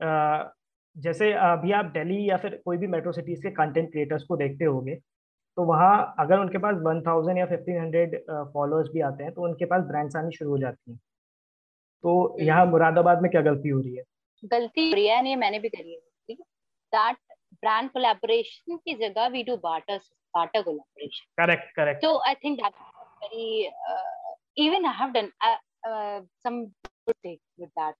जैसे 0.00 1.32
अभी 1.32 1.72
आप 1.72 1.84
दिल्ली 1.92 2.28
या 2.28 2.36
फिर 2.36 2.60
कोई 2.64 2.76
भी 2.76 2.86
मेट्रो 2.86 3.12
सिटीज़ 3.12 3.42
के 3.42 3.50
कंटेंट 3.52 3.90
क्रिएटर्स 3.90 4.24
को 4.28 4.36
देखते 4.36 4.64
होंगे 4.64 4.94
तो 5.56 5.64
वहाँ 5.66 6.14
अगर 6.20 6.38
उनके 6.38 6.58
पास 6.58 6.76
वन 6.82 7.00
थाउज़ेंड 7.06 7.38
या 7.38 7.46
फिफ्टीन 7.46 7.78
हंड्रेड 7.80 8.16
फॉलोअर्स 8.52 8.88
भी 8.92 9.00
आते 9.08 9.24
हैं 9.24 9.32
तो 9.32 9.42
उनके 9.44 9.64
पास 9.72 9.82
ब्रांड्स 9.88 10.16
आनी 10.16 10.36
शुरू 10.36 10.50
हो 10.50 10.58
जाती 10.58 10.90
हैं। 10.90 10.98
तो 12.04 12.36
यहाँ 12.40 12.66
मुरादाबाद 12.66 13.22
में 13.22 13.30
क्या 13.30 13.40
गलती 13.42 13.68
हो 13.68 13.80
रही 13.80 13.96
है? 13.96 14.02
गलती 14.52 14.88
हो 14.88 14.94
रही 14.94 15.06
है 15.06 15.22
नहीं 15.22 15.36
मैंने 15.36 15.58
भी 15.58 15.68
करी 15.68 15.92
है 15.92 16.34
दैट 16.92 17.16
ब्रांड 17.54 17.90
कोलैबोरेशन 17.90 18.76
की 18.76 18.94
जगह 19.06 19.26
we 19.28 19.42
do 19.42 19.56
barter 19.64 19.98
barter 20.34 20.62
collaboration 20.62 21.44
correct 21.44 21.74
correct 21.76 22.02
तो 22.02 22.16
I 22.28 22.34
think 22.44 22.58
that 22.60 22.72
very 23.22 23.46
even 24.66 24.86
I 24.86 24.94
have 25.00 25.10
done 25.12 25.30
some 26.44 26.64
good 26.64 27.14
thing 27.14 27.36
with 27.60 27.68
that 27.68 27.94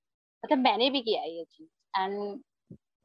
मतलब 0.44 0.58
मैंने 0.58 0.90
भी 0.90 1.00
किया 1.02 1.20
है 1.20 1.30
ये 1.30 1.44
चीज़। 1.44 1.68
एंड 1.98 2.42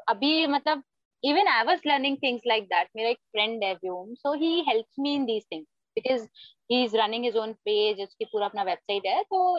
अभी 0.10 0.48
मतलब 0.48 0.84
even 1.24 1.48
I 1.48 1.64
was 1.64 1.88
learning 1.88 2.18
things 2.24 2.44
like 2.48 2.64
that 2.64 2.90
मेरा 2.96 3.10
एक 3.10 3.20
फ्रेंड 3.32 3.64
है 3.64 3.74
Vyom 3.74 4.14
so 4.16 4.34
he 4.34 4.60
help 4.70 4.86
me 5.00 5.14
in 5.16 5.26
these 5.26 5.46
things 5.52 5.68
because 5.98 6.28
he 6.72 6.84
is 6.84 6.98
running 6.98 7.24
his 7.26 7.38
own 7.38 7.54
page 7.66 8.02
उसकी 8.02 8.26
पूरा 8.26 8.46
अपना 8.46 8.64
वेबसाइट 8.64 9.06
है 9.06 9.24
तो 9.24 9.58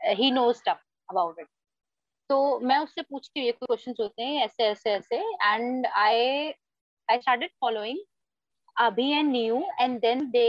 he 0.00 0.30
know 0.30 0.52
stuff 0.52 0.84
about 1.08 1.40
it 1.40 1.46
तो 2.30 2.58
मैं 2.60 2.78
उससे 2.78 3.02
पूछती 3.02 3.40
हूँ, 3.40 3.46
ये 3.46 3.52
क्वेश्चन 3.52 3.94
होते 4.00 4.22
हैं, 4.22 4.44
ऐसे 4.44 4.64
ऐसे 4.64 4.90
ऐसे. 4.90 5.16
And 5.44 5.86
I 5.86 6.50
I 7.08 7.18
started 7.18 7.50
following 7.60 7.98
अभी 8.76 9.10
and 9.10 9.30
new 9.32 9.62
and 9.80 9.98
then 10.00 10.30
they 10.30 10.44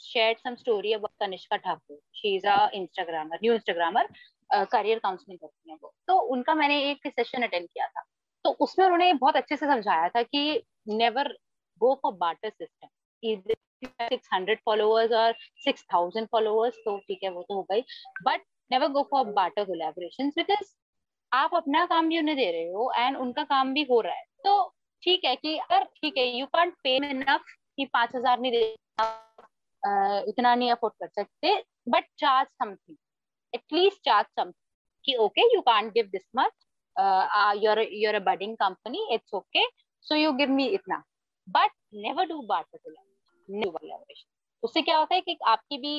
share 0.00 0.36
some 0.38 0.54
story 0.54 0.92
about 0.92 1.12
Kanishka 1.20 1.56
Thakur 1.56 1.98
she 2.14 2.34
is 2.36 2.46
a 2.46 2.56
new 2.76 3.52
Instagrammer 3.54 4.08
career 4.50 4.98
counselling 4.98 5.38
करती 5.38 5.70
है 5.70 5.76
वो। 5.82 5.92
तो 6.08 6.18
उनका 6.34 6.54
मैंने 6.54 6.82
एक 6.90 7.06
सेशन 7.08 7.42
अटेंड 7.42 7.66
किया 7.66 7.86
था। 7.86 8.02
तो 8.44 8.50
उसमें 8.60 8.84
उन्होंने 8.86 9.12
बहुत 9.14 9.36
अच्छे 9.36 9.56
से 9.56 9.66
समझाया 9.66 10.08
था 10.08 10.22
कि 10.24 10.62
never 10.90 11.28
go 11.80 11.94
for 12.02 12.12
barter 12.16 12.50
system 12.50 12.88
six 13.84 14.28
hundred 14.32 14.58
followers 14.66 15.12
और 15.12 15.32
सिक्स 15.64 15.84
थाउज़ेंड 15.92 16.26
फॉलोअर्स 16.32 16.74
तो 16.84 16.96
ठीक 16.98 17.22
है, 17.24 17.30
वो 17.30 17.42
तो 17.42 17.54
हो 17.54 17.62
गई। 17.70 17.80
But 18.22 18.40
never 18.70 18.88
go 18.88 19.02
for 19.10 19.24
barter 19.32 19.64
collaboration 19.64 20.28
because 20.36 20.74
आप 21.32 21.54
अपना 21.54 21.84
काम 21.86 22.08
भी 22.08 22.18
उन्हें 22.18 22.36
दे 22.36 22.50
रहे 22.50 22.68
हो 22.70 22.92
एंड 22.96 23.16
उनका 23.16 23.44
काम 23.44 23.72
भी 23.74 23.82
हो 23.90 24.00
रहा 24.00 24.14
है। 24.14 24.24
तो 24.44 24.62
ठीक 25.02 25.24
है 25.24 25.34
कि 25.36 25.56
अगर 25.58 25.84
ठीक 25.96 26.16
है 26.18 26.26
यू 26.28 26.46
कैंट 26.46 26.74
पे 26.84 26.96
इनफ 26.96 27.44
कि 27.76 27.84
पाँच 27.92 28.14
हज़ार 28.16 28.40
नहीं 28.40 28.52
दे 28.52 28.62
इतना 30.30 30.54
नहीं 30.54 30.70
अफोर्ड 30.70 30.94
कर 31.00 31.08
सकते 31.14 31.54
but 31.88 32.04
charge 32.18 32.48
something 32.48 32.96
at least 33.54 34.04
charge 34.04 34.26
something 34.36 34.52
कि 35.04 35.16
okay 35.20 35.52
you 35.54 35.60
can't 35.60 35.92
give 35.92 36.08
this 36.12 36.28
much 36.36 36.52
uh, 36.96 37.26
uh, 37.26 37.52
you're 37.54 37.80
you're 37.80 38.14
a 38.14 38.20
budding 38.20 38.56
company. 38.56 39.00
It's 39.10 39.32
okay. 39.32 39.64
So 40.00 40.14
you 40.14 40.36
give 40.36 40.50
me 40.50 40.76
itna. 40.76 41.02
But 41.48 41.70
never 41.92 42.26
do 42.26 42.44
barter 42.46 42.78
collaboration 42.78 44.28
उससे 44.62 44.80
क्या 44.82 44.96
होता 44.96 45.14
है 45.14 45.20
कि 45.20 45.36
आपकी 45.48 45.76
भी 45.78 45.94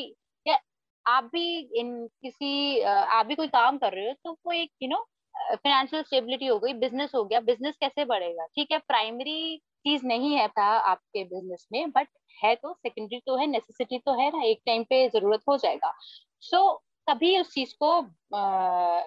या 0.46 0.58
आप 1.06 1.24
भी 1.32 1.48
इन 1.80 1.90
किसी 2.24 2.80
आप 2.82 3.26
भी 3.26 3.36
कोई 3.36 3.48
काम 3.48 3.78
कर 3.78 3.94
रहे 3.94 4.08
हो 4.08 4.14
तो 4.24 4.34
कोई 4.44 4.62
एक 4.62 4.70
यू 4.84 4.90
नो 4.90 5.00
फाइनेंशियल 5.36 6.04
स्टेबिलिटी 6.04 6.48
हो 6.48 6.58
गई 6.60 6.74
बिज़नेस 6.84 7.12
हो 7.16 7.24
गया 7.24 7.40
बिज़नेस 7.50 7.76
कैसे 7.80 8.06
बढ़ेगा 8.06 8.46
ठीक 8.56 8.72
है 8.72 8.78
प्राइमरी 8.88 9.58
चीज़ 9.86 10.06
नहीं 10.08 10.34
है 10.36 10.48
था 10.50 10.68
आपके 10.92 11.24
बिज़नेस 11.24 11.68
में 11.74 11.92
बट 11.92 12.08
है 12.44 12.56
तो 12.56 12.74
सेकेंडरी 12.74 13.20
तो 13.26 13.38
है 13.38 13.48
नेसेसिटी 13.48 14.00
तो 14.06 14.20
है 14.20 14.30
ना 14.38 14.44
एक 14.46 14.62
टाइम 14.66 14.84
पे 14.90 15.08
ज़रूरत 15.10 15.42
हो 15.50 15.58
जाएगा 15.58 15.94
सो 16.42 16.58
so, 16.58 16.80
कभी 17.08 17.40
उस 17.40 17.54
चीज़ 17.54 17.74
को 17.84 17.90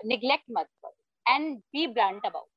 निग्लेक्ट 0.08 0.44
मत 0.50 0.66
करो 0.84 1.34
and 1.34 1.56
be 1.58 1.86
brand 1.88 2.26
about 2.26 2.48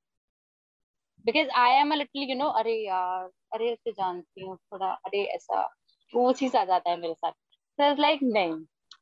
because 1.26 1.50
I 1.60 1.72
am 1.76 1.94
little 1.94 2.30
you 2.30 2.36
know 2.38 2.48
अरे 2.60 2.74
यार, 2.76 3.24
अरे 3.54 3.72
उसे 3.74 3.92
जानती 3.92 4.46
हूँ, 4.46 4.56
थोड़ा, 4.58 4.92
अरे 5.06 5.24
ऐसा, 5.36 5.62
वो 6.14 6.32
चीज़ 6.34 6.58
आ 6.58 6.64
जाता 6.66 6.90
है 6.90 7.00
मेरे 7.00 7.14
साथ। 7.14 7.32
सो 7.32 7.92
इज़ 7.92 8.00
लाइक 8.02 8.20
नहीं 8.24 8.54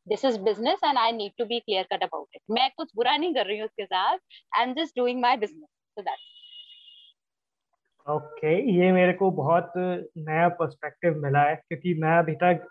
this 0.07 0.25
is 0.25 0.39
business 0.41 0.79
and 0.85 0.97
I 0.97 1.11
need 1.11 1.31
to 1.37 1.45
be 1.45 1.59
clear 1.59 1.87
cut 1.91 2.03
about 2.03 2.35
it 2.35 2.41
मैं 2.51 2.69
कुछ 2.77 2.91
बुरा 2.95 3.15
नहीं 3.17 3.33
कर 3.35 3.45
रही 3.45 3.57
हूँ 3.57 3.65
उसके 3.65 3.85
साथ 3.85 4.17
I 4.57 4.63
am 4.63 4.73
just 4.73 4.95
doing 4.99 5.21
my 5.21 5.37
business 5.37 5.69
so 5.97 6.01
that 6.01 6.25
okay 8.07 8.51
ये 8.73 8.91
मेरे 8.91 9.13
को 9.13 9.29
बहुत 9.37 9.71
नया 9.77 10.47
पर्सपेक्टिव 10.59 11.15
मिला 11.23 11.41
है, 11.41 11.55
क्योंकि 11.57 11.93
मैं 12.01 12.17
अभी 12.17 12.33
तक 12.43 12.67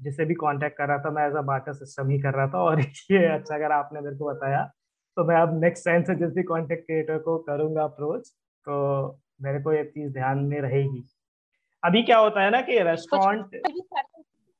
जिसे 0.00 0.24
भी 0.24 0.34
कांटेक्ट 0.34 0.78
कर 0.78 0.88
रहा 0.88 0.98
था 0.98 1.10
मैं 1.10 1.28
एज 1.28 1.34
अ 1.34 1.40
बार्टर 1.40 1.72
सिस्टम 1.72 2.08
ही 2.08 2.18
कर 2.18 2.34
रहा 2.34 2.46
था 2.48 2.58
और 2.58 2.80
ये 3.10 3.26
अच्छा 3.26 3.54
अगर 3.54 3.72
आपने 3.72 4.00
मेरे 4.00 4.16
को 4.16 4.24
बताया 4.24 4.62
तो 5.16 5.24
मैं 5.24 5.36
अब 5.36 5.60
नेक्स्ट 5.64 5.84
टाइम 5.84 6.02
से 6.02 6.14
जिस 6.14 6.30
भी 6.30 6.42
कॉन्टेक्ट 6.42 6.86
क्रिएटर 6.86 7.18
को 7.18 7.38
करूँगा 7.38 7.82
अप्रोच 7.82 8.28
तो 8.64 8.76
मेरे 9.42 9.60
को 9.60 9.72
ये 9.72 9.84
चीज़ 9.84 10.12
ध्यान 10.12 10.38
में 10.38 10.60
रहेगी। 10.60 11.04
अभी 11.84 12.02
क्या 12.02 12.18
होता 12.18 12.42
है 12.42 12.50
ना 12.50 12.60
कि 12.60 12.78
रेस्टोरेंट 12.78 13.62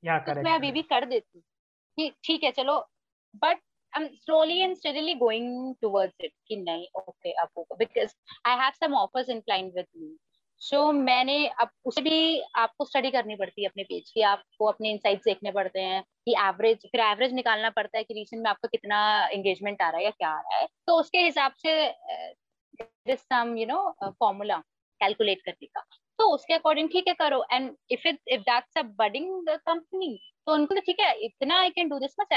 या 0.04 0.18
करेक्ट 0.18 0.44
मैं 0.44 0.54
अभी 0.54 0.72
भी 0.72 0.82
कर 0.82 1.04
देती 1.04 1.38
हूँ। 1.38 2.10
ठीक 2.24 2.44
है 2.44 2.50
चलो। 2.50 2.88
But 3.36 3.58
I'm 3.92 4.04
slowly 4.04 4.62
and 4.62 4.76
steadily 4.76 5.14
going 5.14 5.74
towards 5.84 6.14
it 6.24 6.32
कि 6.48 6.56
नहीं 6.56 6.86
okay 6.98 7.32
अब 7.42 7.48
होगा। 7.58 7.76
Because 7.76 8.14
I 8.44 8.56
have 8.62 8.74
some 8.84 8.94
offers 8.94 9.28
inclined 9.28 9.72
with 9.76 9.86
me 10.00 10.16
so, 10.62 10.92
मैंने 10.94 11.46
अब 11.60 11.70
उसे 11.84 12.02
भी 12.02 12.40
आपको 12.56 12.84
स्टडी 12.84 13.10
करनी 13.10 13.36
पड़ती 13.36 13.62
है 13.62 13.68
अपने 13.68 13.82
पेज 13.84 14.10
की 14.10 14.22
आपको 14.22 14.66
अपने 14.66 14.90
इनसाइट्स 14.90 15.24
देखने 15.24 15.50
पड़ते 15.52 15.80
हैं 15.80 16.02
कि 16.26 16.34
एवरेज 16.40 16.86
फिर 16.92 17.00
एवरेज 17.02 17.32
निकालना 17.34 17.70
पड़ता 17.70 17.98
है 17.98 18.04
कि 18.04 18.14
रिसेंट 18.14 18.42
में 18.42 18.50
आपका 18.50 18.68
कितना 18.72 18.98
एंगेजमेंट 19.32 19.82
आ 19.82 19.88
रहा 19.88 19.98
है 19.98 20.04
या 20.04 20.10
क्या 20.10 20.28
आ 20.28 20.40
रहा 20.40 20.58
है। 20.58 20.66
तो 20.86 20.98
उसके 21.00 21.18
हिसाब 21.18 21.52
से 21.66 23.14
some 23.16 23.54
you 23.58 23.66
know 23.66 24.12
formula 24.20 24.58
calculate 25.00 25.42
करने 25.46 25.66
का। 25.66 25.80
तो 26.18 26.28
उसके 26.34 26.54
अकॉर्डिंग 26.54 26.88
ठीक 26.88 27.08
है 27.08 27.14
करो। 27.14 27.44
And 27.52 27.70
if 27.90 28.08
it 28.08 28.18
if 28.28 28.40
that's 28.42 28.78
a 28.78 28.82
budding 28.98 29.48
company 29.48 30.18
तो 30.46 30.54
उनको 30.54 30.74
तो 30.74 30.80
ठीक 30.80 31.00
है 31.00 31.12
इतना 31.26 31.58
I 31.60 31.70
can 31.70 31.88
do 31.88 31.98
this 31.98 32.14
much 32.20 32.28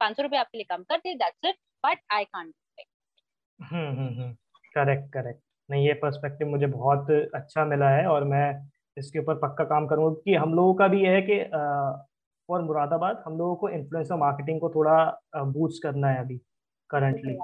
पाँच 0.00 0.16
सौ 0.16 0.22
रुपए 0.22 0.36
आपके 0.36 0.58
लिए 0.58 0.66
कम 0.70 0.82
कर 0.84 0.98
दे 0.98 1.14
that's 1.14 1.48
it 1.48 1.56
but 1.84 1.98
I 2.12 2.24
can't 2.24 2.54
correct 4.76 5.12
correct 5.12 5.40
नहीं 5.72 5.86
ये 5.86 5.92
पर्सपेक्टिव 5.94 6.48
मुझे 6.48 6.66
बहुत 6.68 7.10
अच्छा 7.34 7.64
मिला 7.64 7.88
है 7.90 8.06
और 8.06 8.24
मैं 8.24 8.46
इसके 8.96 9.18
ऊपर 9.18 9.34
पक्का 9.38 9.64
काम 9.64 9.86
करूँगा 9.86 10.20
कि 10.24 10.34
हम 10.34 10.54
लोगों 10.54 10.74
का 10.74 10.88
भी 10.88 11.02
यह 11.04 11.12
है 11.12 11.22
कि 11.22 11.38
फॉर 12.48 12.62
मुरादाबाद 12.62 13.22
हम 13.26 13.38
लोगों 13.38 13.54
को 13.56 13.68
इन्फ्लुएंसर 13.70 14.16
मार्केटिंग 14.16 14.60
को 14.60 14.70
थोड़ा 14.70 14.96
बूस्ट 15.36 15.82
करना 15.82 16.08
है 16.08 16.20
अभी 16.20 16.36
करंटली 16.90 17.36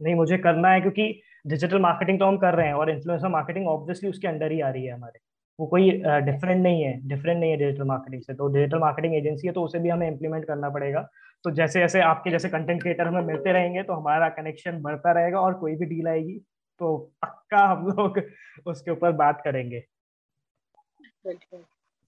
नहीं 0.00 0.14
मुझे 0.14 0.38
करना 0.38 0.70
है 0.70 0.80
क्योंकि 0.80 1.04
डिजिटल 1.46 1.78
मार्केटिंग 1.80 2.18
तो 2.18 2.26
हम 2.26 2.36
कर 2.38 2.54
रहे 2.54 2.66
हैं 2.66 2.74
और 2.74 2.90
इन्फ्लुएंसर 2.90 3.28
मार्केटिंग 3.28 3.66
ऑब्वियसली 3.68 4.08
उसके 4.10 4.28
अंडर 4.28 4.52
ही 4.52 4.60
आ 4.60 4.70
रही 4.70 4.84
है 4.86 4.92
हमारे। 4.92 5.18
वो 5.58 5.66
कोई 5.66 5.90
डिफरेंट 6.24 6.62
नहीं 6.62 6.82
है 6.82 6.92
डिफरेंट 7.08 7.38
नहीं 7.40 7.50
है 7.50 7.56
डिजिटल 7.56 7.84
मार्केटिंग 7.84 8.22
से। 8.22 8.34
तो 8.34 8.48
डिजिटल 8.48 8.78
मार्केटिंग 8.78 9.14
एजेंसी 9.14 9.46
है 9.46 9.52
तो 9.52 9.62
उसे 9.64 9.78
भी 9.78 9.88
हमें 9.88 10.06
इम्प्लीमेंट 10.08 10.44
करना 10.44 10.68
पड़ेगा। 10.70 11.08
तो 11.44 11.50
जैसे 11.50 11.80
जैसे 11.80 12.00
आपके 12.02 12.30
जैसे 12.30 12.48
कंटेंट 12.48 12.80
क्रिएटर 12.82 13.06
हमें 13.06 13.22
मिलते 13.22 13.52
रहेंगे 13.52 13.82
तो 13.82 13.92
हमारा 13.92 14.28
कनेक्शन 14.38 14.80
बढ़ता 14.82 15.12
रहेगा 15.12 15.40
और 15.40 15.54
कोई 15.54 15.74
भी 15.76 15.86
डील 15.86 16.08
आएगी। 16.08 16.40
तो 16.80 16.96
पक्का 17.22 17.64
हम 17.66 17.86
लोग 17.88 18.20
उसके 18.66 18.90
ऊपर 18.90 19.12
बात 19.14 19.40
करेंगे। 19.44 19.80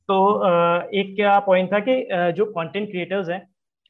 तो 0.09 0.19
एक 0.99 1.15
क्या 1.17 1.39
पॉइंट 1.41 1.73
था 1.73 1.79
कि 1.89 1.95
जो 2.37 2.45
कंटेंट 2.53 2.91
क्रिएटर्स 2.91 3.29
हैं 3.29 3.41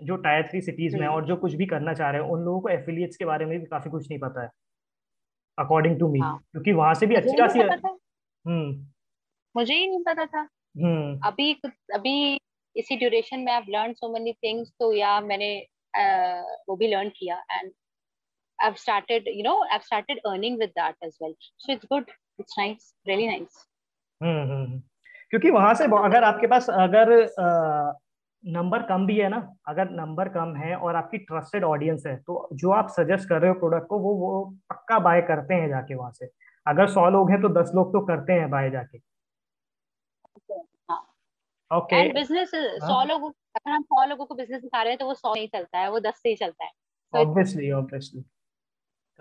जो 0.00 0.16
टायर 0.16 0.46
थ्री 0.48 0.60
सिटीज़ 0.60 0.96
में 0.96 1.06
और 1.06 1.26
जो 1.26 1.36
कुछ 1.36 1.54
भी 1.54 1.66
करना 1.66 1.92
चाह 1.94 2.10
रहे 2.10 2.22
हैं 2.22 2.28
उन 2.30 2.40
लोगों 2.44 2.60
को 2.60 2.68
एफिलिएट्स 2.68 3.16
के 3.16 3.24
बारे 3.24 3.44
में 3.44 3.58
भी 3.58 3.66
काफ़ी 3.66 3.90
कुछ 3.90 4.08
नहीं 4.10 4.18
पता 4.20 4.42
है 4.42 4.48
अकॉर्डिंग 5.58 5.98
टू 5.98 6.08
मी 6.08 6.20
क्योंकि 6.22 6.72
वहाँ 6.72 6.94
से 6.94 7.06
भी 7.06 7.14
अच्छी 7.14 7.36
खासी 7.38 7.60
हम्म। 7.60 8.70
मुझे 9.54 9.74
ही 9.74 9.86
नहीं 9.86 10.02
पता 10.02 10.24
था। 10.26 10.40
हम्म। 10.76 11.18
अभी 11.26 11.52
अभी 11.94 12.14
इसी 12.76 12.96
ड्यूरेशन 12.96 13.40
में 13.40 13.52
I 13.52 13.60
learn 13.70 13.92
so 13.92 14.12
many 14.12 14.32
things 14.32 14.72
तो 14.80 14.92
या 14.92 15.20
मैंने 15.20 15.54
वो 16.68 16.76
भी 16.76 16.88
लर्न 16.88 17.08
किया। 17.08 17.36
And 17.50 17.70
I've 18.62 18.78
started, 18.78 19.26
you 19.26 19.42
know, 19.42 19.56
I've 19.72 19.84
started 19.84 20.18
earning 20.26 20.58
with 20.58 20.72
that 20.76 20.94
as 21.02 21.16
well. 21.20 21.34
So 21.58 21.72
it's 21.72 21.84
good. 21.86 22.10
It's 22.38 22.56
nice, 22.58 22.94
really 23.06 23.26
nice. 23.26 23.66
Hmm 24.20 24.80
क्योंकि 25.30 25.50
वहाँ 25.50 25.74
से 25.74 25.84
अगर 25.84 26.24
आपके 26.24 26.46
पास 26.46 26.68
अगर 26.70 27.10
नंबर 28.44 28.82
कम 28.86 29.06
भी 29.06 29.16
है 29.18 29.28
ना 29.28 29.38
अगर 29.68 29.90
नंबर 29.90 30.28
कम 30.28 30.54
है 30.56 30.74
और 30.76 30.96
आपकी 30.96 31.18
ट्रस्टेड 31.18 31.64
ऑडियंस 31.64 32.02
है 32.06 32.16
तो 32.16 32.48
जो 32.62 32.70
आप 32.72 32.88
सजेस्ट 32.90 33.28
कर 33.28 33.40
रहे 33.40 33.50
हो 33.50 33.58
प्रोडक्ट 33.58 33.86
को 33.88 33.98
वो 33.98 34.14
वो 34.16 34.44
पक्का 34.70 34.98
बाय 35.06 35.20
करते 35.30 35.54
हैं 35.54 35.68
जाके 35.68 35.94
वहाँ 35.94 36.10
से। 36.12 36.26
अगर 36.66 36.88
सौ 36.90 37.08
लोग 37.10 37.30
हैं 37.30 37.40
तो 37.42 37.48
दस 37.60 37.70
लोग 37.74 37.92
तो 37.92 38.00
करते 38.06 38.32
हैं 38.32 38.50
बाय 38.50 38.70
जाके। 38.70 38.98
ओके 41.70 42.08
बिज़नेस 42.12 42.50
सौ 42.54 43.02
लोगों 43.04 43.30
अगर 43.30 43.70
हम 43.70 43.82
सौ 43.82 44.04
लोगों 44.08 44.26
को 44.26 44.34
बिज़नेस 44.34 44.62
दिखा 44.62 44.82
रहे 44.82 44.92
हैं 44.92 44.98
तो 44.98 45.06
वो 45.06 45.14
सौ 45.14 45.34
नहीं 45.34 45.48
चलता 45.48 45.78
है 45.78 45.90
वो 45.90 46.00
दस 46.00 46.20
से 46.22 46.28
ही 46.28 46.36
चलता 46.36 46.64
है। 46.64 46.70
Obviously 47.14 47.70
obviously 47.72 48.24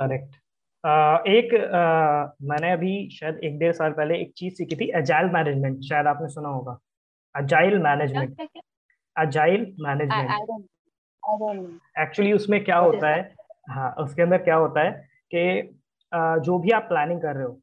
correct. 0.02 0.36
uh, 0.84 1.28
एक 1.28 1.54
uh, 1.56 2.50
मैंने 2.50 2.72
अभी 2.72 3.10
शायद 3.10 3.40
एक 3.44 3.60
डेढ़ 3.60 3.74
साल 3.74 3.92
पहले 3.92 4.18
एक 4.18 4.34
चीज़ 4.38 4.54
सीखी 4.56 4.76
थी 4.76 4.90
अजाइल 4.90 5.30
मैनेजमेंट 5.30 5.82
शायद 5.82 6.08
आपने 6.08 6.28
सुना 6.30 6.50
होगा। 6.50 6.78
Agile 7.36 7.78
management. 7.78 8.42
Agile 9.16 9.76
management. 9.80 10.70
Actually 12.00 12.34
उसमें 12.34 12.64
क्या 12.64 12.78
होता 12.78 13.10
है 13.10 13.36
हाँ। 13.70 13.92
उसके 14.00 14.22
अंदर 14.22 14.38
क्या 14.38 14.56
होता 14.56 14.82
है 14.82 14.92
कि 15.36 15.78
जो 16.46 16.60
भी 16.60 16.72
आप 16.72 16.84
प्लानिंग 16.84 17.22
कर 17.22 17.36
रहे 17.36 17.44
हो 17.44 17.60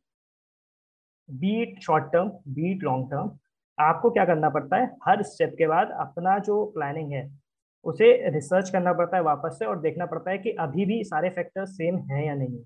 be it 1.30 1.80
short 1.82 2.12
term 2.12 2.28
be it 2.28 2.82
long 2.82 3.10
term 3.10 3.30
आपको 3.78 4.10
क्या 4.10 4.24
करना 4.24 4.50
पड़ता 4.50 4.76
है 4.76 4.96
हर 5.04 5.22
स्टेप 5.22 5.54
के 5.58 5.66
बाद 5.66 5.90
अपना 5.90 6.38
जो 6.38 6.64
प्लानिंग 6.66 7.12
है 7.12 7.37
उसे 7.84 8.12
रिसर्च 8.30 8.70
करना 8.70 8.92
पड़ता 8.92 9.16
है 9.16 9.22
वापस 9.22 9.58
से 9.58 9.66
और 9.66 9.80
देखना 9.80 10.06
पड़ता 10.06 10.30
है 10.30 10.38
कि 10.38 10.50
अभी 10.60 10.86
भी 10.86 11.02
सारे 11.04 11.30
फैक्टर्स 11.30 11.70
सेम 11.70 11.98
हैं 12.10 12.24
या 12.26 12.34
नहीं। 12.34 12.58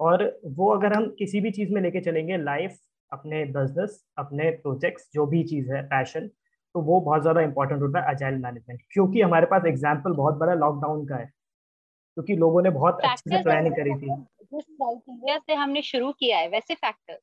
और 0.00 0.24
वो 0.46 0.68
अगर 0.74 0.92
हम 0.92 1.08
किसी 1.18 1.40
भी 1.40 1.50
चीज़ 1.50 1.72
में 1.74 1.80
लेके 1.82 2.00
चलेंगे 2.00 2.36
लाइफ 2.36 2.78
अपने 3.12 3.44
बिज़नेस 3.44 4.02
अपने 4.18 4.50
प्रोजेक्ट्स 4.50 5.08
जो 5.14 5.26
भी 5.26 5.42
चीज़ 5.44 5.72
है 5.72 5.82
पैशन 5.82 6.26
तो 6.74 6.80
वो 6.80 7.00
बहुत 7.00 7.22
ज़्यादा 7.22 7.40
इंपॉर्टेंट 7.40 7.82
होता 7.82 8.00
है 8.00 8.14
अजाइल 8.14 8.34
मैनेजमेंट 8.34 8.80
क्योंकि 8.92 9.20
हमारे 9.20 9.46
पास 9.46 9.66
एग्ज़ाम्पल 9.66 10.12
बहुत 10.12 10.34
बड़ा 10.34 10.54
लॉकडाउन 10.54 11.06
का 11.06 11.16
है 11.16 11.24
क्योंकि 11.24 12.36
लोगों 12.36 12.62
ने 12.62 12.70
बहुत 12.70 13.00
अच्छे 13.04 13.30
से 13.30 13.42
प्लानिंग 13.42 13.74
करी 13.74 13.94
थी। 13.94 15.38
से 15.38 15.54
हमने 15.54 15.82
शुरू 15.82 16.12
किया 16.12 16.38
है 16.38 16.48
वैसे 16.48 16.74
फैक्टर 16.74 17.18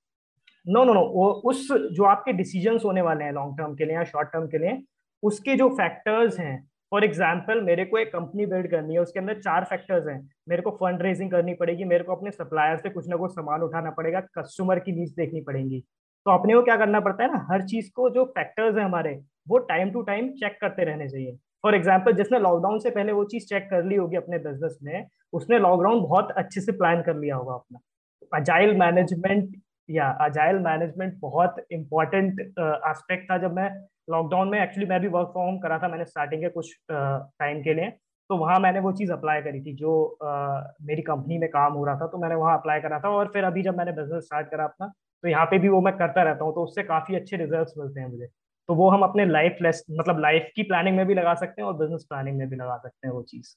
नो 0.65 0.83
नो 0.83 0.93
नो 0.93 1.01
वो 1.09 1.29
उस 1.45 1.67
जो 1.71 2.03
आपके 2.03 2.33
डिसीजंस 2.33 2.85
होने 2.85 3.01
वाले 3.01 3.23
हैं 3.23 3.31
लॉन्ग 3.31 3.57
टर्म 3.57 3.75
के 3.75 3.85
लिए 3.85 3.95
या 3.95 4.03
शॉर्ट 4.03 4.29
टर्म 4.29 4.47
के 4.47 4.57
लिए 4.57 4.81
उसके 5.23 5.55
जो 5.55 5.69
फैक्टर्स 5.69 6.39
हैं 6.39 6.55
फॉर 6.95 7.03
एग्ज़ाम्पल 7.03 7.61
मेरे 7.61 7.83
को 7.85 7.97
एक 7.97 8.07
कंपनी 8.07 8.45
बिल्ड 8.45 8.69
करनी 8.71 8.93
है, 8.93 8.99
उसके 8.99 9.19
अंदर 9.19 9.39
चार 9.39 9.63
फैक्टर्स 9.63 10.05
हैं। 10.07 10.29
मेरे 10.49 10.61
को 10.61 10.71
फंड 10.71 11.01
रेजिंग 11.01 11.31
करनी 11.31 11.53
पड़ेगी, 11.53 11.83
मेरे 11.83 12.03
को 12.03 12.15
अपने 12.15 12.31
सप्लायर 12.31 12.77
से 12.77 12.89
कुछ 12.89 13.07
ना 13.09 13.15
कुछ 13.15 13.31
सामान 13.31 13.61
उठाना 13.61 13.89
पड़ेगा 13.89 14.19
कस्टमर 14.37 14.79
की 14.79 14.91
नीड्स 14.91 15.11
देखनी 15.15 15.41
पड़ेगी। 15.41 15.79
तो 16.25 16.31
अपने 16.31 16.53
को 16.53 16.61
क्या 16.61 16.77
करना 16.77 16.99
पड़ता 16.99 17.23
है 17.23 17.31
ना, 17.33 17.45
हर 17.51 17.61
चीज़ 17.63 17.89
को 17.95 18.09
जो 18.09 18.23
फैक्टर्स 18.27 18.77
है 18.77 18.83
हमारे, 18.83 19.13
वो 19.47 19.57
टाइम 19.65 19.91
टू 19.91 20.01
टाइम 20.01 20.29
चेक 20.33 20.57
करते 20.61 20.83
रहने 20.83 21.07
चाहिए। 21.09 21.35
फॉर 21.63 21.75
एग्ज़ाम्पल 21.75 22.13
जिसने 22.13 22.39
लॉकडाउन 22.39 22.79
से 22.79 22.89
पहले 22.89 23.11
वो 23.11 23.23
चीज़ 23.25 23.47
चेक 23.47 23.67
कर 23.69 23.83
ली 23.83 23.95
होगी 23.95 24.15
अपने 24.15 24.39
बिज़नेस 24.39 24.79
में, 24.83 25.07
उसने 25.33 25.59
लॉकडाउन 25.59 26.01
बहुत 26.01 26.31
अच्छे 26.37 26.61
से 26.61 26.71
प्लान 26.71 27.01
कर 27.01 27.15
लिया 27.15 27.35
होगा 27.35 27.53
अपना। 27.53 27.79
अजाइल 28.31 28.75
मैनेजमेंट 28.77 29.55
या 29.89 30.09
अजाइल 30.21 30.59
मैनेजमेंट 30.59 31.17
बहुत 31.19 31.55
इंपॉर्टेंट 31.71 32.39
एस्पेक्ट 32.39 33.29
था 33.31 33.37
जब 33.37 33.53
मैं 33.55 33.69
लॉकडाउन 34.09 34.49
में 34.49 34.59
एक्चुअली 34.61 34.87
मैं 34.89 34.99
भी 35.01 35.07
वर्क 35.07 35.27
फ्रॉम 35.27 35.45
होम 35.45 35.57
करा 35.59 35.77
था 35.79 35.87
मैंने 35.87 36.05
स्टार्टिंग 36.05 36.41
के 36.41 36.49
कुछ 36.49 36.73
टाइम 36.91 37.61
के 37.63 37.73
लिए। 37.73 37.89
तो 38.29 38.37
वहाँ 38.37 38.59
मैंने 38.59 38.79
वो 38.79 38.91
चीज़ 38.91 39.11
अप्लाई 39.11 39.41
करी 39.41 39.61
थी 39.61 39.73
जो 39.75 39.91
आ, 40.23 40.61
मेरी 40.81 41.01
कंपनी 41.01 41.37
में 41.37 41.49
काम 41.49 41.73
हो 41.73 41.85
रहा 41.85 41.95
था 41.95 42.07
तो 42.07 42.17
मैंने 42.17 42.35
वहाँ 42.35 42.57
अप्लाई 42.57 42.79
करा 42.81 42.99
था 42.99 43.09
और 43.09 43.27
फिर 43.33 43.43
अभी 43.43 43.61
जब 43.63 43.77
मैंने 43.77 43.91
बिज़नेस 43.91 44.23
स्टार्ट 44.25 44.49
करा 44.51 44.63
अपना 44.63 44.87
तो 44.87 45.27
यहाँ 45.29 45.45
पे 45.45 45.59
भी 45.59 45.69
वो 45.69 45.81
मैं 45.81 45.93
करता 45.97 46.23
रहता 46.23 46.43
हूँ 46.45 46.53
तो 46.55 46.63
उससे 46.63 46.83
काफ़ी 46.83 47.15
अच्छे 47.15 47.37
रिज़ल्ट 47.37 47.77
मिलते 47.77 47.99
हैं 47.99 48.07
मुझे। 48.07 48.27
तो 48.69 48.75
वो 48.75 48.89
हम 48.89 49.01
अपने 49.03 49.25
लाइफ 49.25 49.57
लेस 49.61 49.83
मतलब 49.91 50.19
लाइफ 50.19 50.49
की 50.55 50.63
प्लानिंग 50.63 50.97
में 50.97 51.05
भी 51.05 51.13
लगा 51.13 51.33
सकते 51.35 51.61
हैं 51.61 51.67
और 51.67 51.77
बिज़नेस 51.77 52.05
प्लानिंग 52.09 52.37
में 52.37 52.47
भी 52.49 52.55
लगा 52.55 52.77
सकते 52.77 53.07
हैं 53.07 53.13
वो 53.13 53.21
चीज़। 53.23 53.55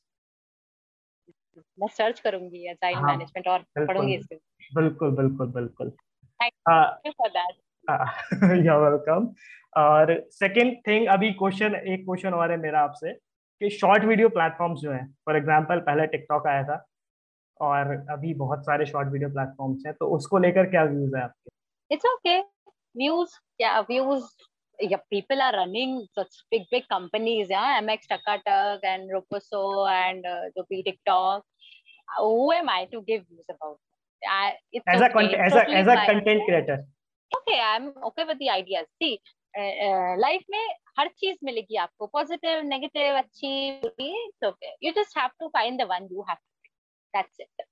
मैं 1.78 1.88
सर्च 1.88 2.20
करूँगी 2.20 2.66
अजाइल 2.66 2.96
मैनेजमेंट 2.98 3.48
और 3.48 3.64
पढ़ूँगी 3.78 4.14
इसके। 4.14 4.36
बिल्कुल 4.72 5.16
बिल्कुल 5.16 5.52
बिल्कुल। 5.52 5.92
यू 6.42 7.12
यू 8.64 8.74
वेलकम 8.80 9.28
और 9.80 10.12
सेकंड 10.32 10.76
थिंग 10.86 11.06
अभी 11.08 11.30
क्वेश्चन 11.40 11.74
एक 11.74 12.04
क्वेश्चन 12.04 12.34
और 12.34 12.50
है 12.50 12.56
मेरा 12.56 12.80
आपसे 12.80 13.12
कि 13.60 13.70
शॉर्ट 13.70 14.04
वीडियो 14.04 14.28
प्लेटफॉर्म्स 14.28 14.80
जो 14.80 14.92
हैं 14.92 15.06
फॉर 15.26 15.36
एग्जांपल 15.36 15.80
पहले 15.88 16.06
टिकटॉक 16.06 16.46
आया 16.46 16.62
था 16.62 16.84
और 17.60 18.06
अभी 18.10 18.34
बहुत 18.34 18.64
सारे 18.66 18.86
शॉर्ट 18.86 19.08
वीडियो 19.12 19.30
प्लेटफॉर्म्स 19.30 19.82
हैं 19.86 19.94
तो 19.94 20.08
उसको 20.16 20.38
लेकर 20.38 20.66
क्या 20.70 20.84
व्यूज़ 20.84 21.16
है 21.16 21.22
आपके? 21.22 21.50
इट्स 21.94 22.06
ओके 22.12 22.38
व्यूज़ 23.02 23.38
क्या 23.58 23.80
views 23.80 24.28
yeah 24.78 25.00
people 25.10 25.40
are 25.42 25.52
running 25.52 26.06
such 26.16 26.34
big 26.52 26.66
big 26.72 26.84
companies 26.90 27.48
yeah 27.50 27.80
mx 27.80 28.06
takatak 28.10 28.84
and 28.84 29.10
roposo 29.10 29.62
and 29.92 30.24
uh, 30.24 30.42
the 30.56 30.82
tiktok 30.82 31.42
who 32.18 32.52
am 32.52 32.68
i 32.68 32.84
to 32.84 33.02
give 33.02 33.24
views 33.26 33.48
about? 33.48 33.78
I, 34.26 34.54
it's 34.72 34.84
as 34.86 35.00
okay. 35.00 35.10
a 35.10 35.12
content 35.12 35.42
as 35.42 35.54
a 35.54 35.70
as 35.80 35.86
a 35.86 35.96
content 36.06 36.42
creator. 36.46 36.78
Okay 37.32 37.58
i'm 37.60 37.92
okay 38.10 38.24
with 38.24 38.38
the 38.38 38.50
ideas. 38.50 38.86
See 39.02 39.18
life 40.20 40.42
में 40.50 40.74
हर 40.98 41.08
चीज़ 41.18 41.36
मिलेगी 41.44 41.76
आपको। 41.82 42.06
Positive 42.06 42.60
negative 42.64 43.14
अच्छी 43.18 43.48
you 44.84 44.92
just 44.92 45.18
have 45.18 45.30
to 45.40 45.48
find 45.48 45.80
the 45.80 45.86
one 45.90 46.08
you 46.12 46.22
have 46.28 46.36
that's 47.14 47.40
it 47.40 47.62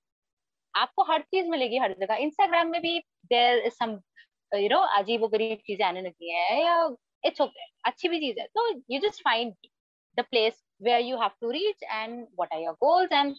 आपको 0.75 1.03
हर 1.13 1.23
चीज़ 1.23 1.49
मिलेगी 1.51 1.79
हर 1.79 1.93
जगह। 2.01 2.15
इंस्टाग्राम 2.25 2.69
में 2.71 2.81
भी 2.83 2.99
there 3.31 3.59
is 3.67 3.75
some 3.75 3.91
you 4.53 4.69
know 4.69 4.81
अजीब 4.99 5.27
गरीब 5.33 5.59
चीज़ें 5.67 5.85
आने 5.87 6.03
लगी 6.03 6.33
हैं 6.33 6.63
या 6.65 6.77
इट्स 7.25 7.41
ओके 7.41 7.65
अच्छी 7.91 8.09
भी 8.09 8.19
चीज़ 8.21 8.41
है। 8.41 8.47
तो 8.47 8.69
you 8.91 9.01
just 9.09 9.23
find 9.25 9.55
the 10.19 10.25
place 10.31 10.63
where 10.81 11.01
you 11.01 11.17
have 11.17 11.31
to 11.41 11.51
reach 11.51 11.83
and 11.83 12.21
what 12.21 12.53
are 12.53 12.61
your 12.61 12.75
goals 12.85 13.13
and 13.13 13.35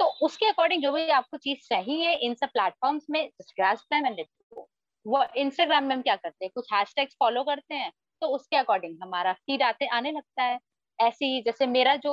तो 0.00 0.04
उसके 0.26 0.46
अकॉर्डिंग 0.46 0.82
जो 0.82 0.92
भी 0.92 1.08
आपको 1.10 1.36
चीज़ 1.38 1.68
चाहिए 1.68 2.12
इन 2.16 2.34
सब 2.34 2.48
प्लेटफॉर्म्स 2.52 3.06
में 3.10 3.28
ग्रास्प 3.56 3.94
एंड 3.94 4.20
गो 4.20 4.68
वो 5.06 5.22
इंस्टाग्राम 5.36 5.84
में 5.84 5.94
हम 5.96 6.02
क्या 6.02 6.16
करते 6.16 6.44
हैं? 6.44 6.50
कुछ 6.54 6.72
हैशटैग्स 6.72 7.14
फॉलो 7.20 7.42
करते 7.44 7.74
हैं 7.74 7.90
तो 8.22 8.26
उसके 8.36 8.56
अकॉर्डिंग 8.56 8.98
हमारा 9.02 9.32
फ़ीड 9.34 9.62
आते 9.62 9.86
आने 9.96 10.12
लगता 10.12 10.42
है। 10.42 10.58
ऐसे 10.98 11.26
ही 11.26 11.40
जैसे 11.42 11.66
मेरा 11.66 11.94
जो 11.96 12.12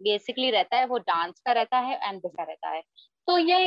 बेसिकली 0.00 0.50
रहता 0.50 0.76
है 0.76 0.86
वो 0.86 0.98
डांस 1.00 1.40
का 1.46 1.52
रहता 1.52 1.78
है 1.80 1.96
एंड 2.08 2.20
का 2.26 2.42
रहता 2.42 2.68
है। 2.70 2.82
तो 3.28 3.38
ये 3.38 3.58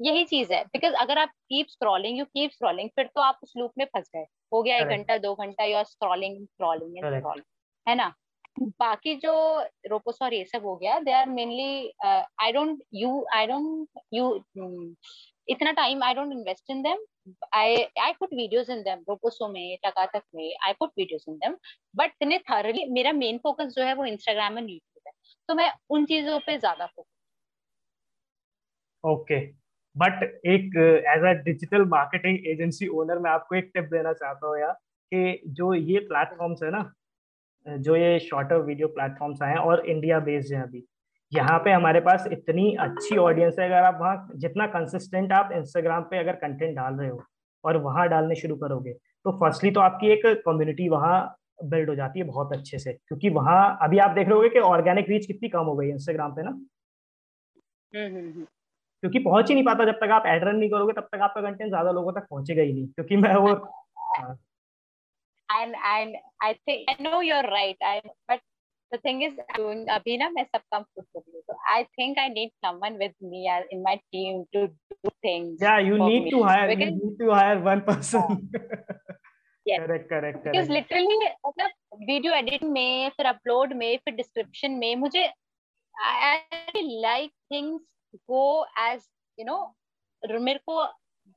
यही 0.00 0.24
चीज़ 0.24 0.52
है। 0.52 0.62
बिकॉज़ 0.66 0.94
अगर 0.94 1.18
आप 1.18 1.28
keep 1.28 1.66
scrolling 1.70 2.18
you 2.18 2.24
keep 2.26 2.50
scrolling 2.52 2.88
फिर 2.96 3.06
तो 3.06 3.20
आप 3.20 3.38
उस 3.42 3.52
लूप 3.56 3.72
में 3.78 3.84
फंस 3.86 4.10
गए। 4.16 4.24
हो 4.52 4.62
गया 4.62 4.76
एक 4.78 4.88
घंटा 4.88 5.16
दो 5.18 5.34
घंटा 5.36 5.64
you 5.64 5.76
are 5.76 5.84
scrolling 5.84 6.44
scrolling 6.46 6.96
scrolling 7.08 7.44
है 7.86 7.94
ना? 7.94 8.12
बाकी 8.60 9.14
जो 9.16 9.32
रोपोस 9.90 10.18
और 10.22 10.34
ये 10.34 10.44
सब 10.44 10.64
हो 10.64 10.74
गया 10.76 10.98
they 11.00 11.12
are 11.12 11.28
mainly 11.28 11.92
I 12.04 12.52
don't 12.52 12.82
you 12.94 13.24
I 13.34 13.46
don't 13.46 14.00
you 14.14 14.26
इतना 15.48 15.72
time 15.72 16.02
I 16.04 16.14
don't 16.14 16.32
invest 16.32 16.70
in 16.70 16.82
them 16.82 17.04
I 17.54 17.76
I 18.02 18.12
put 18.12 18.34
videos 18.34 18.70
in 18.70 18.82
them 18.82 18.98
Roposo 19.08 19.48
में 19.48 19.76
टकाटक 19.86 20.22
में 20.34 20.54
I 20.66 20.72
put 20.72 20.90
videos 20.98 21.24
in 21.28 21.36
them 21.36 21.56
but 21.94 22.12
इतने 22.12 22.38
थरली 22.50 22.84
मेरा 22.92 23.12
मेन 23.14 23.38
फोकस 23.42 23.74
जो 23.76 23.84
है 23.84 23.94
वो 23.94 24.04
Instagram 24.04 24.58
and 24.58 24.70
YouTube 24.70 25.02
है। 25.06 25.12
तो 25.48 25.54
मैं 25.54 25.70
उन 25.90 26.04
चीज़ों 26.06 26.38
पे 26.46 26.58
ज़्यादा 26.58 26.86
फोकस 26.86 27.10
ओके 29.04 29.40
बट 29.96 30.22
एक 30.46 30.76
as 31.08 31.24
a 31.26 31.32
digital 31.44 31.84
marketing 31.88 32.46
agency 32.48 32.86
owner 33.00 33.18
मैं 33.18 33.30
आपको 33.30 33.56
एक 33.56 33.70
टिप 33.74 33.84
देना 33.92 34.12
चाहता 34.12 34.46
हूँ 34.46 34.58
यार, 34.60 34.72
कि 34.72 35.40
जो 35.48 35.74
ये 35.74 35.98
प्लेटफॉर्म्स 36.08 36.62
है 36.62 36.70
ना 36.70 36.90
जो 37.66 37.96
ये 37.96 38.18
शॉर्टर 38.20 38.60
वीडियो 38.60 38.88
प्लेटफॉर्म्स 38.88 39.42
आए 39.42 39.50
हैं 39.50 39.58
और 39.58 39.86
इंडिया 39.86 40.18
बेस्ड 40.20 40.54
हैं 40.54 40.62
अभी। 40.62 40.84
यहाँ 41.32 41.58
पे 41.58 41.72
हमारे 41.72 42.00
पास 42.00 42.26
इतनी 42.32 42.74
अच्छी 42.80 43.16
ऑडियंस 43.16 43.58
है 43.58 43.66
अगर 43.66 43.84
आप 43.84 43.98
वहाँ 44.00 44.28
जितना 44.36 44.66
कंसिस्टेंट 44.66 45.32
आप 45.32 45.52
इंस्टाग्राम 45.52 46.02
पे 46.02 46.18
अगर 46.18 46.36
कंटेंट 46.36 46.74
डाल 46.76 46.94
रहे 46.94 47.08
हो 47.08 47.22
और 47.64 47.76
वहाँ 47.76 48.08
डालने 48.08 48.34
शुरू 48.34 48.56
करोगे 48.56 48.92
तो 48.92 49.32
फर्स्टली 49.38 49.70
तो 49.70 49.80
आपकी 49.80 50.10
एक 50.12 50.26
कम्युनिटी 50.46 50.88
वहाँ 50.88 51.14
बिल्ड 51.64 51.88
हो 51.88 51.94
जाती 51.94 52.20
है 52.20 52.24
बहुत 52.26 52.52
अच्छे 52.52 52.78
से 52.78 52.92
क्योंकि 52.92 53.28
वहाँ 53.30 53.78
अभी 53.82 53.98
आप 53.98 54.10
देख 54.10 54.28
रहे 54.28 54.38
हो 54.38 54.48
कि 54.48 54.58
ऑर्गेनिक 54.60 55.08
रीच 55.08 55.26
कितनी 55.26 55.48
कम 55.48 55.64
हो 55.66 55.76
गई 55.76 55.88
इंस्टाग्राम 55.90 56.34
पे 56.34 56.42
ना। 56.42 56.50
हम्म, 57.92 58.06
हम्म, 58.06 58.28
हम्म। 58.28 58.44
क्योंकि 59.02 59.18
पहुँच 59.18 59.48
ही 59.48 59.54
नहीं 59.54 59.64
पाता 59.64 59.84
जब 59.84 59.98
तक 60.00 60.10
आप 60.10 60.26
एड 60.26 60.44
रन 60.44 60.56
नहीं 60.56 60.70
करोगे 60.70 60.92
तब 60.92 61.08
तक 61.12 61.20
आपका 61.20 61.40
कंटेंट 61.40 61.68
ज़्यादा 61.68 61.90
लोगों 61.90 62.12
तक 62.12 62.26
पहुंचेगा 62.30 62.62
ही 62.62 62.72
नहीं 62.72 62.86
क्योंकि 62.88 63.16
मैं 63.16 63.34
वो 63.36 63.54
and 65.51 65.75
and 65.93 66.15
I 66.41 66.57
think 66.65 66.89
I 66.89 67.01
know 67.01 67.21
you're 67.21 67.43
right. 67.43 67.77
I 67.81 68.01
but 68.27 68.41
the 68.91 68.97
thing 68.99 69.21
is 69.21 69.33
doing 69.55 69.85
abhi 69.95 70.17
na 70.19 70.29
main 70.35 70.47
sab 70.51 70.63
kam 70.73 70.85
khud 70.95 71.07
kar 71.15 71.23
so 71.47 71.55
i 71.71 71.79
think 71.97 72.21
i 72.23 72.27
need 72.35 72.51
someone 72.65 72.99
with 73.03 73.15
me 73.31 73.41
in 73.75 73.81
my 73.87 73.95
team 74.15 74.43
to 74.55 74.67
do 74.67 75.11
things 75.27 75.65
yeah 75.67 75.79
you 75.87 75.97
need 76.03 76.27
me. 76.27 76.31
to 76.35 76.43
hire 76.43 76.69
because, 76.69 76.93
you 76.93 77.09
need 77.09 77.17
to 77.23 77.31
hire 77.39 77.59
one 77.65 77.81
person 77.89 78.37
yes. 79.71 79.81
correct 79.81 80.07
correct 80.13 80.39
because 80.45 80.71
correct. 80.71 80.77
literally 80.77 81.19
मतलब 81.49 81.71
video 82.07 82.33
edit 82.33 82.63
में 82.77 83.09
फिर 83.17 83.25
upload 83.25 83.73
में 83.81 83.89
फिर 84.05 84.13
description 84.15 84.71
में 84.81 84.95
मुझे 85.03 85.23
I 86.07 86.81
like 87.05 87.31
things 87.51 87.81
go 88.31 88.43
as 88.87 89.07
you 89.39 89.45
know 89.45 90.39
मेरे 90.47 90.59
को 90.69 90.83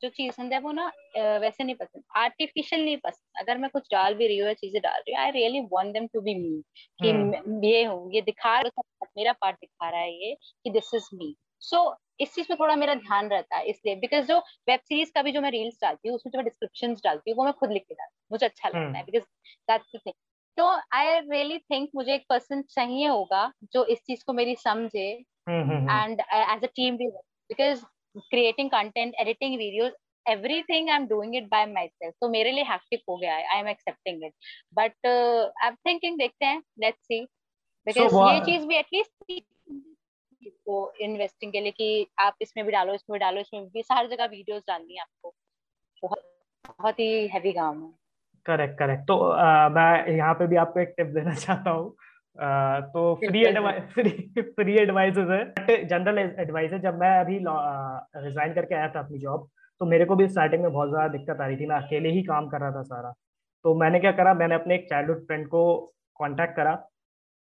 जो 0.02 0.10
चीज़ 0.10 0.42
है 0.54 0.60
वो 0.60 0.72
ना 0.72 0.86
वैसे 1.16 1.64
नहीं 1.64 1.76
पसंद। 1.76 2.04
आर्टिफिशियल 2.18 2.84
नहीं 2.86 2.98
पसंद। 2.98 3.40
अगर 3.40 3.58
मैं 3.58 3.70
कुछ 3.70 3.88
डाल 3.92 4.14
भी 4.14 4.28
रही 4.28 4.38
हूँ 4.38 4.54
चीज़ें 4.56 4.82
डाल 4.82 5.00
रही 5.00 5.16
हूँ 5.16 5.24
I 5.24 5.32
really 5.32 5.62
want 5.72 5.94
them 5.94 6.08
to 6.08 6.22
be 6.22 6.36
me 6.36 6.62
कि 7.00 7.12
हम्म। 7.12 7.64
ये 7.66 7.84
हूँ 7.84 8.12
ये 8.14 8.22
दिखा 8.22 8.60
रहा 8.60 9.06
मेरा 9.18 9.32
पार्ट 9.42 9.56
दिखा 9.56 9.90
रहा 9.90 10.00
है 10.00 10.12
ये 10.22 10.36
कि 10.66 10.70
दिस 10.70 10.94
इज़ 10.96 11.10
मी 11.14 11.36
सो 11.62 11.80
इस 12.20 12.34
चीज़ 12.36 12.48
पे 12.48 12.56
थोड़ा 12.56 12.76
मेरा 12.76 12.94
ध्यान 12.96 13.30
रहता 13.30 13.58
है 13.58 13.66
इसलिए 13.66 13.96
बिकॉज़ 13.96 14.26
जो 14.26 14.38
वेब 14.70 14.80
सीरीज़ 14.80 15.12
का 15.16 15.22
भी 15.22 15.32
जो 15.32 15.42
मैं 15.42 15.52
रील्स 15.52 15.78
डालती 15.82 16.10
हूँ 16.10 16.16
उसमें 16.16 16.32
जो 16.32 16.38
मैं 16.38 16.46
डिस्क्रिप्शन 16.46 16.94
डालती 17.04 17.32
हूँ 17.32 17.38
वो 17.38 17.44
मैं 17.44 17.54
खुद 17.54 17.72
लिख 17.72 17.84
के 17.84 17.94
डालती 17.94 18.14
हूँ। 18.14 18.28
मुझे 18.32 18.46
अच्छा 18.46 18.70
लगता 18.70 18.98
है 18.98 19.04
बिकॉज़ 19.06 19.24
दैट्स 19.70 19.96
द 19.96 20.00
थिंग 20.06 20.14
तो 20.58 20.68
आई 20.94 21.20
रियली 21.22 21.58
थिंक 21.62 21.90
मुझे 21.96 22.14
एक 22.14 22.26
पर्सन 22.30 22.62
चाहिए 22.70 23.08
होगा 23.08 23.52
जो 23.74 23.86
इस 23.86 24.00
चीज़ 24.00 24.24
को 24.28 24.34
मेरी 24.34 24.56
समझे 24.58 25.08
एंड 25.48 26.22
एज 26.22 26.64
अ 26.64 26.68
टीम 26.68 26.98
भी 26.98 27.08
because 27.10 27.84
creating 28.32 28.70
content, 28.70 29.16
editing 29.20 29.58
videos, 29.60 29.92
everything 30.26 30.90
I'm 30.90 31.08
doing 31.08 31.34
it 31.34 31.50
by 31.50 31.66
myself. 31.66 32.16
So 32.20 32.30
मेरे 32.30 32.52
लिए 32.52 32.66
hectic 32.66 33.04
हो 33.10 33.18
गया 33.18 33.36
है. 33.36 33.46
I 33.56 33.60
am 33.64 33.68
accepting 33.68 34.22
it. 34.24 34.34
But 34.74 34.96
uh, 35.06 35.50
I'm 35.64 35.78
thinking 35.88 36.18
देखते 36.20 36.46
हैं. 36.46 36.62
Let's 36.84 37.02
see. 37.08 37.26
Because 37.88 38.12
so, 38.12 38.28
ये 38.30 38.40
चीज़ 38.46 38.66
भी 38.68 38.78
at 38.78 38.94
least 38.94 39.44
आपको 40.66 40.94
इन्वेस्टिंग 41.02 41.52
के 41.52 41.60
लिए 41.60 41.72
कि 41.72 42.08
आप 42.20 42.36
इसमें 42.42 42.66
भी 42.66 42.72
डालो 42.72 42.94
इसमें 42.94 43.14
भी 43.14 43.20
डालो 43.20 43.42
इसमें 43.42 43.68
भी 43.68 43.84
हर 43.92 44.08
जगह 44.08 44.26
वीडियोस 44.26 44.64
डालनी 44.68 44.94
है 44.94 45.02
आपको 45.02 45.34
बहुत 46.04 46.24
बहुत 46.66 47.00
ही 47.00 47.28
हैवी 47.28 47.52
काम 47.54 47.84
है 47.84 47.92
करेक्ट 48.46 48.78
करेक्ट 48.80 49.04
तो 49.08 49.18
आ, 49.30 49.70
मैं 49.70 50.16
यहाँ 50.18 50.34
पे 50.34 50.48
भी 50.48 50.56
आपको 50.56 50.80
एक 50.80 50.94
टिप 50.98 51.08
देना 51.08 51.34
चाहता 51.36 51.70
हूँ 51.70 51.96
तो 52.36 53.14
फ्री 53.18 53.44
एडवाइस 53.46 53.84
फ्री 54.56 54.78
एडवाइस 54.78 55.18
है। 55.18 55.44
बट 55.50 55.88
जनरल 55.90 56.18
एडवाइस 56.18 56.72
है 56.74 56.80
जब 56.82 56.98
मैं 57.00 57.10
अभी 57.20 57.38
रिजाइन 57.38 58.54
करके 58.54 58.76
आया 58.76 58.88
था 58.96 59.00
अपनी 59.00 59.20
जॉब 59.20 59.48
तो 59.82 59.86
मेरे 59.86 60.06
को 60.06 60.16
भी 60.16 60.28
स्टार्टिंग 60.28 60.62
में 60.64 60.72
बहुत 60.72 60.90
ज़्यादा 60.90 61.08
दिक्कत 61.10 61.42
आ 61.42 61.46
रही 61.46 61.58
थी। 61.58 61.66
मैं 61.66 61.76
अकेले 61.76 62.10
ही 62.10 62.24
काम 62.24 62.48
कर 62.50 62.60
रहा 62.60 62.72
था 62.72 62.82
सारा। 62.84 63.14
तो 63.66 63.74
मैंने 63.76 64.00
क्या 64.00 64.12
करा 64.14 64.34
मैंने 64.34 64.56
अपने 64.56 64.76
एक 64.76 64.86
चाइल्डहुड 64.90 65.26
फ्रेंड 65.28 65.48
को 65.48 65.76
कांटेक्ट 66.20 66.56
करा। 66.56 66.74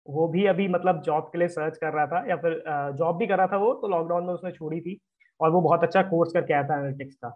वो 0.07 0.27
भी 0.27 0.45
अभी 0.47 0.67
मतलब 0.67 1.01
जॉब 1.03 1.29
के 1.31 1.37
लिए 1.37 1.47
सर्च 1.49 1.77
कर 1.77 1.93
रहा 1.93 2.05
था 2.07 2.23
या 2.29 2.35
फिर 2.37 2.63
जॉब 2.97 3.17
भी 3.17 3.27
कर 3.27 3.37
रहा 3.37 3.47
था 3.47 3.57
वो 3.57 3.73
तो 3.73 3.87
लॉकडाउन 3.87 4.25
में 4.25 4.33
उसने 4.33 4.51
छोड़ी 4.51 4.79
थी। 4.81 4.97
और 5.39 5.49
वो 5.51 5.61
बहुत 5.61 5.83
अच्छा 5.83 6.01
कोर्स 6.03 6.31
करके 6.33 6.53
आया 6.53 6.63
था 6.63 6.77
एनालिटिक्स 6.77 7.15
का। 7.15 7.29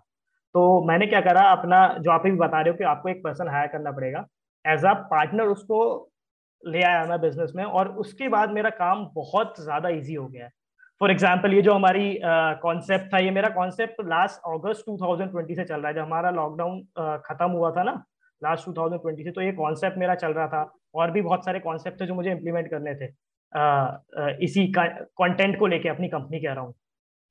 तो 0.55 0.61
मैंने 0.87 1.07
क्या 1.07 1.21
करा 1.21 1.41
अपना 1.51 1.87
जो 1.99 2.11
आप 2.11 2.23
भी 2.23 2.31
बता 2.37 2.61
रहे 2.61 2.71
हो 2.71 2.77
कि 2.77 2.83
आपको 2.85 3.09
एक 3.09 3.23
पर्सन 3.23 3.47
हायर 3.47 3.67
करना 3.67 3.91
पड़ेगा। 3.91 4.25
एज 4.65 4.85
अ 4.85 4.93
पार्टनर 5.11 5.47
उसको 5.47 5.79
ले 6.67 6.81
आया 6.83 7.05
मैं 7.05 7.19
बिज़नेस 7.21 7.51
में 7.55 7.63
और 7.63 7.87
उसके 7.97 8.27
बाद 8.29 8.51
मेरा 8.51 8.69
काम 8.69 9.05
बहुत 9.15 9.61
ज़्यादा 9.61 9.89
ईजी 9.89 10.13
हो 10.13 10.27
गया 10.27 10.45
है। 10.45 10.51
फॉर 11.01 11.11
एग्ज़ाम्पल 11.11 11.53
ये 11.53 11.61
जो 11.61 11.73
हमारी 11.73 12.19
कॉन्सेप्ट 12.23 13.05
uh, 13.05 13.13
था 13.13 13.19
ये 13.19 13.31
मेरा 13.31 13.49
कॉन्सेप्ट 13.49 14.01
लास्ट 14.07 14.41
अगस्त 14.47 14.85
2020 14.89 15.55
से 15.55 15.63
चल 15.63 15.75
रहा 15.75 15.87
है। 15.87 15.93
जब 15.93 16.01
हमारा 16.01 16.29
लॉकडाउन 16.31 16.79
uh, 16.79 17.17
खत्म 17.25 17.49
हुआ 17.51 17.71
था 17.71 17.83
ना 17.83 17.93
लास्ट 18.41 18.69
2020 18.69 19.23
से 19.23 19.31
तो 19.31 19.41
ये 19.41 19.51
कॉन्सेप्ट 19.53 19.97
मेरा 19.97 20.15
चल 20.15 20.33
रहा 20.33 20.47
था 20.47 20.63
और 20.95 21.11
भी 21.11 21.21
बहुत 21.21 21.45
सारे 21.45 21.59
कॉन्सेप्ट 21.59 22.01
थे 22.01 22.05
जो 22.05 22.13
मुझे 22.15 22.31
इम्प्लीमेंट 22.31 22.69
करने 22.69 22.93
थे 22.95 23.07
uh, 23.07 24.29
इसी 24.43 24.67
कंटेंट 24.77 25.59
को 25.59 25.67
लेके 25.67 25.89
अपनी 25.89 26.07
कंपनी 26.09 26.39
के 26.39 26.47
अराउंड 26.47 26.73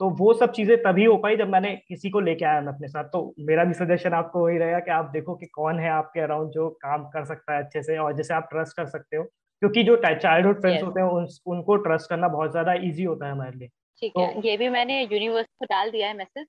तो 0.00 0.10
वो 0.10 0.34
सब 0.34 0.52
चीज़ें 0.52 0.76
तभी 0.76 1.04
हो 1.04 1.16
पाई 1.16 1.36
जब 1.36 1.48
मैंने 1.48 1.82
किसी 1.88 2.10
को 2.10 2.20
लेके 2.20 2.44
आया 2.44 2.60
मैं 2.60 2.72
अपने 2.72 2.88
साथ। 2.88 3.04
तो 3.04 3.34
मेरा 3.40 3.64
भी 3.64 3.74
सजेशन 3.74 4.12
आपको 4.12 4.44
वही 4.44 4.58
रहेगा 4.58 4.78
कि 4.78 4.90
आप 4.90 5.04
देखो 5.04 5.34
कि 5.34 5.46
कौन 5.46 5.78
है 5.78 5.90
आपके 5.90 6.20
अराउंड 6.20 6.50
जो 6.50 6.70
काम 6.70 7.04
कर 7.04 7.24
सकता 7.24 7.54
है 7.54 7.64
अच्छे 7.64 7.82
से 7.82 7.98
और 7.98 8.16
जैसे 8.16 8.34
आप 8.34 8.48
ट्रस्ट 8.50 8.76
कर 8.76 8.86
सकते 8.86 9.16
हो। 9.16 9.24
क्योंकि 9.62 9.82
जो 9.82 9.96
चाइल्डहुड 9.96 10.60
फ्रेंड्स 10.60 10.82
होते 10.82 11.00
हैं 11.00 11.08
उन, 11.08 11.28
उनको 11.46 11.76
ट्रस्ट 11.76 12.08
करना 12.08 12.28
बहुत 12.28 12.50
ज़्यादा 12.50 12.72
इजी 12.72 13.04
होता 13.04 13.26
है 13.26 13.32
हमारे 13.32 13.58
लिए। 13.58 13.68
ठीक 14.02 14.12
तो, 14.12 14.20
है 14.20 14.40
ये 14.44 14.56
भी 14.56 14.68
मैंने 14.68 15.02
यूनिवर्स 15.02 15.46
को 15.58 15.64
डाल 15.64 15.90
दिया 15.90 16.08
है 16.08 16.16
मैसेज 16.16 16.46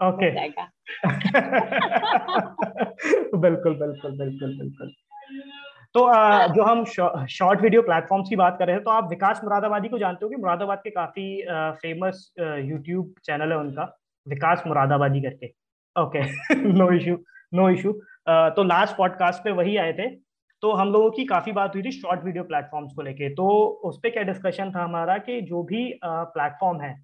ओके 0.00 0.30
बिल्कुल 3.38 3.74
बिल्कुल 3.74 4.18
बिल्कुल 4.18 4.58
बिल्कुल। 4.58 4.94
तो 5.94 6.02
आ, 6.04 6.46
जो 6.46 6.62
हम 6.64 6.84
शॉर्ट 6.84 7.60
वीडियो 7.60 7.82
प्लेटफॉर्म्स 7.82 8.28
की 8.28 8.36
बात 8.36 8.56
कर 8.58 8.66
रहे 8.66 8.76
हैं 8.76 8.84
तो 8.84 8.90
आप 8.90 9.08
विकास 9.10 9.40
मुरादाबादी 9.44 9.88
को 9.88 9.98
जानते 9.98 10.24
हो 10.24 10.30
कि 10.30 10.36
मुरादाबाद 10.36 10.80
के 10.84 10.90
काफ़ी 10.90 11.42
आ, 11.42 11.70
फ़ेमस 11.72 12.32
यूट्यूब 12.38 13.14
चैनल 13.24 13.52
है 13.52 13.58
उनका 13.58 13.84
विकास 14.26 14.62
मुरादाबादी 14.66 15.20
करके। 15.22 15.52
Okay 15.96 16.24
no 16.72 16.90
issue 16.92 17.16
no 17.52 17.68
issue 17.70 17.92
तो 18.28 18.62
लास्ट 18.64 18.96
पॉडकास्ट 18.96 19.44
पे 19.44 19.50
वही 19.52 19.76
आए 19.76 19.92
थे। 19.92 20.08
तो 20.62 20.72
हम 20.72 20.92
लोगों 20.92 21.10
की 21.10 21.24
काफ़ी 21.26 21.52
बात 21.52 21.74
हुई 21.74 21.82
थी 21.82 21.90
शॉर्ट 21.92 22.24
वीडियो 22.24 22.44
प्लेटफॉर्म्स 22.44 22.92
को 22.96 23.02
लेके। 23.02 23.28
तो 23.34 23.48
उस 23.84 23.98
पर 23.98 24.10
क्या 24.10 24.22
डिस्कशन 24.22 24.70
था 24.70 24.84
हमारा 24.84 25.16
कि 25.18 25.40
जो 25.42 25.62
भी 25.62 25.82
प्लेटफॉर्म 26.04 26.80
है 26.80 26.94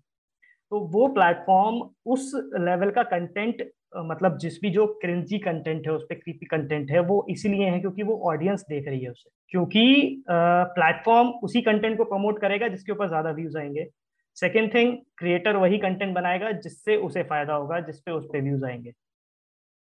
तो 0.72 0.80
वो 0.92 1.06
प्लेटफॉर्म 1.14 1.80
उस 2.12 2.30
लेवल 2.60 2.90
का 2.90 3.02
कंटेंट 3.10 3.62
मतलब 3.92 4.36
जिस 4.38 4.58
भी 4.62 4.70
जो 4.70 4.86
क्रिंजी 5.02 5.38
कंटेंट 5.38 5.86
है, 5.86 5.92
उस 5.92 6.02
पर 6.04 6.14
क्रीपी 6.14 6.46
कंटेंट 6.46 6.90
है, 6.90 7.00
वो 7.00 7.26
इसीलिए 7.30 7.68
है 7.70 7.80
क्योंकि 7.80 8.02
वो 8.02 8.18
ऑडियंस 8.30 8.64
देख 8.68 8.88
रही 8.88 9.00
है 9.00 9.10
उसे। 9.10 9.30
क्योंकि 9.50 10.24
प्लेटफॉर्म 10.30 11.28
उसी 11.44 11.60
कंटेंट 11.62 11.96
को 11.98 12.04
प्रमोट 12.04 12.40
करेगा 12.40 12.68
जिसके 12.68 12.92
ऊपर 12.92 13.08
ज़्यादा 13.08 13.30
व्यूज़ 13.30 13.58
आएँगे। 13.58 13.86
सेकेंड 14.36 14.72
थिंग 14.74 14.96
क्रिएटर 15.18 15.56
वही 15.56 15.78
कंटेंट 15.78 16.14
बनाएगा 16.14 16.50
जिससे 16.52 16.96
उसे 16.98 17.22
फ़ायदा 17.22 17.54
होगा, 17.54 17.80
जिसपे 17.80 18.12
उस 18.12 18.26
पर 18.32 18.42
व्यूज़ 18.42 18.64
आएँगे। 18.64 18.90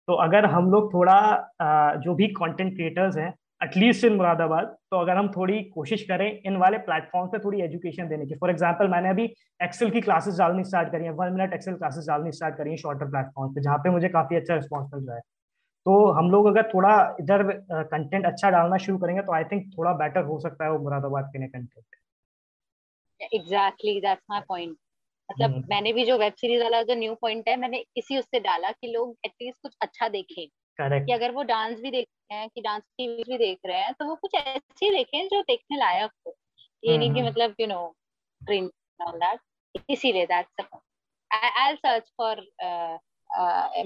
तो 0.08 0.14
अगर 0.22 0.44
हम 0.46 0.70
लोग 0.70 0.92
थोड़ा 0.94 1.96
जो 2.04 2.14
भी 2.14 2.26
कंटेंट 2.34 2.74
क्रिएटर्स 2.76 3.16
हैं 3.16 3.34
एटलीस्ट 3.60 4.04
इन 4.04 4.12
मुरादाबाद 4.16 4.66
तो 4.90 4.98
अगर 5.00 5.16
हम 5.16 5.28
थोड़ी 5.28 5.62
कोशिश 5.70 6.02
करें 6.02 6.26
इन 6.46 6.56
वाले 6.56 6.78
प्लेटफॉर्म 6.78 7.28
पे 7.28 7.38
थोड़ी 7.38 7.60
एजुकेशन 7.62 8.08
देने 8.08 8.26
की। 8.26 8.34
फॉर 8.34 8.50
एग्जांपल 8.50 8.88
मैंने 8.88 9.08
अभी 9.08 9.24
एक्सेल 9.62 9.90
की 9.90 10.00
क्लासेस 10.00 10.38
डालनी 10.38 10.64
स्टार्ट 10.64 10.92
करी 10.92 11.04
है। 11.04 11.10
वन 11.12 11.32
मिनट 11.32 11.54
एक्सेल 11.54 11.74
क्लासेस 11.74 12.06
डालनी 12.08 12.32
स्टार्ट 12.32 12.56
करी 12.56 12.70
है 12.70 12.76
शॉर्टर 12.76 13.10
प्लेटफॉर्म 13.10 13.54
पे 13.54 13.60
जहाँ 13.60 13.78
पे 13.78 13.90
मुझे 13.90 14.08
काफ़ी 14.08 14.36
अच्छा 14.36 14.54
रिस्पॉन्स 14.54 14.90
मिल 14.94 15.06
रहा 15.06 15.16
है। 15.16 15.22
तो 15.86 16.10
हम 16.12 16.30
लोग 16.30 16.46
अगर 16.46 16.68
थोड़ा 16.68 17.16
इधर 17.20 17.42
कंटेंट 17.72 18.26
अच्छा 18.26 18.50
डालना 18.50 18.76
शुरू 18.76 18.98
करेंगे 18.98 19.22
तो 19.22 19.32
आई 19.32 19.44
थिंक 19.44 19.70
थोड़ा 19.78 19.92
बेटर 19.94 20.24
हो 20.24 20.38
सकता 20.40 20.64
है 20.64 20.70
वो 20.70 20.78
मुरादाबाद 20.78 21.30
के 21.32 21.38
लिए 21.38 21.48
content 21.48 23.34
exactly 23.34 24.00
that's 24.00 24.22
my 24.30 24.40
point 24.48 24.76
मतलब 25.28 25.54
hmm. 25.54 25.70
मैंने 25.70 25.92
भी 25.92 26.04
जो 26.04 26.18
वेब 26.18 26.32
सीरीज़ 26.32 26.62
वाला 26.62 26.82
जो 26.82 26.94
न्यू 26.94 27.14
पॉइंट 27.14 27.48
है 27.48 27.56
मैंने 27.56 27.84
इसी 27.96 28.18
उससे 28.18 28.40
डाला 28.40 28.70
कि 28.70 28.92
लोग 28.92 29.16
एटलीस्ट 29.24 29.62
कुछ 29.62 29.76
अच्छा 29.80 30.08
देखें। 30.08 30.46
Correct. 30.78 31.06
कि 31.06 31.12
अगर 31.12 31.30
वो 31.30 31.42
डांस 31.42 31.80
भी 31.80 31.90
देख 31.90 32.06
रहे 32.32 32.40
हैं 32.40 32.48
कि 32.54 32.60
डांस 32.60 32.82
टीवी 32.98 33.22
भी 33.28 33.38
देख 33.38 33.58
रहे 33.66 33.78
हैं 33.78 33.92
तो 33.92 34.04
वो 34.04 34.14
कुछ 34.14 34.34
ऐसे 34.34 34.90
देखें 34.90 35.26
जो 35.28 35.42
देखने 35.42 35.76
लायक 35.76 36.10
हो। 36.26 36.34
ये 36.84 36.98
नहीं 36.98 37.14
कि 37.14 37.22
मतलब 37.22 37.54
you 37.60 37.66
know 37.66 37.94
train 38.42 38.70
all 39.00 39.18
that 39.18 39.40
इसीलिए 39.90 40.26
that's 40.26 40.66
I 41.30 41.74
search 41.74 42.12
for 42.18 42.40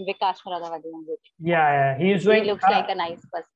Vikas 0.07 0.43
Moradabadi 0.47 1.17
या 1.51 1.69
या 1.69 1.95
he 1.95 2.13
is 2.13 2.27
doing 2.27 2.47
looks 2.47 2.65
like 2.71 2.91
a 2.91 2.95
nice 2.95 3.21
person 3.33 3.51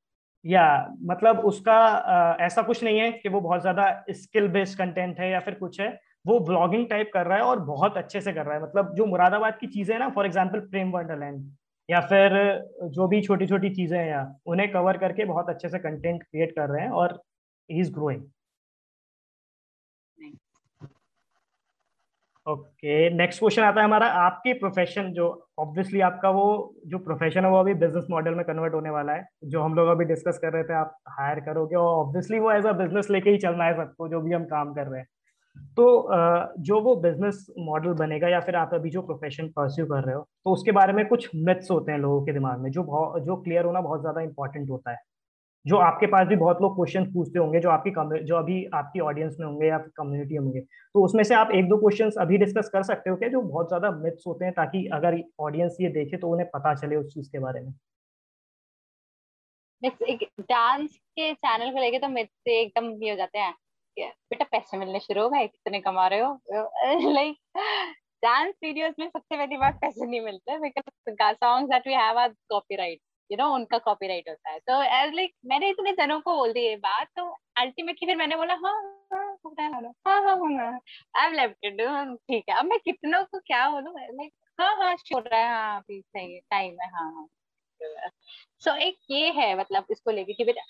या 0.45 0.95
मतलब 1.03 1.39
उसका 1.41 1.79
uh, 1.83 2.41
ऐसा 2.41 2.63
कुछ 2.63 2.83
नहीं 2.85 2.99
है 2.99 3.11
कि 3.13 3.29
वो 3.29 3.41
बहुत 3.41 3.61
ज़्यादा 3.61 4.05
स्किल 4.11 4.49
बेस्ड 4.49 4.79
कंटेंट 4.79 5.21
है 5.21 5.31
या 5.31 5.41
फिर 5.41 5.55
कुछ 5.55 5.81
है। 5.81 5.89
वो 6.27 6.39
ब्लॉगिंग 6.41 6.89
टाइप 6.89 7.11
कर 7.15 7.27
रहा 7.27 7.39
है 7.39 7.45
और 7.45 7.59
बहुत 7.61 7.97
अच्छे 7.97 8.21
से 8.21 8.33
कर 8.33 8.47
रहा 8.47 8.55
है। 8.55 8.63
मतलब 8.63 8.95
जो 8.95 9.07
मुरादाबाद 9.07 9.59
की 9.61 9.67
चीज़ें 9.67 9.99
ना 9.99 10.09
फॉर 10.09 10.27
एग्जांपल 10.27 10.61
प्रेम 10.61 10.91
वंडरलैंड 10.91 11.51
या 11.89 12.01
फिर 12.03 12.33
जो 12.91 13.07
भी 13.09 13.21
छोटी 13.23 13.47
छोटी 13.47 13.71
चीज़ें 13.75 13.99
हैं 13.99 14.07
यहाँ 14.07 14.41
उन्हें 14.47 14.71
कवर 14.73 14.99
करके 14.99 15.25
बहुत 15.25 15.49
अच्छे 15.51 15.69
से 15.69 15.79
कंटेंट 15.81 16.23
क्रिएट 16.23 16.53
कर 16.57 16.69
रहे 16.71 16.83
हैं 16.83 16.91
और 16.93 17.21
he 17.71 17.81
is 17.81 17.93
growing 17.93 18.23
okay 22.47 23.09
next 23.11 23.39
question 23.41 23.63
आता 23.63 23.81
है 23.81 23.85
हमारा 23.87 24.07
आपके 24.17 24.53
प्रोफेशन 24.55 25.13
जो 25.13 25.27
ऑब्वियसली 25.59 26.01
आपका 26.01 26.31
वो 26.31 26.45
जो 26.87 26.99
प्रोफेशन 26.99 27.45
है 27.45 27.51
वो 27.51 27.59
अभी 27.59 27.75
बिज़नेस 27.75 28.07
मॉडल 28.11 28.35
में 28.35 28.45
कन्वर्ट 28.47 28.75
होने 28.75 28.91
वाला 28.91 29.13
है 29.13 29.27
जो 29.51 29.63
हम 29.63 29.75
लोग 29.75 29.89
अभी 29.89 30.05
डिस्कस 30.05 30.39
कर 30.43 30.53
रहे 30.53 30.63
थे 30.65 30.75
आप 30.75 30.97
हायर 31.11 31.41
करोगे 31.41 31.77
और 31.77 31.95
ऑब्वियसली 31.97 32.39
वो 32.39 32.53
एज 32.53 32.67
अ 32.67 32.73
बिज़नेस 32.79 33.11
लेके 33.11 33.31
ही 33.31 33.39
चलना 33.39 33.65
है 33.65 33.75
सबको 33.77 34.09
जो 34.09 34.21
भी 34.21 34.33
हम 34.33 34.45
काम 34.47 34.73
कर 34.75 34.87
रहे 34.87 35.01
हैं। 35.01 35.07
तो 35.77 35.87
जो 36.61 36.81
वो 36.81 36.95
बिज़नेस 36.99 37.47
मॉडल 37.61 37.93
बनेगा 37.97 38.29
या 38.29 38.41
फिर 38.41 38.57
आप 38.57 38.75
अभी 38.75 38.91
जो 38.91 39.03
प्रोफेशन 39.03 39.49
परस्यू 39.51 39.87
कर 39.87 40.05
रहे 40.05 40.15
हो 40.15 40.23
तो 40.45 40.53
उसके 40.53 40.73
बारे 40.73 40.93
में 40.93 41.07
कुछ 41.09 41.29
मिथ्स 41.37 41.71
होते 41.71 41.93
हैं 41.93 41.99
लोगों 42.01 42.25
के 42.27 42.33
दिमाग 42.33 42.61
में, 42.61 42.71
जो 42.71 42.83
जो 43.21 43.37
क्लियर 43.39 43.65
होना 43.65 43.81
बहुत 43.83 44.01
ज़्यादा 44.01 44.21
इंपॉर्टेंट 44.23 44.71
होता 44.71 44.91
है। 44.91 44.99
जो 45.67 45.77
आपके 45.79 46.07
पास 46.07 46.27
भी 46.29 46.37
बहुत 46.37 46.63
लोग 46.63 46.75
क्वेश्चन 46.77 47.05
पूछते 47.13 47.39
होंगे, 47.39 47.61
जो 47.61 47.71
आपकी 47.71 47.91
जो 48.25 48.37
अभी 48.37 48.65
आपकी 48.75 49.01
ऑडियंस 49.03 49.37
में 49.41 49.47
होंगे 49.47 49.67
या 49.69 49.79
कम्युनिटी 49.97 50.37
होंगे 50.37 50.61
तो 50.61 51.05
उसमें 51.05 51.25
से 51.25 51.35
आप 51.37 51.51
एक 51.55 51.69
दो 51.69 51.77
क्वेश्चन 51.79 52.11
अभी 52.21 52.39
डिस्कस 52.39 52.71
कर 52.73 52.83
सकते 52.85 53.11
हो 53.11 53.17
क्या, 53.17 53.29
जो 53.31 53.43
बहुत 53.43 53.69
ज़्यादा 53.69 53.91
मिथ्स 53.99 54.25
होते 54.27 54.45
हैं, 54.45 54.55
ताकि 54.55 54.87
अगर 54.95 55.21
ऑडियंस 55.41 55.77
ये 55.81 55.89
देखे 55.93 56.17
तो 56.19 56.31
उन्हें 56.31 56.49
पता 56.55 56.75
चले 56.77 56.97
उस 56.97 57.15
चीज़ 57.15 57.31
के 57.33 57.39
बारे 57.41 57.61
में? 57.61 57.73
डांस 59.83 60.97
के 61.17 61.33
चैनल 61.35 61.71
को 61.73 61.81
लेके 61.81 61.99
तो 61.99 62.09
मिथ्स 62.09 62.49
एकदम 62.49 62.91
ये 63.03 63.11
हो 63.11 63.17
जाते 63.17 63.39
हैं। 63.39 63.55
बेटा 64.01 64.45
पैसे 64.45 64.77
मिलने 64.77 65.01
शुरू 65.01 65.23
हो 65.23 65.29
गए, 65.31 65.47
कितने 65.47 65.81
कमा 65.81 66.07
रहे 66.07 66.21
हो? 66.21 66.41
लाइक 67.13 67.37
डांस 68.25 68.55
वीडियोस 68.65 68.95
में 68.99 69.09
सबसे 69.09 69.37
पहली 69.37 69.57
बात 69.57 69.75
पैसे 69.81 70.07
नहीं 70.07 70.21
मिलते 70.21 71.33
songs 71.35 71.71
that 71.71 71.87
we 71.87 71.95
have 71.95 72.27
copyright 72.51 73.01
you 73.31 73.37
know 73.39 73.55
उनका 73.55 73.79
कॉपीराइट 73.79 74.29
होता 74.29 74.51
है। 74.51 74.59
तो 74.59 74.83
एज 74.83 75.15
लाइक 75.15 75.33
मैंने 75.47 75.71
इतने 75.71 75.93
जनों 75.93 76.21
को 76.21 76.37
बोल 76.37 76.53
दी 76.53 76.61
ये 76.61 76.77
बात 76.77 77.09
तो 77.17 77.25
अल्टीमेटली 77.57 78.07
फिर 78.07 78.17
मैंने 78.17 78.37
बोला 78.37 78.55
हाँ 78.55 78.75
हाँ 79.13 80.23
हाँ 80.23 80.37
हाँ। 80.37 80.79
आई 81.17 81.31
लेफ़्ट 81.33 81.57
ठीक 82.31 82.45
है। 82.51 82.57
अब 82.57 82.65
मैं 82.65 82.79
कितनों 82.79 83.25
को 83.25 83.39
क्या 83.39 83.69
बोलूँ? 83.71 83.95
लाइक 83.95 84.33
हाँ 84.61 84.77
हाँ 84.77 84.97
श्योर 84.97 85.29
है 85.35 85.49
हाँ 85.49 85.77
अभी 85.79 86.01
सही 86.01 86.35
है 86.35 86.41
टाइम 86.41 86.77
है 86.83 86.89
हाँ 86.89 87.13
हाँ। 87.13 87.27
सो 87.83 88.71
so, 88.71 88.77
एक 88.77 88.99
ये 89.11 89.31
है 89.33 89.59
मतलब 89.59 89.87
इसको 89.91 90.11
लेके 90.11 90.33
कि 90.33 90.45
बेटा 90.45 90.63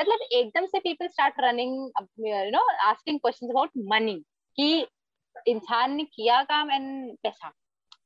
मतलब 0.00 0.26
एकदम 0.32 0.66
से 0.66 0.78
people 0.78 1.08
start 1.08 1.34
running 1.40 1.72
you 2.20 2.50
know 2.50 2.60
asking 2.86 3.18
questions 3.20 3.50
about 3.50 3.70
money 3.92 4.14
कि 4.56 4.86
इंसान 5.48 5.92
ने 5.92 6.04
किया 6.04 6.42
काम 6.42 6.70
एंड 6.70 7.16
पैसा। 7.22 7.52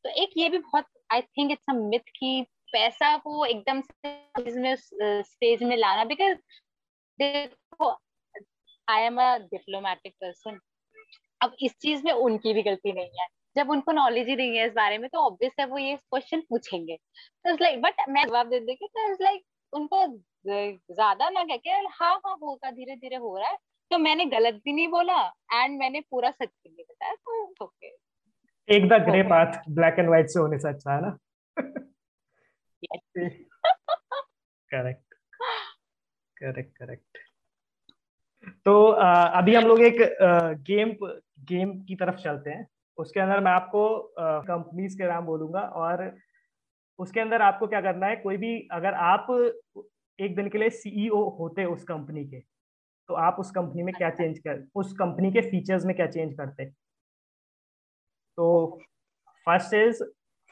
तो 0.05 0.11
एक 0.23 0.31
ये 0.37 0.49
भी 0.49 0.59
बहुत 0.59 0.87
I 1.13 1.21
think 1.23 1.51
it's 1.51 1.71
a 1.71 1.73
myth 1.73 2.11
कि 2.19 2.43
पैसा 2.73 3.17
को 3.17 3.45
एकदम 3.45 3.81
से 3.81 4.77
स्टेज 5.23 5.63
में 5.63 5.77
लाना 5.77 6.05
बिकॉज़ 6.05 6.39
देखो 7.19 7.91
I 8.89 9.03
am 9.03 9.21
a 9.23 9.37
diplomatic 9.39 10.15
person 10.15 10.59
अब 11.43 11.57
इस 11.63 11.77
चीज़ 11.83 12.03
में 12.05 12.13
उनकी 12.13 12.53
भी 12.55 12.63
गलती 12.63 12.93
नहीं 12.93 13.21
है। 13.21 13.27
जब 13.57 13.71
उनको 13.71 13.93
नॉलेज 13.93 14.29
ही 14.29 14.37
नहीं 14.37 14.57
है 14.57 14.67
इस 14.67 14.73
बारे 14.73 14.99
में 14.99 15.09
तो 15.11 15.19
ऑब्वियस 15.19 15.53
है 15.61 15.67
वो 15.67 15.79
ये 15.79 15.97
क्वेश्चन 15.97 16.41
पूछेंगे। 16.51 16.97
तो 16.97 17.55
लाइक 17.55 17.81
बट 17.83 18.09
मैं 18.09 18.25
जवाब 18.27 18.49
दे 18.51 18.61
देगी 18.61 18.87
तो 18.87 19.09
लाइक 19.25 19.43
उनको 19.73 20.07
ज़्यादा 20.47 21.29
ना 21.31 21.43
कह 21.45 21.57
के 21.57 21.71
हाँ 21.71 22.15
हाँ 22.27 22.37
होगा 22.43 22.71
धीरे 22.71 22.97
धीरे 22.97 23.17
हो 23.17 23.37
रहा 23.39 23.49
है 23.49 23.57
तो 23.91 23.99
मैंने 23.99 24.25
गलत 24.27 24.55
भी 24.65 24.73
नहीं 24.73 24.89
बोला 24.89 25.21
एंड 25.53 25.79
मैंने 25.79 26.01
पूरा 26.01 26.31
सच 26.31 26.49
भी 26.49 26.71
नहीं 26.71 26.85
बताया 26.85 27.15
तो 27.15 27.65
ओके 27.65 27.93
एक 28.69 28.89
the 28.89 29.03
grey 29.09 29.23
path 29.23 29.63
black 29.71 29.99
and 29.99 30.09
white 30.09 30.29
से 30.31 30.41
होने 30.41 30.59
से 30.59 30.69
अच्छा 30.69 30.95
है 30.95 31.01
ना? 31.03 31.17
करेक्ट 34.71 35.15
करेक्ट 36.37 36.77
करेक्ट 36.79 37.19
तो 38.67 38.75
अभी 38.91 39.55
हम 39.55 39.67
लोग 39.67 39.81
एक 39.83 39.97
गेम 40.67 40.91
गेम 41.51 41.73
की 41.85 41.97
तरफ़ 41.97 42.17
चलते 42.17 42.51
हैं। 42.51 42.67
उसके 42.99 43.21
अंदर 43.21 43.41
मैं 43.41 43.53
आपको 43.53 43.87
कंपनीज़ 44.19 44.97
के 44.99 45.09
नाम 45.09 45.27
बोलूँगा 45.27 45.61
और 45.77 46.11
उसके 46.99 47.21
अंदर 47.21 47.43
आपको 47.43 47.67
क्या 47.67 47.81
करना 47.81 48.07
है 48.07 48.17
कोई 48.17 48.37
भी 48.37 48.57
अगर 48.73 48.95
आप 49.05 49.27
एक 50.19 50.35
दिन 50.37 50.49
के 50.49 50.59
लिए 50.59 50.71
सीईओ 50.73 51.23
e 51.25 51.39
होते 51.39 51.65
उस 51.65 51.85
कंपनी 51.85 52.25
के 52.25 52.41
तो 53.09 53.15
आप 53.21 53.37
उस 53.41 53.51
कंपनी 53.51 53.83
में 53.83 53.93
क्या 53.95 54.11
चेंज 54.11 54.37
अच्छा। 54.37 54.53
कर 54.53 54.67
उस 54.75 54.93
कंपनी 54.93 55.31
के 55.33 55.41
फीचर्स 55.51 55.85
में 55.85 55.95
क्या 55.97 56.07
चेंज 56.07 56.35
करते 56.35 56.67
तो 58.39 58.47
first 59.47 59.75
is 59.75 60.03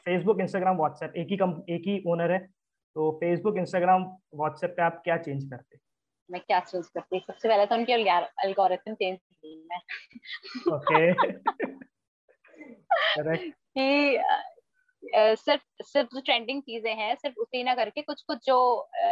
Facebook 0.05 0.41
Instagram 0.41 0.77
WhatsApp 0.77 1.13
एक 1.17 1.27
ही 1.29 1.37
कम 1.37 1.61
एक 1.69 1.87
ही 1.87 2.01
ओनर 2.07 2.31
है 2.31 2.39
तो 2.95 3.11
फेसबुक 3.21 3.57
इंस्टाग्राम 3.57 4.03
व्हाट्सएप 4.35 4.73
पे 4.77 4.81
आप 4.81 5.01
क्या 5.03 5.17
चेंज 5.17 5.43
करते 5.49 5.77
मैं 6.29 6.41
क्या 6.41 6.59
चेंज 6.61 6.87
करती 6.87 7.19
सबसे 7.19 7.49
पहले 7.49 7.65
तो 7.65 7.75
उनके 7.75 7.93
एल्गोरिथम 8.43 8.93
चेंज 8.93 9.17
मैं। 9.45 9.79
कि 13.77 14.23
सिर्फ़ 15.35 15.63
सिर्फ़ 15.83 16.09
जो 16.15 16.21
ट्रेंडिंग 16.21 16.61
चीज़ें 16.61 16.93
हैं 16.95 17.13
सिर्फ़ 17.15 17.39
उसी 17.39 17.63
ना 17.63 17.73
करके 17.75 18.01
कुछ 18.01 18.21
कुछ 18.21 18.45
जो 18.45 18.57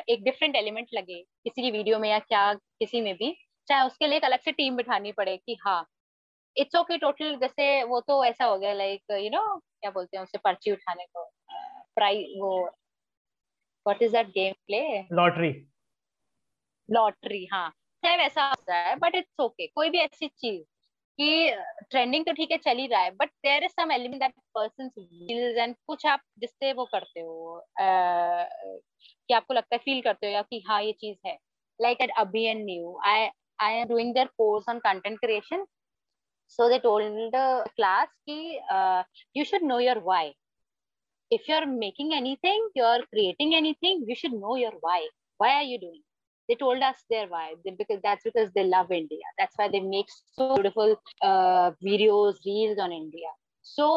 एक 0.10 0.24
डिफरेंट 0.24 0.56
एलिमेंट 0.56 0.88
लगे 0.94 1.22
किसी 1.22 1.62
की 1.62 1.72
वीडियो 1.72 2.00
में 2.00 2.10
या 2.10 2.20
क्या 2.20 2.54
किसी 2.54 3.02
में 3.02 3.14
भी 3.16 3.36
चाहे 3.68 3.86
उसके 3.88 4.08
लिए 4.08 4.18
एक 4.18 4.24
अलग 4.24 4.40
से 4.40 4.52
टीम 4.52 4.76
बिठानी 4.76 5.12
पड़े 5.12 5.36
कि 5.38 5.58
हाँ 5.66 5.84
इट्स 6.56 6.76
ओके 6.76 6.98
टोटल 6.98 7.36
जैसे 7.36 7.84
वो 7.84 8.00
तो 8.02 8.24
ऐसा 8.26 8.46
हो 8.46 8.58
गया 8.58 8.74
लाइक 8.74 9.12
यू 9.12 9.30
नो 9.30 9.58
क्या 9.58 9.92
बोलते 9.92 10.18
हैं 10.18 10.24
उसे 10.24 10.38
पर्ची 10.38 10.72
उठाने 10.72 11.06
को 11.06 11.30
प्राइज 11.96 12.26
वो 12.40 12.54
what 13.86 14.02
is 14.02 14.12
that 14.12 14.28
game 14.28 14.54
play 14.68 14.82
lottery 15.14 15.52
lottery 16.90 17.46
हाँ। 17.46 17.70
चाहे 18.04 18.18
वैसा 18.18 18.46
होता 18.46 18.78
है 18.78 18.96
बट 18.96 19.16
इट्स 19.16 19.40
ओके 19.40 19.68
कोई 19.68 19.90
भी 19.90 19.98
ऐसी 19.98 20.28
चीज़ 20.28 20.64
कि 21.20 21.52
ट्रेंडिंग 21.90 22.26
तो 22.26 22.34
ठीक 22.34 22.52
है, 22.52 22.58
चल 22.58 22.78
ही 22.78 22.88
रहा 22.88 23.02
है 23.02 23.12
but 23.12 23.30
there 23.46 23.64
is 23.64 23.92
element 23.92 24.22
that 24.22 24.34
person 24.56 24.90
feels 24.90 25.58
and 25.58 25.76
कुछ 25.88 26.06
आप 26.08 26.22
जिससे 26.40 26.74
वो 26.74 26.86
करते 26.86 27.20
हो 27.20 27.62
कि 27.80 29.34
आपको 29.34 29.54
लगता 29.54 29.76
है 29.76 29.80
फील 29.86 30.02
करते 30.02 30.28
हो 30.28 30.34
या 30.34 30.42
कि 30.42 30.64
हाँ 30.68 30.82
ये 30.84 30.92
चीज़ 30.92 31.18
है। 31.28 31.38
लाइक 31.80 32.02
एट 32.02 32.12
अभी 32.18 32.44
and 32.46 32.64
new 32.66 32.98
I 33.06 33.28
I 33.60 33.74
am 33.74 33.88
doing 33.88 34.14
their 34.14 34.28
course 34.38 34.70
on 34.70 34.80
content 34.80 35.20
creation 35.20 35.66
so 36.50 36.70
they 36.70 36.78
told 36.80 37.36
class 37.76 38.08
कि 38.30 38.60
you 39.38 39.44
should 39.46 39.64
know 39.64 39.80
your 39.80 40.00
why 40.06 40.34
if 41.32 41.52
you 41.52 41.56
are 41.58 41.66
making 41.66 42.14
anything 42.46 42.70
you 42.78 42.86
are 42.86 43.02
creating 43.02 43.54
anything 43.74 44.10
you 44.10 44.16
should 44.16 44.34
know 44.34 44.58
your 44.58 44.80
why 44.84 45.08
why 45.40 45.54
are 45.54 45.64
you 45.64 45.78
doing 45.78 46.02
they 46.52 46.58
told 46.62 46.84
us 46.84 47.04
their 47.10 47.28
why 47.28 47.54
they, 47.66 47.72
because 47.78 48.02
that's 48.04 48.24
because 48.24 48.52
they 48.56 48.64
love 48.64 48.92
india 48.92 49.34
that's 49.38 49.58
why 49.58 49.68
they 49.76 49.80
make 49.80 50.10
so 50.38 50.48
beautiful 50.56 50.96
uh, 51.30 51.72
videos 51.90 52.40
reels 52.46 52.84
on 52.86 52.92
india 52.92 53.32
so 53.66 53.88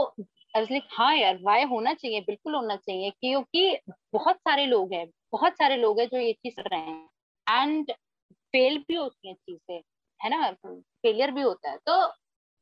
I 0.56 0.60
was 0.60 0.70
like 0.70 0.84
हाँ 0.96 1.14
यार 1.16 1.38
Y 1.42 1.62
होना 1.70 1.94
चाहिए 1.94 2.20
बिल्कुल 2.26 2.54
होना 2.54 2.76
चाहिए 2.76 3.10
क्योंकि 3.10 3.78
बहुत 4.12 4.36
सारे 4.48 4.66
लोग 4.66 4.92
हैं 4.94 5.06
बहुत 5.32 5.56
सारे 5.62 5.76
लोग 5.76 6.00
हैं 6.00 6.06
जो 6.08 6.18
ये 6.18 6.32
चीज़ 6.32 6.60
कर 6.60 6.68
रहे 6.72 6.80
हैं 6.80 7.62
एंड 7.62 7.90
फेल 8.52 8.78
भी 8.88 8.94
होती 8.94 9.28
है 9.28 9.34
चीज़ें 9.34 9.80
है 10.20 10.30
ना 10.30 10.50
फेलियर 10.62 11.30
भी 11.30 11.42
होता 11.42 11.70
है 11.70 11.78
तो 11.88 11.96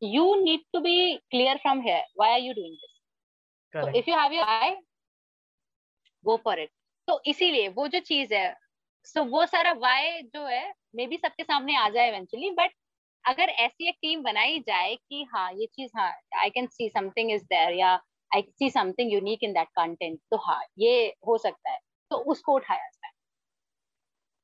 you 0.03 0.43
need 0.45 0.63
to 0.75 0.81
be 0.81 1.21
clear 1.31 1.59
from 1.65 1.81
here 1.81 2.03
why 2.17 2.31
are 2.31 2.39
you 2.39 2.55
doing 2.55 2.77
this 2.79 2.95
Correct. 3.73 3.93
so 3.93 3.99
if 3.99 4.07
you 4.07 4.15
have 4.15 4.33
your 4.33 4.47
why 4.47 4.71
go 6.25 6.39
for 6.39 6.57
it 6.65 6.71
तो 7.09 7.21
इसीलिए 7.27 7.69
वो 7.77 7.87
जो 7.89 8.01
चीज़ 8.01 8.35
है 8.35 8.49
सो 9.05 9.25
वो 9.25 9.45
सारा 9.47 9.73
वाई 9.73 10.23
जो 10.23 10.47
है 10.47 10.73
मे 10.95 11.07
बी 11.07 11.17
सबके 11.17 11.43
सामने 11.43 11.77
आ 11.77 11.89
जाए 11.89 12.09
इवेंचुअली 12.09 12.51
बट 12.51 12.71
अगर 13.25 13.49
ऐसी 13.65 13.89
एक 13.89 13.95
टीम 14.03 14.23
बनाई 14.23 14.59
जाए 14.59 14.95
कि 14.97 15.23
हाँ 15.35 15.53
ये 15.53 15.67
चीज़ 15.67 15.91
हाँ 15.97 16.11
I 16.41 16.51
can 16.51 16.67
see 16.67 16.89
something 16.89 17.31
is 17.33 17.43
there 17.45 17.75
या 17.75 17.93
I 18.31 18.43
see 18.43 18.71
something 18.71 19.13
unique 19.13 19.45
in 19.45 19.53
that 19.53 19.69
content 19.69 20.19
तो 20.31 20.37
हाँ 20.37 20.61
ये 20.79 21.07
हो 21.27 21.39
सकता 21.39 21.73
है। 21.73 21.79
तो 22.11 22.17
उसको 22.33 22.55
उठाया 22.55 22.89
जाए। 22.89 23.11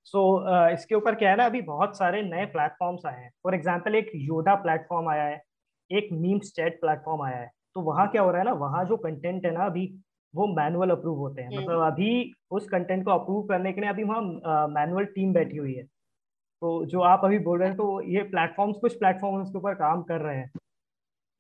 सो 0.07 0.19
so, 0.19 0.53
uh, 0.53 0.73
इसके 0.75 0.95
ऊपर 0.95 1.15
क्या 1.15 1.31
है 1.31 1.37
ना 1.37 1.47
अभी 1.47 1.61
बहुत 1.63 1.97
सारे 1.99 2.23
नए 2.23 2.45
प्लेटफॉर्म्स 2.47 3.07
आए 3.07 3.21
हैं। 3.23 3.31
फॉर 3.45 3.55
एग्ज़ाम्पल 3.55 3.95
एक 3.95 4.11
योदा 4.15 4.55
प्लेटफॉर्म 4.55 5.09
आया 5.09 5.25
है 5.25 5.43
एक 5.91 6.09
मीम 6.13 6.39
स्टेट 6.41 6.81
प्लेटफॉर्म 6.81 7.23
आया 7.23 7.37
है। 7.37 7.51
तो 7.75 7.81
वहाँ 7.81 8.09
क्या 8.09 8.23
हो 8.23 8.31
रहा 8.31 8.39
है 8.39 8.45
ना 8.45 8.53
वहाँ 8.53 8.85
जो 8.85 8.97
कंटेंट 8.97 9.47
है 9.47 9.53
ना 9.53 9.67
अभी 9.67 9.87
वो 10.35 10.47
मैनुअल 10.47 10.91
अप्रूव 10.91 11.19
होते 11.19 11.43
हैं। 11.43 11.49
मतलब 11.51 11.81
अभी 11.83 12.33
उस 12.51 12.69
कंटेंट 12.69 13.05
को 13.05 13.11
अप्रूव 13.11 13.47
करने 13.47 13.73
के 13.73 13.81
लिए 13.81 13.91
अभी 13.91 14.05
वहाँ 14.05 14.67
मैनुअल 14.69 15.05
टीम 15.07 15.33
बैठी 15.33 15.57
हुई 15.57 15.75
है। 15.75 15.83
तो 15.83 16.85
जो 16.87 17.01
आप 17.03 17.25
अभी 17.25 17.39
बोल 17.41 17.59
रहे 17.59 17.69
हैं 17.69 17.77
तो 17.77 18.01
ये 18.05 18.23
प्लेटफॉर्म्स 18.31 18.77
कुछ 18.81 18.99
प्लेटफॉर्म्स 18.99 19.51
के 19.51 19.59
ऊपर 19.59 19.75
काम 19.75 20.03
कर 20.03 20.21
रहे 20.21 20.37
हैं 20.37 20.51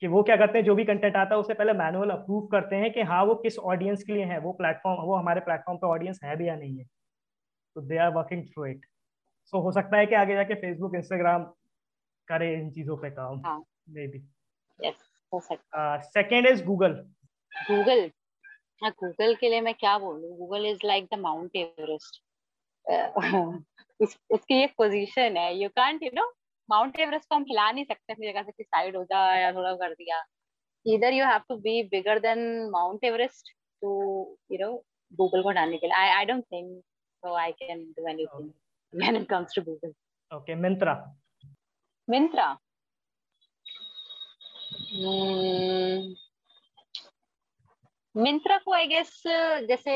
कि 0.03 0.07
वो 0.07 0.22
क्या 0.22 0.37
करते 0.37 0.59
हैं 0.59 0.64
जो 0.64 0.74
भी 0.74 0.85
कंटेंट 0.85 1.16
आता 1.16 1.35
है 1.35 1.40
उसे 1.40 1.55
पहले 1.55 1.72
मैनुअल 1.74 2.11
अप्रूव 2.11 2.46
करते 2.46 2.77
हैं 2.77 2.92
कि 2.92 3.03
हाँ 3.05 3.22
वो 3.24 3.35
किस 3.37 3.59
ऑडियंस 3.61 4.03
के 4.03 4.12
लिए 4.12 4.24
है 4.24 4.38
वो 4.40 4.53
प्लेटफॉर्म 4.53 5.03
वो 5.03 5.14
हमारे 5.14 5.40
प्लेटफॉर्म 5.40 5.79
पे 5.79 5.87
ऑडियंस 5.87 6.20
है 6.24 6.37
भी 6.37 6.48
या 6.48 6.57
नहीं 6.57 6.79
है। 6.79 6.85
तो 7.77 7.81
they 7.83 7.96
are 7.98 8.12
working 8.12 8.44
through 8.44 8.66
it 8.66 8.85
so 9.53 9.61
हो 9.61 9.72
सकता 9.72 9.96
है 9.96 10.07
कि 10.07 10.14
आगे 10.14 10.35
जाके 10.35 10.55
फेसबुक 10.57 10.94
इंस्टाग्राम 10.94 11.44
करे 12.29 12.53
इन 12.55 12.70
चीज़ों 12.70 12.96
पे 12.96 13.11
काम। 13.11 13.42
Maybe 14.07 14.22
second 16.05 16.46
is 16.46 16.64
Google 16.64 16.92
Google 17.53 18.11
Google 18.82 19.34
के 19.34 19.48
लिए 19.48 19.60
मैं 19.60 19.74
क्या 19.74 19.96
बोलूँ? 19.98 20.36
Google 20.38 20.66
is 20.66 20.86
like 20.86 21.04
the 21.14 21.18
Mount 21.20 21.56
Everest 21.56 22.20
उसकी 24.32 24.62
एक 24.62 24.74
पोजीशन 24.78 25.36
है। 25.36 25.54
You 25.58 25.68
can't 25.76 26.02
you 26.02 26.10
know 26.14 26.26
Mount 26.68 26.98
Everest 27.00 27.28
को 27.28 27.34
हम 27.34 27.44
हिला 27.48 27.70
नहीं 27.70 27.84
सकते 27.84 28.12
अपनी 28.12 28.26
जगह 28.26 28.42
से 28.42 28.52
कि 28.52 28.64
साइड 28.64 28.96
हो 28.96 29.02
जा 29.04 29.20
या 29.38 29.52
थोड़ा 29.52 29.72
कर 29.76 29.94
दिया। 29.94 30.22
इधर 30.86 31.12
you 31.14 31.24
have 31.26 31.40
to 31.48 31.56
be 31.66 31.82
bigger 31.90 32.18
than 32.20 32.38
Mount 32.72 33.04
Everest 33.04 33.50
to 33.82 33.90
you 34.52 34.58
know 34.60 34.72
Google 35.12 35.42
को 35.42 35.48
हटाने 35.48 35.76
के 35.78 35.86
लिए। 35.86 35.96
I 35.96 36.08
I 36.16 36.24
don't 36.24 36.44
think 36.52 36.80
so 37.22 37.34
I 37.36 37.52
can 37.52 37.84
do 37.98 38.08
anything 38.10 38.50
when 38.92 39.16
it 39.16 39.28
comes 39.28 39.54
to 39.56 39.62
Google 39.62 39.92
okay 40.30 40.54
Myntra 40.54 40.94
Myntra 42.08 42.46
Myntra 48.18 48.57
को 48.59 48.72
आई 48.74 48.87
गेस 48.87 49.22
जैसे 49.68 49.92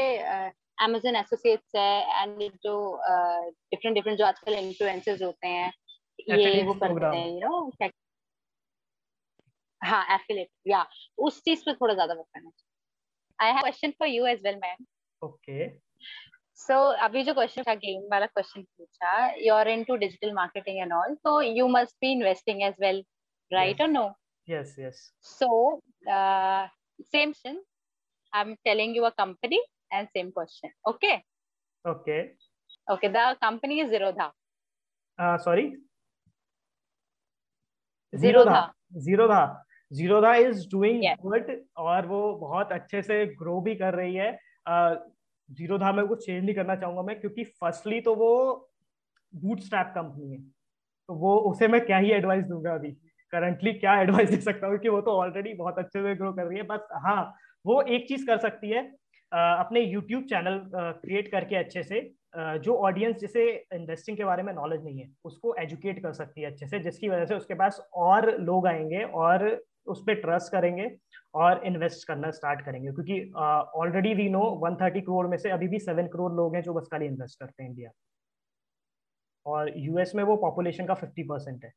Amazon 0.84 1.16
associates 1.16 1.76
है 1.76 2.22
and 2.22 2.42
जो 2.64 2.74
different 3.04 3.94
different 3.94 4.18
जो 4.18 4.24
आजकल 4.26 4.54
इन्फ्लुएंसर्स 4.54 5.22
होते 5.22 5.46
हैं 5.46 5.72
ये 6.28 6.62
वो 6.64 6.74
करते 6.74 7.16
हैं 7.16 7.28
यू 7.28 7.48
नो 7.48 7.70
हाँ 9.80 10.04
एफिलेट 10.14 10.48
या 10.68 10.86
उस 11.28 11.40
चीज़ 11.44 11.64
पे 11.66 11.72
थोड़ा 11.74 11.94
ज़्यादा 11.94 12.14
वर्क 12.14 12.26
करना 12.34 12.50
चाहिए। 12.50 13.46
I 13.46 13.52
have 13.52 13.60
question 13.62 13.90
for 13.98 14.08
you 14.08 14.26
as 14.26 14.40
well 14.44 14.56
ma'am 14.62 14.84
okay 15.22 15.68
so 16.60 16.74
अभी 17.06 17.22
जो 17.24 17.34
क्वेश्चन 17.34 17.62
था 17.68 17.74
गेम 17.84 18.02
वाला 18.12 18.26
क्वेश्चन 18.26 18.62
पूछा 18.62 19.12
you 19.36 19.54
are 19.54 19.68
into 19.68 19.96
digital 20.04 20.32
marketing 20.34 20.78
and 20.78 20.92
all 20.92 21.14
तो 21.24 21.40
you 21.42 21.68
must 21.68 21.96
be 22.00 22.12
investing 22.12 22.62
as 22.62 22.74
well 22.80 23.04
right 23.50 23.82
और 23.82 23.88
no 23.88 24.10
Yes, 24.48 24.70
yes. 24.76 25.00
So, 25.22 25.80
uh, 26.12 26.66
same. 27.10 27.32
I'm 28.32 28.56
telling 28.66 28.94
you 28.94 29.04
a 29.04 29.12
company 29.12 29.60
and 29.90 30.08
same 30.16 30.32
question. 30.32 30.70
Okay. 30.86 31.22
Okay. 31.84 32.32
Okay. 32.90 33.08
The 33.08 33.36
company 33.40 33.80
is 33.80 33.90
Zerodha. 33.90 34.30
Uh, 35.18 35.38
sorry. 35.38 35.76
Zerodha. 38.12 38.70
Zerodha. 38.96 39.58
Zerodha 39.90 40.32
is 40.40 40.66
doing 40.66 41.02
yes. 41.02 41.18
good 41.22 41.50
और 41.76 42.06
वो 42.06 42.20
बहुत 42.40 42.72
अच्छे 42.72 43.02
से 43.02 43.24
grow 43.36 43.60
भी 43.60 43.74
कर 43.76 43.94
रही 43.94 44.14
है 44.14 44.30
जीरोधा 45.50 45.92
में 45.92 46.06
कुछ 46.08 46.24
चेंज 46.26 46.44
नहीं 46.44 46.54
करना 46.54 46.74
चाहूँगा 46.76 47.02
मैं 47.02 47.18
क्योंकि 47.20 47.44
फर्स्टली 47.60 48.00
तो 48.00 48.14
वो 48.14 48.32
बूटस्ट्रैप 49.32 49.92
कंपनी 49.94 50.30
है 50.32 50.38
तो 51.08 51.14
वो 51.14 51.36
उसे 51.50 51.68
मैं 51.68 51.80
क्या 51.86 51.98
ही 51.98 52.10
एडवाइस 52.12 52.44
दूँगा 52.44 52.74
अभी 52.74 52.90
करंटली 53.32 53.72
क्या 53.72 54.00
एडवाइस 54.00 54.30
दे 54.30 54.40
सकता 54.40 54.66
हूँ 54.66 54.78
कि 54.78 54.88
वो 54.88 55.00
तो 55.00 55.16
ऑलरेडी 55.20 55.54
बहुत 55.54 55.78
अच्छे 55.78 56.02
से 56.02 56.14
ग्रो 56.14 56.32
कर 56.32 56.46
रही 56.46 56.58
है 56.58 56.64
बस 56.66 56.88
हाँ 57.06 57.22
वो 57.64 57.80
एक 57.84 58.08
चीज़ 58.08 58.26
कर 58.26 58.38
सकती 58.38 58.70
है 58.70 58.82
अपने 59.32 59.80
यूट्यूब 59.80 60.24
चैनल 60.24 60.58
क्रिएट 60.74 61.30
करके 61.32 61.56
अच्छे 61.56 61.82
से 61.82 62.00
जो 62.60 62.74
ऑडियंस 62.86 63.16
जिसे 63.16 63.44
इन्वेस्टिंग 63.74 64.16
के 64.16 64.24
बारे 64.24 64.42
में 64.42 64.52
नॉलेज 64.52 64.84
नहीं 64.84 64.98
है, 65.00 65.08
उसको 65.24 65.54
एजुकेट 65.62 66.02
कर 66.02 66.12
सकती 66.12 66.40
है 66.40 66.50
अच्छे 66.50 66.66
से, 66.66 66.78
जिसकी 66.80 67.08
वजह 67.08 67.24
से 67.26 67.34
उसके 67.34 67.54
पास 67.54 67.80
और 67.94 68.30
लोग 68.40 68.66
आएँगे 68.66 69.02
और 69.04 69.46
उस 69.86 70.02
पर 70.06 70.14
ट्रस्ट 70.14 70.52
करेंगे 70.52 70.88
और 71.34 71.64
इन्वेस्ट 71.66 72.06
करना 72.08 72.30
स्टार्ट 72.30 72.64
करेंगे। 72.64 72.90
क्योंकि 72.92 73.20
ऑलरेडी 73.80 74.14
वी 74.14 74.28
नो 74.30 74.42
130 74.60 75.00
करोड़ 75.00 75.26
में 75.28 75.36
से 75.38 75.50
अभी 75.50 75.68
भी 75.68 75.78
सेवन 75.78 76.06
करोड़ 76.08 76.32
लोग 76.32 76.54
हैं 76.54 76.62
जो 76.62 76.74
बस 76.74 76.88
खाली 76.92 77.06
इन्वेस्ट 77.06 77.40
करते 77.40 77.62
हैं 77.62 77.70
इंडिया 77.70 77.90
और 79.46 79.72
यूएस 79.78 80.12
में 80.14 80.22
वो 80.24 80.36
पॉपुलेशन 80.36 80.86
का 80.86 80.94
50 80.94 81.22
परसेंट 81.28 81.64
है। 81.64 81.70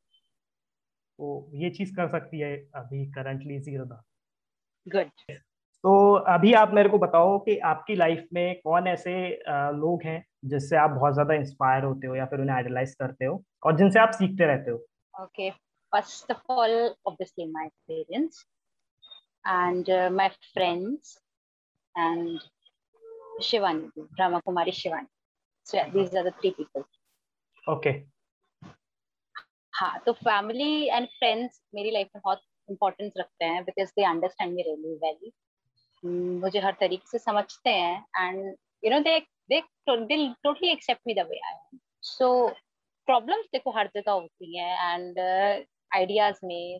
तो 1.19 1.49
ये 1.55 1.69
चीज़ 1.69 1.95
कर 1.95 2.07
सकती 2.09 2.39
है 2.39 2.55
अभी 2.75 3.05
करंटली 3.11 3.59
ज़ीरो 3.59 3.85
गुड 4.85 5.44
तो 5.85 6.13
अभी 6.27 6.53
आप 6.53 6.71
मेरे 6.73 6.89
को 6.89 6.97
बताओ 6.97 7.37
कि 7.39 7.57
आपकी 7.71 7.95
लाइफ 7.95 8.27
में 8.33 8.59
कौन 8.61 8.87
ऐसे 8.87 9.15
लोग 9.75 10.03
हैं 10.03 10.23
जिससे 10.45 10.77
आप 10.77 10.89
बहुत 10.89 11.13
ज़्यादा 11.13 11.33
इंस्पायर 11.33 11.83
होते 11.83 12.07
हो 12.07 12.15
या 12.15 12.25
फिर 12.25 12.39
उन्हें 12.39 12.55
आइडलाइज 12.55 12.95
करते 12.95 13.25
हो 13.25 13.43
और 13.63 13.77
जिनसे 13.77 13.99
आप 13.99 14.11
सीखते 14.11 14.45
रहते 14.45 14.71
हो? 14.71 14.77
Okay 15.13 15.49
first 15.51 16.31
of 16.31 16.51
all 16.51 16.73
obviously 17.07 17.45
my 17.51 17.67
parents 17.87 18.45
and 19.45 19.91
my 20.13 20.29
friends 20.53 21.17
and 21.95 22.39
Shivani 23.43 23.91
Brahma 23.97 24.39
Kumari 24.39 24.71
Shivani 24.71 25.07
so 25.67 25.77
yeah, 25.77 25.89
these 25.89 26.13
are 26.13 26.23
the 26.23 26.33
three 26.41 26.51
people. 26.51 26.83
Okay. 27.67 27.95
हाँ 29.73 29.99
तो 30.05 30.11
फैमिली 30.13 30.87
एंड 30.87 31.07
फ्रेंड्स 31.09 31.59
मेरी 31.75 31.91
लाइफ 31.91 32.07
में 32.15 32.21
बहुत 32.25 32.41
इम्पोर्टेंस 32.69 33.13
रखते 33.17 33.45
हैं 33.45 33.63
because 33.63 33.89
they 33.89 34.03
understand 34.05 34.53
me 34.53 34.63
really 34.63 34.93
well 34.95 35.31
मुझे 36.03 36.59
हर 36.59 36.75
तरीके 36.79 37.09
से 37.11 37.19
समझते 37.19 37.69
हैं 37.69 38.05
and 38.19 38.55
you 38.85 38.91
know 38.91 38.99
they 38.99 39.19
they 39.49 39.61
they 39.61 40.17
totally 40.43 40.71
accept 40.71 41.01
me 41.07 41.13
the 41.13 41.25
way 41.29 41.39
I 41.47 41.77
so 42.09 42.27
problems 43.07 43.45
देखो 43.53 43.71
हर 43.77 43.89
जगह 43.95 44.11
होती 44.11 44.57
हैं 44.57 44.93
एंड 44.93 45.19
आइडियाज़ 45.95 46.35
uh, 46.35 46.43
में 46.43 46.77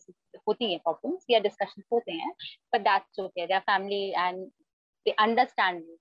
होती 0.47 0.71
हैं 0.71 0.80
प्रॉब्लम्स 0.80 1.25
या 1.30 1.39
डिस्कशन 1.39 1.84
होते 1.93 2.12
हैं 2.13 2.32
but 2.73 2.82
that's 2.82 3.19
okay 3.19 3.45
there 3.47 3.60
family 3.71 4.06
and 4.10 4.45
they 5.06 5.12
understand 5.19 5.84
me 5.84 5.97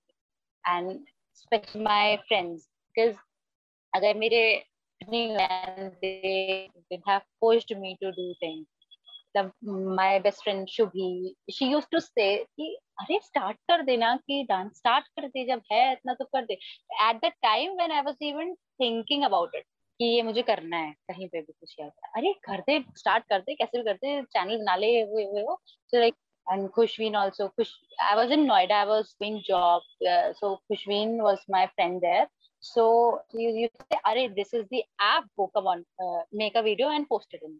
and 0.63 1.05
specially 1.35 1.83
my 1.83 2.15
friends 2.27 2.67
because 2.95 3.17
अगर 3.93 4.17
मेरे 4.17 4.41
they, 5.01 6.69
they 6.89 7.01
have 7.05 7.23
pushed 7.41 7.71
me 7.77 7.97
to 8.01 8.11
do 8.11 8.33
things. 8.39 8.67
मतलब 9.35 9.95
my 9.95 10.19
best 10.19 10.43
friend 10.43 10.67
Shubhi 10.69 11.35
she 11.53 11.65
use 11.71 11.85
to 11.91 11.99
say 11.99 12.35
अरे 13.01 13.19
start 13.23 13.57
कर 13.69 13.81
देना 13.85 14.15
कि 14.17 14.43
dance 14.49 14.71
start 14.77 15.07
कर 15.07 15.27
दे, 15.27 15.45
जब 15.45 15.61
है 15.71 15.91
इतना 15.91 16.13
तो 16.13 16.25
कर 16.25 16.45
दे. 16.45 16.53
At 16.53 17.15
the 17.25 17.31
time 17.43 17.75
when 17.77 17.91
I 17.91 18.01
was 18.01 18.15
even 18.23 18.53
thinking 18.81 19.23
about 19.23 19.55
it 19.55 19.63
कि 19.99 20.05
ये 20.05 20.21
मुझे 20.23 20.41
करना 20.41 20.77
है, 20.77 20.91
कहीं 21.09 21.27
पे 21.27 21.41
भी 21.41 21.53
कुछ 21.53 21.75
आता 21.81 22.07
अरे, 22.17 22.33
कर 22.45 22.61
दे 22.67 22.79
स्टार्ट 22.97 23.23
कर 23.29 23.39
दे, 23.39 23.55
कैसे 23.55 23.77
भी 23.77 23.83
कर 23.83 23.93
दे 23.95 24.21
चैनल 24.23 24.57
बना 24.57 24.75
ले 24.75 24.87
हुए 25.01 25.25
हुए 25.25 25.41
हो 25.41 25.59
so 25.93 25.99
like 25.99 26.15
and 26.47 26.69
Khushveen 26.71 27.15
also 27.15 27.47
Khush 27.49 27.73
I 28.01 28.15
was 28.15 28.33
in 28.33 28.45
Noida 28.45 28.79
I 28.79 28.85
was 28.85 29.13
being 29.19 29.39
job 29.47 29.81
so 30.39 30.55
Khushveen 30.55 31.19
was 31.21 31.45
my 31.51 31.65
friend 31.67 31.99
there 32.01 32.27
so 32.63 32.83
you 33.35 33.49
you 33.51 33.67
say 33.81 33.97
अरे 34.05 34.27
this 34.39 34.53
is 34.53 34.65
the 34.65 34.79
app 34.79 35.23
go 35.37 35.45
come 35.55 35.67
on 35.69 35.85
make 36.35 36.57
a 36.57 36.61
video 36.61 36.91
and 36.91 37.07
posted 37.07 37.43
in 37.43 37.59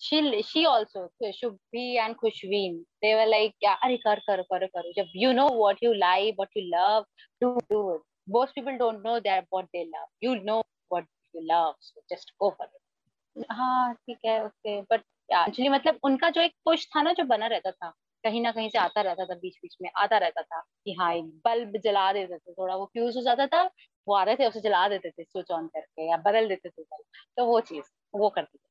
She, 0.00 0.42
she 0.42 0.64
also, 0.64 1.10
Shubhi 1.22 1.98
and 1.98 2.16
Khushveen, 2.16 2.82
they 3.02 3.14
were 3.14 3.26
like, 3.26 3.54
yeah, 3.60 3.74
Are, 3.82 3.90
kar, 4.04 4.18
kar, 4.28 4.44
kar, 4.50 4.60
kar. 4.74 4.82
You 5.12 5.32
know 5.32 5.48
what 5.48 5.78
you 5.82 5.94
like, 5.96 6.34
what 6.36 6.48
you 6.54 6.70
love, 6.72 7.04
do, 7.40 7.58
do 7.68 7.94
it. 7.94 8.00
Most 8.28 8.54
people 8.54 8.76
don't 8.78 9.02
know 9.02 9.20
that 9.24 9.46
what 9.50 9.66
they 9.72 9.80
love. 9.80 10.08
You 10.20 10.42
know 10.44 10.62
what 10.88 11.04
you 11.34 11.46
love, 11.48 11.74
so 11.80 12.00
just 12.08 12.32
go 12.40 12.54
for 12.56 12.66
it. 12.66 13.44
हाँ 13.50 13.94
ठीक 13.94 14.18
है 14.26 14.44
okay 14.44 14.80
but 14.82 15.00
actually 15.30 15.68
मतलब 15.68 15.98
उनका 16.04 16.30
जो 16.30 16.40
एक 16.40 16.52
push 16.64 16.86
था 16.94 17.02
ना 17.02 17.12
जो 17.12 17.24
बना 17.24 17.46
रहता 17.46 17.70
था 17.70 17.90
कहीं 18.24 18.40
ना 18.42 18.50
कहीं 18.52 18.68
से 18.68 18.78
आता 18.78 19.00
रहता 19.00 19.24
था 19.24 19.34
बीच 19.42 19.56
बीच 19.62 19.76
में 19.82 19.90
आता 20.02 20.18
रहता 20.18 20.42
था 20.42 20.60
कि 20.84 20.92
हाँ 21.00 21.12
एक 21.14 21.24
बल्ब 21.44 21.76
जला 21.84 22.12
देते 22.12 22.36
थे 22.38 22.52
थोड़ा 22.52 22.76
वो 22.76 22.84
फ्यूज 22.92 23.16
हो 23.16 23.22
जाता 23.22 23.46
था 23.46 23.62
वो 24.08 24.14
आ 24.14 24.22
रहे 24.24 24.36
थे 24.36 24.46
उसे 24.48 24.60
जला 24.60 24.88
देते 24.88 25.10
थे 25.10 25.24
स्विच 25.24 25.50
ऑन 25.50 25.66
करके 25.66 26.08
या 26.10 26.16
बदल 26.26 26.48
देते 26.48 26.68
थे 26.68 26.82
बल्ब 26.82 27.04
तो 27.36 27.44
वो 27.46 27.60
चीज़ 27.70 27.84
वो 28.14 28.28
करते 28.28 28.58
थे 28.58 28.67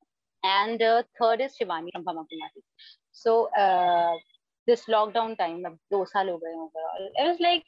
and 0.48 0.84
third 1.22 1.42
is 1.42 1.52
Shivani 1.52 1.92
from 1.92 2.04
Bhama 2.04 2.24
Kumari 2.24 2.62
so 3.14 3.38
this 4.68 4.90
lockdown 4.90 5.36
time 5.36 5.64
अब 5.66 5.78
दो 5.92 6.04
साल 6.06 6.30
हो 6.30 6.38
गए 6.38 6.54
overall 6.56 7.06
it 7.08 7.26
was 7.28 7.42
like 7.42 7.64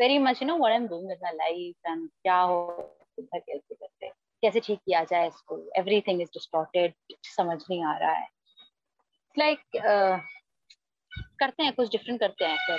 very 0.00 0.18
much 0.18 0.42
you 0.42 0.48
know 0.48 0.56
what 0.58 0.72
I 0.72 0.76
am 0.76 0.86
doing 0.88 1.08
with 1.08 1.18
my 1.22 1.32
life 1.32 1.74
क्या 1.86 2.38
हो 2.40 2.60
कैसे 3.20 3.74
करते 3.74 4.08
कैसे 4.42 4.60
ठीक 4.60 4.78
किया 4.78 5.02
जाए 5.04 5.26
इसको 5.28 5.58
एवरीथिंग 5.78 6.22
इज़ 6.22 6.28
डिस्टॉर्टेड 6.28 6.94
समझ 7.36 7.58
नहीं 7.70 7.84
आ 7.84 7.96
रहा 7.98 8.12
है। 8.12 8.28
Like, 9.36 9.62
uh, 9.76 10.18
करते 11.40 11.62
हैं 11.62 11.72
कुछ 11.74 11.88
डिफरेंट 11.90 12.20
करते 12.20 12.44
हैं 12.44 12.56
फिर 12.66 12.78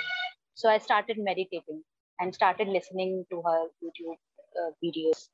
so 0.56 0.68
I 0.68 0.78
started 0.78 1.18
meditating 1.24 1.80
and 2.18 2.32
started 2.32 2.68
listening 2.68 3.24
to 3.30 3.40
her 3.40 3.58
YouTube 3.84 4.16
videos 4.58 5.30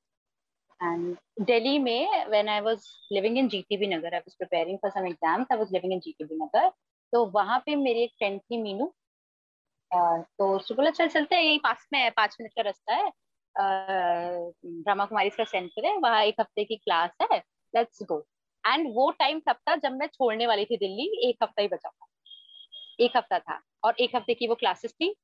and 0.83 1.17
Delhi 1.47 1.79
में 1.79 2.27
when 2.29 2.49
I 2.49 2.61
was 2.61 2.87
living 3.13 3.39
in 3.39 3.49
GTB 3.49 3.87
Nagar 3.87 4.15
I 4.15 4.21
was 4.21 4.35
preparing 4.37 4.79
for 4.79 4.91
some 4.91 5.07
exams 5.07 5.53
I 5.53 5.59
was 5.59 5.73
living 5.73 5.93
in 5.93 6.01
GTB 6.01 6.35
Nagar 6.35 6.69
तो 7.13 7.25
वहाँ 7.31 7.59
पे 7.67 7.77
मेरी 7.77 8.03
एक 8.03 8.13
friend 8.19 8.41
थी 8.41 8.63
मीनू। 8.63 8.93
तो 9.91 10.55
उसको 10.57 10.75
बोला, 10.75 10.91
चल, 10.91 11.09
चलते 11.09 11.37
हैं, 11.37 11.43
यही 11.43 11.59
पास 11.59 11.87
में 11.93 11.99
है 12.01 12.11
पाँच 12.11 12.37
मिनट 12.41 12.53
का 12.57 12.63
रास्ता 12.63 12.95
है। 12.95 13.11
ब्रह्मा 13.57 15.05
कुमारी 15.07 15.31
का 15.31 15.45
सेंटर 15.45 15.87
है। 15.87 15.97
वहाँ 15.99 16.23
एक 16.25 16.41
हफ़्ते 16.41 16.65
की 16.65 16.77
क्लास 16.77 17.17
है। 17.23 17.39
लेट्स 17.75 18.03
गो 18.09 18.19
एंड 18.65 18.87
वो 18.95 19.11
टाइम 19.11 19.41
तब 19.49 19.57
था 19.69 19.75
जब 19.77 19.93
मैं 19.93 20.07
छोड़ने 20.07 20.47
वाली 20.47 20.65
थी 20.65 20.77
दिल्ली। 20.77 21.07
एक 21.29 21.43
हफ़्ता 21.43 21.63
ही 21.63 21.69
बचा 21.69 21.89
था। 21.89 22.07
एक 23.01 23.17
हफ़्ता 23.17 23.39
था। 23.39 23.61
और 23.85 23.95
एक 24.01 24.17
हफ़्ते 24.17 24.35
की 24.35 24.49
वो 24.49 24.55
क्लासेस 24.55 24.93
थी। 24.93 25.15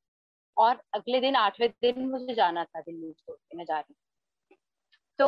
और 0.57 0.83
अगले 0.95 1.21
दिन, 1.21 1.37
आठवें 1.37 1.69
दिन 1.83 2.07
मुझे 2.09 2.35
जाना 2.35 2.65
था 2.65 2.81
दिल्ली 2.81 3.13
छोड़ 3.13 3.37
के, 3.37 3.57
मैं 3.57 3.65
जा 3.65 3.79
रही 3.79 3.95
तो 5.19 5.27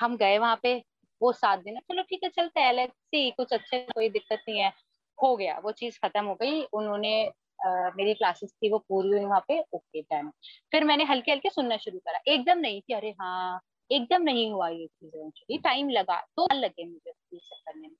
हम 0.00 0.16
गए 0.16 0.38
वहाँ 0.38 0.60
पे 0.62 0.74
वो 1.20 1.32
सात 1.32 1.60
दिन 1.60 1.78
चलो 1.80 2.02
ठीक 2.02 2.24
है 2.24 2.30
चलते 2.30 2.60
हैं 2.60 2.86
सी 2.88 3.30
कुछ 3.30 3.52
अच्छे 3.52 3.78
कोई 3.94 4.08
दिक्कत 4.08 4.42
नहीं 4.48 4.60
है। 4.60 4.72
हो 5.18 5.36
गया 5.36 5.58
वो 5.58 5.72
चीज़ 5.72 5.98
खत्म 6.04 6.24
हो 6.24 6.34
गई 6.34 6.62
उन्होंने 6.62 7.30
Uh, 7.68 7.90
मेरी 7.96 8.14
क्लासेस 8.14 8.52
थी 8.52 8.70
वो 8.70 8.78
पूरी 8.78 9.08
हुई 9.08 9.24
वहाँ 9.24 9.40
पे 9.48 9.58
ओके 9.74 10.00
डन 10.02 10.30
फिर 10.72 10.84
मैंने 10.84 11.04
हल्के 11.04 11.32
हल्के 11.32 11.50
सुनना 11.50 11.76
शुरू 11.76 11.98
करा। 11.98 12.18
एकदम 12.28 12.58
नहीं 12.58 12.80
कि 12.82 12.92
अरे 12.94 13.10
हाँ 13.20 13.60
एकदम 13.90 14.22
नहीं 14.22 14.50
हुआ 14.52 14.68
ये 14.68 14.86
चीज़ 14.86 15.60
टाइम 15.64 15.88
लगा 15.90 16.16
तो 16.36 16.46
लगे 16.54 16.84
मुझे 16.84 17.12
करने 17.40 17.88
में। 17.88 17.94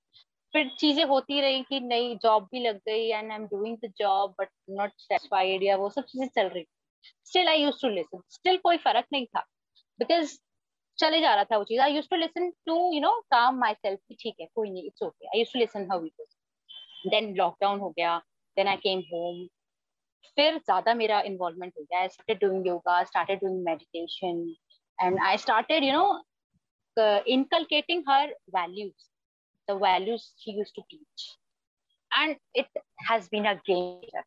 फिर 0.55 0.71
चीज़ें 0.81 1.05
होती 1.05 1.41
रही 1.41 1.63
कि 1.63 1.81
नई 1.81 2.15
जॉब 2.17 2.49
भी 2.53 2.61
लग 2.61 2.77
गई 2.79 3.09
and 3.09 3.33
I 3.33 3.39
am 3.39 3.47
doing 3.47 3.77
the 3.85 3.93
job 3.99 4.35
but 4.41 4.49
not 4.71 4.93
satisfied 4.99 5.63
या 5.63 5.77
वो 5.77 5.91
सब 5.91 6.05
चीज़ें 6.05 6.29
चल 6.29 6.49
रही 6.49 6.65
still 7.25 7.49
I 7.49 7.63
use 7.63 7.81
to 7.83 7.89
listen 7.89 8.23
still 8.31 8.57
कोई 8.57 8.77
फ़र्क 8.77 9.07
नहीं 9.13 9.27
था 9.27 9.41
बिकॉज़ 9.99 10.39
चले 10.99 11.21
जा 11.21 11.35
रहा 11.35 11.45
था 11.45 11.57
वो 11.59 11.65
चीज़। 11.65 11.81
I 11.81 11.95
use 11.95 12.09
to 12.11 12.17
listen 12.17 12.51
to 12.67 12.77
you 12.95 13.01
know 13.01 13.13
calm 13.31 13.59
myself 13.75 14.01
की 14.09 14.15
ठीक 14.23 14.35
है 14.41 14.47
कोई 14.55 14.71
नहीं 14.71 14.85
it's 14.87 15.03
okay 15.03 15.27
I 15.27 15.39
use 15.39 15.53
to 15.53 15.59
listen 15.59 15.91
how 15.91 16.05
it 16.05 16.23
then 17.11 17.35
lockdown 17.37 17.81
हो 17.81 17.91
गया 17.99 18.17
देन 18.57 18.69
आई 18.69 18.77
केम 18.87 19.01
होम 19.13 19.47
फिर 20.37 20.57
ज़्यादा 20.59 20.95
मेरा 20.95 21.21
इन्वॉल्वमेंट 21.33 21.73
हो 21.79 21.83
गया। 21.83 22.01
I 22.01 22.09
started 22.09 22.39
doing 22.45 22.67
yoga 22.67 23.03
started 23.05 23.41
doing 23.41 23.63
meditation 23.65 24.55
and 24.99 25.21
I 25.21 25.37
started 25.45 25.85
you 25.85 25.93
know 25.93 26.23
her 26.99 28.27
values 28.55 29.07
the 29.69 29.75
values 29.81 30.23
she 30.43 30.53
used 30.59 30.75
to 30.75 30.83
teach. 30.91 31.25
And 32.11 32.37
it 32.55 32.79
has 33.09 33.27
been 33.29 33.49
a 33.51 33.55
game 33.67 34.05
changer 34.05 34.23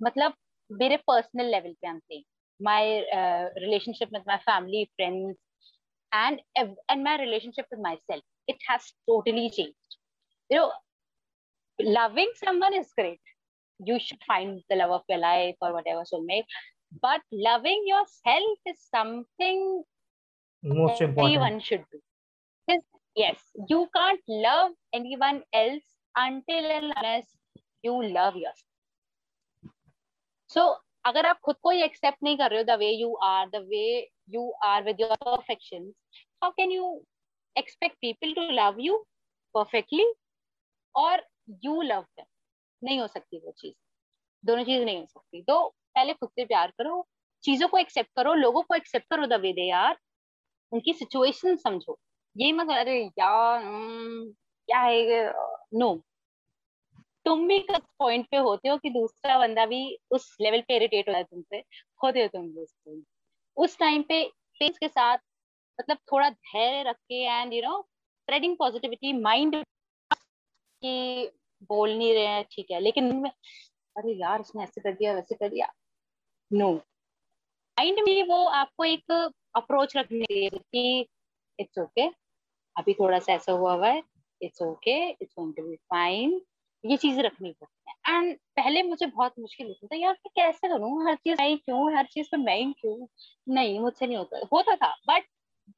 मतलब 0.00 0.34
मेरे 0.70 0.96
personal 1.10 1.50
level 1.50 1.74
पे 1.84 1.92
saying 2.00 2.24
my 2.60 2.80
uh, 3.18 3.44
relationship 3.64 4.16
with 4.16 4.26
my 4.32 4.38
family 4.48 4.82
friends 4.96 5.36
and 6.12 6.40
and 6.88 7.04
my 7.04 7.18
relationship 7.18 7.66
with 7.70 7.80
myself. 7.80 8.22
It 8.46 8.56
has 8.68 8.92
totally 9.08 9.50
changed. 9.50 9.96
You 10.50 10.58
know 10.58 10.72
loving 11.82 12.30
someone 12.36 12.74
is 12.74 12.92
great. 12.96 13.20
You 13.78 13.98
should 13.98 14.22
find 14.26 14.62
the 14.68 14.76
love 14.76 14.90
of 14.90 15.02
your 15.08 15.18
life 15.18 15.56
or 15.60 15.72
whatever 15.72 16.02
soulmate 16.04 16.44
but 17.00 17.20
loving 17.32 17.82
yourself 17.86 18.58
is 18.66 18.80
something 18.94 19.82
most 20.62 21.00
important. 21.02 21.36
everyone 21.36 21.60
should 21.60 21.84
do. 21.92 22.00
Yes 23.14 23.40
you 23.68 23.88
can't 23.94 24.20
love 24.28 24.72
anyone 24.92 25.42
else 25.52 25.84
until 26.16 26.64
unless 26.70 27.36
you 27.82 28.02
love 28.02 28.36
yourself. 28.36 28.66
So 30.48 30.76
अगर 31.04 31.26
आप 31.26 31.38
खुद 31.40 31.56
को 31.62 31.70
ही 31.70 31.82
accept 31.82 32.18
नहीं 32.22 32.36
कर 32.38 32.50
रहे 32.50 32.58
हो 32.58 32.64
the 32.64 32.78
way 32.78 32.90
you 32.90 33.14
are 33.24 33.48
the 33.50 33.56
way 33.68 33.84
you 34.30 34.50
are 34.64 34.82
with 34.84 35.00
your 35.00 35.16
perfection 35.16 35.92
how 36.42 36.50
can 36.50 36.70
you 36.72 37.04
expect 37.56 37.96
people 37.96 38.32
to 38.32 38.42
love 38.52 38.76
you 38.80 38.98
perfectly 39.54 40.12
और 40.94 41.26
you 41.64 41.80
love 41.82 42.06
नहीं 42.84 42.98
हो 43.00 43.06
सकती 43.06 43.38
वो 43.38 43.52
चीज़। 43.58 43.74
दोनों 44.44 44.64
चीज़ 44.64 44.84
नहीं 44.84 44.98
हो 44.98 45.06
सकती। 45.06 45.42
तो 45.42 45.68
पहले 45.94 46.12
खुद 46.12 46.28
से 46.28 46.44
प्यार 46.44 46.70
करो, 46.78 47.06
चीज़ों 47.42 47.68
को 47.68 47.78
एक्सेप्ट 47.78 48.10
करो, 48.16 48.34
लोगों 48.34 48.62
को 48.62 48.74
एक्सेप्ट 48.74 49.06
करो 49.10 49.26
द 49.26 49.40
वे 49.40 49.52
दे 49.52 49.70
आर 49.70 49.96
उनकी 50.72 50.92
सिचुएशन 50.92 51.56
समझो। 51.56 51.98
ये 52.36 52.52
मत 52.52 52.70
अरे 52.70 53.00
यार 53.18 53.62
क्या 54.68 54.80
है 54.80 55.32
नो 55.74 55.94
तुम 57.26 57.46
भी 57.48 57.58
किस 57.60 57.84
पॉइंट 57.98 58.26
पे 58.30 58.36
होते 58.36 58.68
हो 58.68 58.76
कि 58.78 58.90
दूसरा 58.90 59.38
बंदा 59.38 59.66
भी 59.66 59.80
उस 60.10 60.36
लेवल 60.40 60.60
पे 60.68 60.76
इरिटेट 60.76 61.08
हो 61.08 61.12
जाए 61.12 61.22
तुमसे 61.24 61.62
होते 62.04 62.22
हो 62.22 62.28
तुम 62.28 62.46
भी 62.46 62.62
उस 62.62 62.76
उस 63.56 63.78
टाइम 63.78 64.02
पे 64.02 64.22
पेस 64.60 64.78
के 64.78 64.88
साथ 64.88 65.18
मतलब 65.78 65.98
थोड़ा 66.12 66.30
धैर्य 66.30 66.82
रख 66.90 66.96
के 66.96 67.22
and 67.24 67.52
you 67.52 67.62
know 67.62 67.80
spreading 67.82 68.56
positivity 68.56 69.12
mind 69.12 69.56
कि 70.82 71.30
बोल 71.62 71.96
नहीं 71.98 72.14
रहे 72.14 72.26
हैं 72.26 72.44
ठीक 72.52 72.70
है 72.70 72.80
लेकिन 72.80 73.26
अरे 73.26 74.12
यार 74.12 74.40
इसने 74.40 74.62
ऐसे 74.62 74.80
कर 74.80 74.92
दिया 74.92 75.12
वैसे 75.14 75.34
कर 75.34 75.48
दिया। 75.48 75.72
नो 76.50 76.72
माइंड 76.74 77.98
में 78.08 78.22
वो 78.28 78.44
आपको 78.60 78.84
एक 78.84 79.12
अप्रोच 79.56 79.96
रखनी 79.96 80.24
चाहिए 80.24 80.48
कि 80.50 81.06
इट्स 81.58 81.78
ओके 81.78 82.02
okay, 82.02 82.14
अभी 82.76 82.94
थोड़ा 82.94 83.18
सा 83.18 83.32
ऐसा 83.32 83.52
हुआ 83.52 83.74
हुआ 83.74 83.88
है 83.88 84.02
it's 84.40 84.62
okay 84.62 84.96
it's 85.10 85.34
going 85.38 85.54
to 85.54 85.62
be 85.62 85.76
fine 85.76 86.40
ये 86.84 86.96
चीज़ें 86.96 87.22
रखनी 87.22 87.50
पड़ती 87.52 87.90
है। 87.90 88.16
एंड 88.16 88.36
पहले 88.56 88.82
मुझे 88.82 89.06
बहुत 89.06 89.32
मुश्किल 89.38 89.66
होता 89.66 89.86
था 89.86 89.96
यार 89.96 90.12
मैं 90.16 90.30
कैसे 90.36 90.68
करूँ? 90.68 91.08
हर 91.08 91.14
चीज़ 91.16 91.40
मैं 91.40 91.56
क्यों? 91.58 91.96
हर 91.96 92.06
चीज़ 92.06 92.28
पर 92.32 92.38
मैं 92.38 92.56
ही 92.56 92.72
क्यों? 92.80 93.06
नहीं 93.48 93.78
मुझसे 93.80 94.06
नहीं 94.06 94.16
होता। 94.16 94.40
होता 94.52 94.76
था 94.76 94.94
बट 95.08 95.24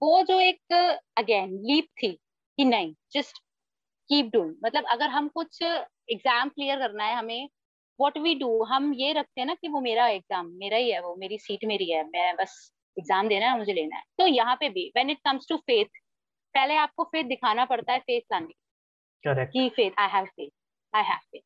वो 0.03 0.23
जो 0.25 0.39
एक 0.41 0.73
अगेन 1.19 1.59
लीप 1.65 1.89
थी 2.03 2.13
कि 2.59 2.65
नहीं 2.65 2.95
जस्ट 3.15 3.39
कीप 4.11 4.31
डूइंग 4.33 4.55
मतलब 4.65 4.85
अगर 4.91 5.09
हम 5.09 5.29
कुछ 5.31 5.63
एग्ज़ाम 5.63 6.49
क्लियर 6.49 6.79
करना 6.79 7.05
है 7.05 7.17
हमें 7.17 7.49
वॉट 7.99 8.19
वी 8.19 8.35
डू 8.35 8.63
हम 8.65 8.93
ये 8.95 9.13
रखते 9.13 9.41
हैं 9.41 9.47
ना 9.47 9.55
कि 9.55 9.69
वो 9.69 9.81
मेरा 9.81 10.07
एग्ज़ाम 10.09 10.47
मेरा 10.61 10.77
ही 10.77 10.91
है 10.91 11.01
वो 11.03 11.15
मेरी 11.19 11.39
सीट 11.39 11.65
मेरी 11.65 11.91
है 11.91 12.03
मैं 12.07 12.35
बस 12.37 12.55
एग्ज़ाम 12.97 13.29
देना 13.29 13.51
है 13.51 13.59
मुझे 13.59 13.73
लेना 13.73 13.97
है। 13.97 14.03
तो 14.19 14.27
यहाँ 14.27 14.57
पे 14.57 14.69
भी 14.69 14.91
when 14.97 15.11
it 15.11 15.19
comes 15.25 15.47
to 15.49 15.57
faith 15.59 16.01
पहले 16.55 16.77
आपको 16.77 17.05
फेथ 17.05 17.25
दिखाना 17.25 17.65
पड़ता 17.65 17.93
है 17.93 17.99
फेथ 18.01 18.21
लाने 18.33 19.45
की 19.47 19.69
faith 19.71 20.01
I 20.01 20.09
have 20.09 20.25
faith 20.27 20.51
I 20.95 21.03
have 21.03 21.19
faith 21.33 21.43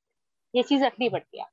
ये 0.55 0.63
चीज़ 0.63 0.85
रखनी 0.85 1.09
पड़ती 1.09 1.41
है। 1.41 1.47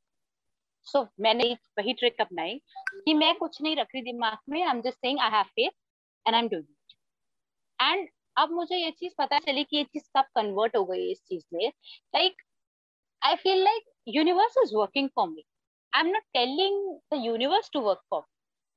सो 0.88 1.00
so, 1.00 1.08
मैंने 1.20 1.52
वही 1.78 1.94
ट्रिक 1.94 2.22
अपनाई 2.22 2.60
कि 2.96 3.14
मैं 3.14 3.34
कुछ 3.38 3.62
नहीं 3.62 3.76
रख 3.76 3.88
रही 3.96 4.02
दिमाग 4.04 4.38
में 4.50 4.62
I 4.62 4.70
am 4.70 4.82
just 4.82 4.98
saying 4.98 5.20
I 5.20 5.30
have 5.32 5.44
faith 5.46 5.72
and 6.26 6.36
I 6.36 6.42
am 6.42 6.48
doing 6.50 6.64
it 6.64 6.96
and 7.80 8.10
अब 8.38 8.52
मुझे 8.52 8.78
ये 8.78 8.92
चीज़ 8.92 9.14
पता 9.18 9.40
चली 9.40 9.64
कि 9.64 9.78
ये 9.78 9.84
चीज़ 9.84 10.04
कब 10.18 10.26
कन्वर्ट 10.36 10.76
हो 10.76 10.84
गई 10.86 11.12
इस 11.12 11.22
चीज़ 11.24 11.44
में। 11.54 11.68
Like 12.16 12.42
I 13.22 13.36
feel 13.36 13.64
like 13.64 13.84
universe 14.08 14.58
is 14.64 14.76
working 14.76 15.10
for 15.16 15.28
me 15.30 15.44
I 15.94 16.02
am 16.02 16.08
not 16.08 16.24
telling 16.34 16.94
the 17.14 17.22
universe 17.26 17.70
to 17.74 17.82
work 17.82 18.02
for 18.10 18.24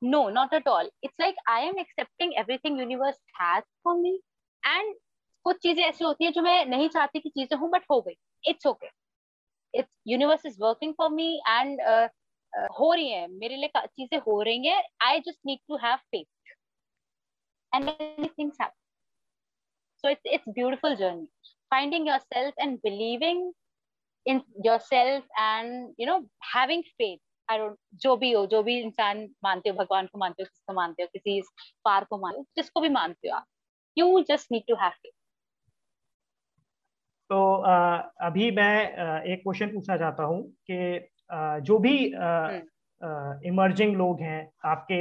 no 0.03 0.29
not 0.31 0.55
at 0.55 0.69
all 0.69 0.91
it's 1.05 1.21
like 1.21 1.37
I 1.49 1.67
am 1.67 1.79
accepting 1.79 2.35
everything 2.39 2.81
universe 2.81 3.21
has 3.41 3.65
for 3.85 3.97
me 3.97 4.15
and 4.63 4.95
कुछ 5.45 5.57
चीज़ें 5.63 5.85
ऐसी 5.85 6.05
होती 6.05 6.25
है 6.25 6.31
जो 6.33 6.43
मैं 6.43 6.65
नहीं 6.67 6.89
चाहती 6.89 7.21
कि 7.21 7.29
चीज़ें 7.29 7.59
हूँ 7.59 7.71
बट 7.71 7.85
हो 7.91 8.01
गई. 8.01 8.17
It's 8.45 8.67
okay 8.67 8.87
it's 9.79 9.93
universe 10.09 10.47
is 10.47 10.57
working 10.63 10.95
for 10.99 11.11
me 11.11 11.29
and 11.49 11.81
हो 12.81 12.93
रही 12.93 13.11
है 13.11 13.27
मेरे 13.29 13.57
लिए 13.57 13.87
चीज़ें 13.87 14.19
हो 14.27 14.41
रही 14.43 14.67
हैं 14.67 14.83
I 15.07 15.21
just 15.29 15.41
need 15.47 15.59
to 15.69 15.77
have 15.85 15.97
faith 15.97 16.55
and 17.75 17.85
many 17.85 18.29
things 18.29 18.61
happen 18.61 18.75
so 20.05 20.11
it's 20.13 20.29
it's 20.37 20.49
beautiful 20.57 20.97
journey. 20.97 21.29
Finding 21.71 22.07
yourself 22.07 22.59
and 22.65 22.81
believing 22.83 23.39
in 24.27 24.43
yourself 24.67 25.25
and, 25.37 25.95
you 25.99 26.07
know, 26.07 26.19
having 26.55 26.83
faith. 26.99 27.21
I 27.49 27.57
don't, 27.59 27.77
जो 28.05 28.17
भी 28.17 28.31
हो, 28.33 28.45
जो 28.47 28.63
भी 28.63 28.79
इंसान 28.81 29.19
मानते 29.45 29.71
हो, 29.71 29.77
भगवान 29.77 30.07
को 30.07 30.19
मानते 30.19 30.43
हो, 30.43 30.47
किसको 30.47 30.73
मानते 30.75 31.03
हो, 31.03 31.09
किसी 31.13 31.41
पार 31.85 32.05
को 32.11 32.19
मानते 32.19 32.39
हो, 32.39 32.45
जिसको 32.57 32.81
भी 32.81 32.89
मानते 32.89 33.29
हो 33.29 33.37
आप 33.37 33.47
you 33.97 34.21
just 34.31 34.53
need 34.53 34.63
to 34.69 34.75
have 34.83 34.91
faith 34.91 35.16
तो 37.31 37.55
आ, 37.55 37.97
अभी 38.21 38.51
मैं 38.51 39.23
एक 39.25 39.43
क्वेश्चन 39.43 39.69
पूछना 39.69 39.97
चाहता 39.97 40.23
हूँ 40.23 40.43
कि 40.71 41.09
जो 41.63 41.79
भी 41.79 41.97
इमर्जिंग 43.49 43.89
हम्म। 43.89 43.99
लोग 43.99 44.21
हैं 44.21 44.49
आपके 44.65 45.01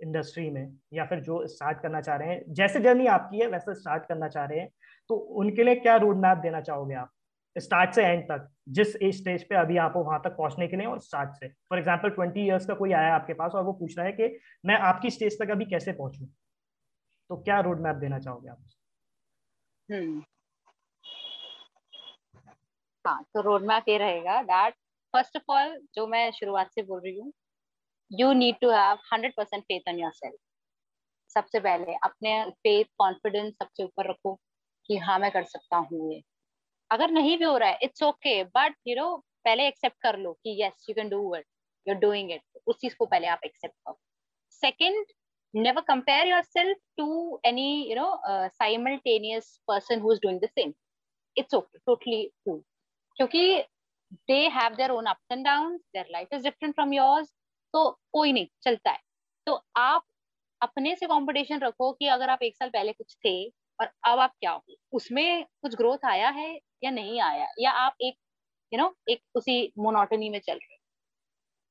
इंडस्ट्री 0.00 0.50
में 0.50 0.66
या 0.92 1.04
फिर 1.04 1.20
जो 1.20 1.46
स्टार्ट 1.46 1.80
करना 1.80 2.00
चाह 2.00 2.16
रहे 2.16 2.28
हैं 2.28 2.42
जैसे 2.54 2.80
जर्नी 2.80 3.06
आपकी 3.06 3.40
है 3.40 3.46
वैसे 3.46 3.74
स्टार्ट 3.74 4.06
करना 4.06 4.28
चाह 4.28 4.44
रहे 4.44 4.60
हैं 4.60 4.68
तो 5.10 5.14
उनके 5.42 5.64
लिए 5.64 5.74
क्या 5.76 5.96
रोड 5.96 6.16
मैप 6.16 6.38
देना 6.38 6.60
चाहोगे 6.60 6.94
आप? 6.94 7.10
स्टार्ट 7.56 7.94
से 7.94 8.02
एंड 8.02 8.22
तक 8.24 8.48
जिस 8.68 8.92
स्टेज 9.16 9.42
पे 9.48 9.54
अभी 9.56 9.76
आप 9.76 9.96
वहाँ 9.96 10.20
तक 10.24 10.36
पहुँचने 10.36 10.68
के 10.68 10.76
लिए 10.76 10.86
और 10.86 11.00
स्टार्ट 11.00 11.30
से। 11.30 11.48
फॉर 11.48 11.78
एग्ज़ाम्पल 11.78 12.10
ट्वेंटी 12.10 12.40
ईयर्स 12.40 12.66
का 12.66 12.74
कोई 12.74 12.92
आया 12.92 13.14
आपके 13.14 13.34
पास 13.34 13.52
और 13.54 13.64
वो 13.64 13.72
पूछ 13.72 13.96
रहा 13.98 14.06
है 14.06 14.12
कि 14.12 14.38
मैं 14.66 14.76
आपकी 14.90 15.10
स्टेज 15.10 15.38
तक 15.42 15.50
अभी 15.50 15.64
कैसे 15.64 15.92
पहुंचू? 15.92 16.26
तो 17.30 17.36
क्या 17.36 17.60
रोड 17.60 17.80
मैप 17.80 17.96
देना 17.96 18.18
चाहोगे 18.18 18.48
आप? 18.48 18.64
हम्म। 19.88 20.22
हाँ 23.06 23.22
तो 23.34 23.40
रोड 23.42 23.62
मैप 23.66 23.88
ये 23.88 23.96
रहेगा 23.98 24.40
दैट 24.42 24.74
फ़र्स्ट 25.14 25.36
ऑफ़ 25.36 25.52
ऑल 25.52 25.76
जो 25.94 26.06
मैं 26.06 26.30
शुरुआत 26.32 26.70
से 26.74 26.82
बोल 26.82 27.00
रही 27.04 27.18
हूँ 27.18 27.32
you 28.10 28.32
need 28.32 28.56
to 28.60 28.70
have 28.70 28.98
hundred 29.12 29.34
percent 29.36 29.62
faith 29.64 29.88
on 29.88 29.98
yourself 30.14 30.38
सबसे 31.34 31.60
पहले 31.60 31.94
अपने 32.04 32.34
फेथ 32.50 32.84
कॉन्फिडेंस 32.98 33.52
सबसे 33.52 33.84
ऊपर 33.84 34.10
रखो 34.10 34.34
कि 34.88 34.96
हाँ 35.06 35.18
मैं 35.18 35.30
कर 35.30 35.44
सकता 35.44 35.76
हूँ 35.76 36.12
ये। 36.12 36.22
अगर 36.90 37.10
नहीं 37.10 37.36
भी 37.38 37.44
हो 37.44 37.56
रहा 37.56 37.68
है 37.68 37.78
it's 37.82 38.02
okay 38.02 38.42
but 38.56 38.74
you 38.88 38.96
know 38.96 39.16
पहले 39.44 39.66
एक्सेप्ट 39.68 39.96
कर 40.02 40.18
लो 40.18 40.32
कि 40.32 40.62
yes 40.62 40.86
you 40.88 40.94
can 40.94 41.08
do 41.08 41.34
it 41.36 41.46
you 41.86 41.94
are 41.94 42.00
doing 42.00 42.30
it 42.32 42.42
उस 42.66 42.76
चीज़ 42.80 42.94
को 42.96 43.06
पहले 43.06 43.26
आप 43.26 43.40
एक्सेप्ट 43.44 43.74
करो। 43.74 43.98
Second 44.62 45.04
never 45.54 45.80
compare 45.88 46.26
yourself 46.26 46.78
to 46.98 47.06
any 47.48 47.64
you 47.88 47.96
know 47.96 48.10
uh, 48.28 48.48
simultaneous 48.60 49.48
person 49.70 50.00
who's 50.00 50.20
doing 50.20 50.38
the 50.44 50.48
same. 50.58 50.70
It's 51.36 51.52
okay 51.54 51.80
totally 51.90 52.20
cool. 52.46 52.60
क्योंकि 53.16 53.42
दे 54.28 54.38
have 54.50 54.76
their 54.78 54.90
own 54.92 55.06
ups 55.08 55.34
and 55.34 55.44
downs 55.46 55.80
their 55.96 56.06
life 56.14 56.36
is 56.38 56.42
different 56.44 56.76
from 56.76 56.92
yours 56.96 57.28
तो 57.74 57.90
कोई 58.12 58.32
नहीं 58.32 58.46
चलता 58.64 58.90
है। 58.90 58.98
तो 59.46 59.54
आप 59.78 60.04
अपने 60.60 60.94
से 60.96 61.06
कंपटीशन 61.06 61.60
रखो 61.60 61.92
कि 61.92 62.06
अगर 62.08 62.30
आप 62.30 62.42
एक 62.42 62.56
साल 62.56 62.68
पहले 62.70 62.92
कुछ 62.92 63.16
थे 63.26 63.34
और 63.80 63.86
अब 64.06 64.18
आप 64.20 64.32
क्या 64.40 64.50
हो? 64.52 64.64
उसमें 64.92 65.44
कुछ 65.62 65.74
ग्रोथ 65.76 66.06
आया 66.06 66.28
है 66.30 66.50
या 66.84 66.90
नहीं 66.90 67.20
आया? 67.22 67.46
या 67.60 67.70
आप 67.72 67.96
एक 68.00 68.14
यू 68.72 68.78
you 68.78 68.82
नो 68.82 68.88
know, 68.88 69.10
एक 69.10 69.22
उसी 69.36 69.72
मोनोटनी 69.78 70.30
में 70.30 70.38
चल 70.40 70.54
रहे 70.54 70.76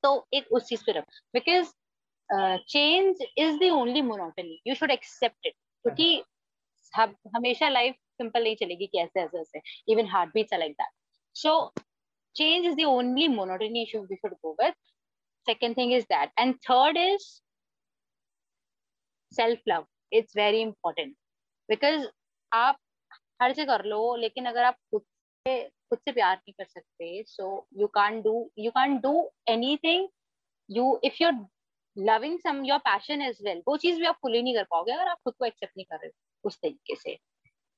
तो 0.04 0.26
एक 0.34 0.52
उस 0.52 0.64
चीज़ 0.68 0.84
पे 0.86 0.92
रखो। 0.92 1.12
Because 1.34 1.72
change 2.68 3.22
is 3.38 3.58
the 3.60 3.70
only 3.72 4.02
monotony 4.02 4.60
you 4.68 4.74
should 4.74 4.90
accept 4.90 5.46
it 5.46 5.54
क्योंकि 5.84 6.22
हमेशा 7.36 7.68
लाइफ 7.68 7.94
सिंपल 8.18 8.42
नहीं 8.44 8.56
चलेगी 8.56 8.86
कि 8.86 8.98
ऐसे 9.00 9.20
ऐसे 9.22 9.40
ऐसे। 9.40 9.60
Even 9.92 10.08
heart 10.08 10.30
beats 10.34 10.54
like 10.54 10.72
that 10.72 10.90
so 11.36 11.72
change 12.36 12.66
is 12.68 12.76
the 12.76 12.84
only 12.90 13.24
monotony 13.28 13.82
issue 13.82 13.98
we 14.10 14.16
should 14.18 14.34
go 14.44 14.50
with. 14.58 14.76
Second 15.46 15.74
thing 15.74 15.90
is 15.92 16.06
that. 16.12 16.30
And 16.38 16.54
third 16.66 16.96
is 17.00 17.26
self 19.32 19.58
love 19.66 19.84
it's 20.12 20.34
very 20.34 20.62
important. 20.62 21.16
Because 21.68 22.06
आप 22.52 22.78
हर 23.42 23.52
चीज़ 23.54 23.66
कर 23.66 23.84
लो 23.84 24.00
लेकिन 24.16 24.46
अगर 24.46 24.64
आप 24.64 24.76
खुद 24.90 25.02
से 25.46 25.62
खुद 25.90 25.98
से 25.98 26.12
प्यार 26.12 26.36
नहीं 26.36 26.52
कर 26.52 26.64
सकते 26.64 27.22
so 27.28 27.46
you 27.80 27.86
can 27.94 28.20
do 28.22 28.34
you 28.58 28.70
can 28.70 28.98
do 29.00 29.14
anything 29.48 30.08
you 30.68 31.00
if 31.04 31.22
you 31.22 31.30
loving 31.96 32.38
some 32.40 32.64
your 32.64 32.78
passion 32.88 33.22
is 33.28 33.42
well 33.44 33.62
वो 33.68 33.76
चीज़ 33.84 33.98
भी 34.00 34.06
आप 34.06 34.18
फुली 34.22 34.42
नहीं 34.42 34.54
कर 34.56 34.64
पाओगे 34.70 34.92
अगर 34.92 35.08
आप 35.08 35.18
खुद 35.24 35.34
को 35.38 35.44
एक्सेप्ट 35.44 35.76
नहीं 35.76 35.86
कर 35.92 35.98
रहे 36.02 36.10
उस 36.44 36.58
तरीके 36.62 36.96
से. 36.96 37.16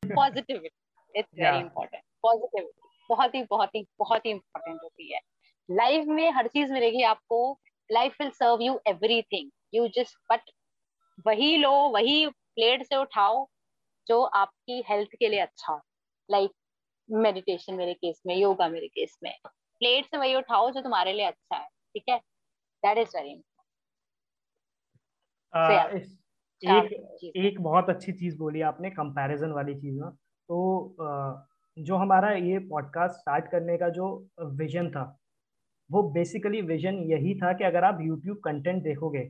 Positivity 0.03 1.19
it's 1.19 1.38
very 1.40 1.59
important 1.59 2.03
positivity 2.23 2.88
बहुत 3.11 3.35
ही 3.35 3.43
बहुत 3.51 3.75
ही 3.77 3.85
बहुत 3.99 4.27
ही 4.27 4.31
इंपॉर्टेंट 4.31 4.81
होती 4.83 5.12
है। 5.14 5.21
लाइफ 5.69 6.05
में 6.09 6.31
हर 6.33 6.49
चीज़ 6.49 6.73
मिलेगी 6.73 7.03
आपको। 7.05 7.40
Life 7.90 8.17
will 8.21 8.31
serve 8.33 8.62
you 8.62 8.79
everything 8.88 9.51
you 9.75 9.87
just 9.88 10.19
but 10.33 10.51
वही 11.27 11.57
लो 11.57 11.73
वही 11.90 12.27
प्लेट 12.29 12.85
से 12.87 12.97
उठाओ 12.97 13.47
जो 14.07 14.23
आपकी 14.37 14.83
हेल्थ 14.90 15.11
के 15.21 15.29
लिए 15.29 15.40
अच्छा 15.40 15.81
लाइक 16.29 16.53
मेडिटेशन 17.09 17.75
मेरे 17.75 17.95
केस 17.95 18.23
में 18.27 18.37
योगा 18.37 18.69
मेरे 18.69 18.88
केस 18.88 19.19
में। 19.25 19.33
प्लेट 19.47 20.07
से 20.07 20.19
वही 20.19 20.35
उठाओ 20.35 20.71
जो 20.71 20.81
तुम्हारे 20.83 21.12
लिए 21.12 21.27
अच्छा 21.27 21.57
है। 21.57 21.67
ठीक 21.95 22.05
है? 22.11 22.19
दैट 22.83 22.99
इज़ 22.99 23.17
वेरी 23.17 23.33
एक 26.62 27.33
एक 27.37 27.61
बहुत 27.62 27.88
अच्छी 27.90 28.12
चीज़ 28.12 28.38
बोली 28.38 28.61
आपने 28.62 28.90
कंपैरिजन 28.90 29.53
वाली 29.53 29.75
चीज़ 29.75 29.99
ना। 29.99 30.11
तो 30.49 30.97
जो 31.78 31.96
हमारा 31.96 32.30
ये 32.30 32.58
पॉडकास्ट 32.58 33.14
स्टार्ट 33.14 33.48
करने 33.48 33.76
का 33.76 33.88
जो 33.88 34.28
विजन 34.42 34.90
था 34.90 35.18
वो 35.90 36.02
बेसिकली 36.02 36.60
विजन 36.60 36.94
यही 36.94 37.34
था 37.34 37.52
कि 37.52 37.64
अगर 37.64 37.84
आप 37.84 37.98
यूट्यूब 38.00 38.37
कंटेंट 38.37 38.82
देखोगे 38.82 39.20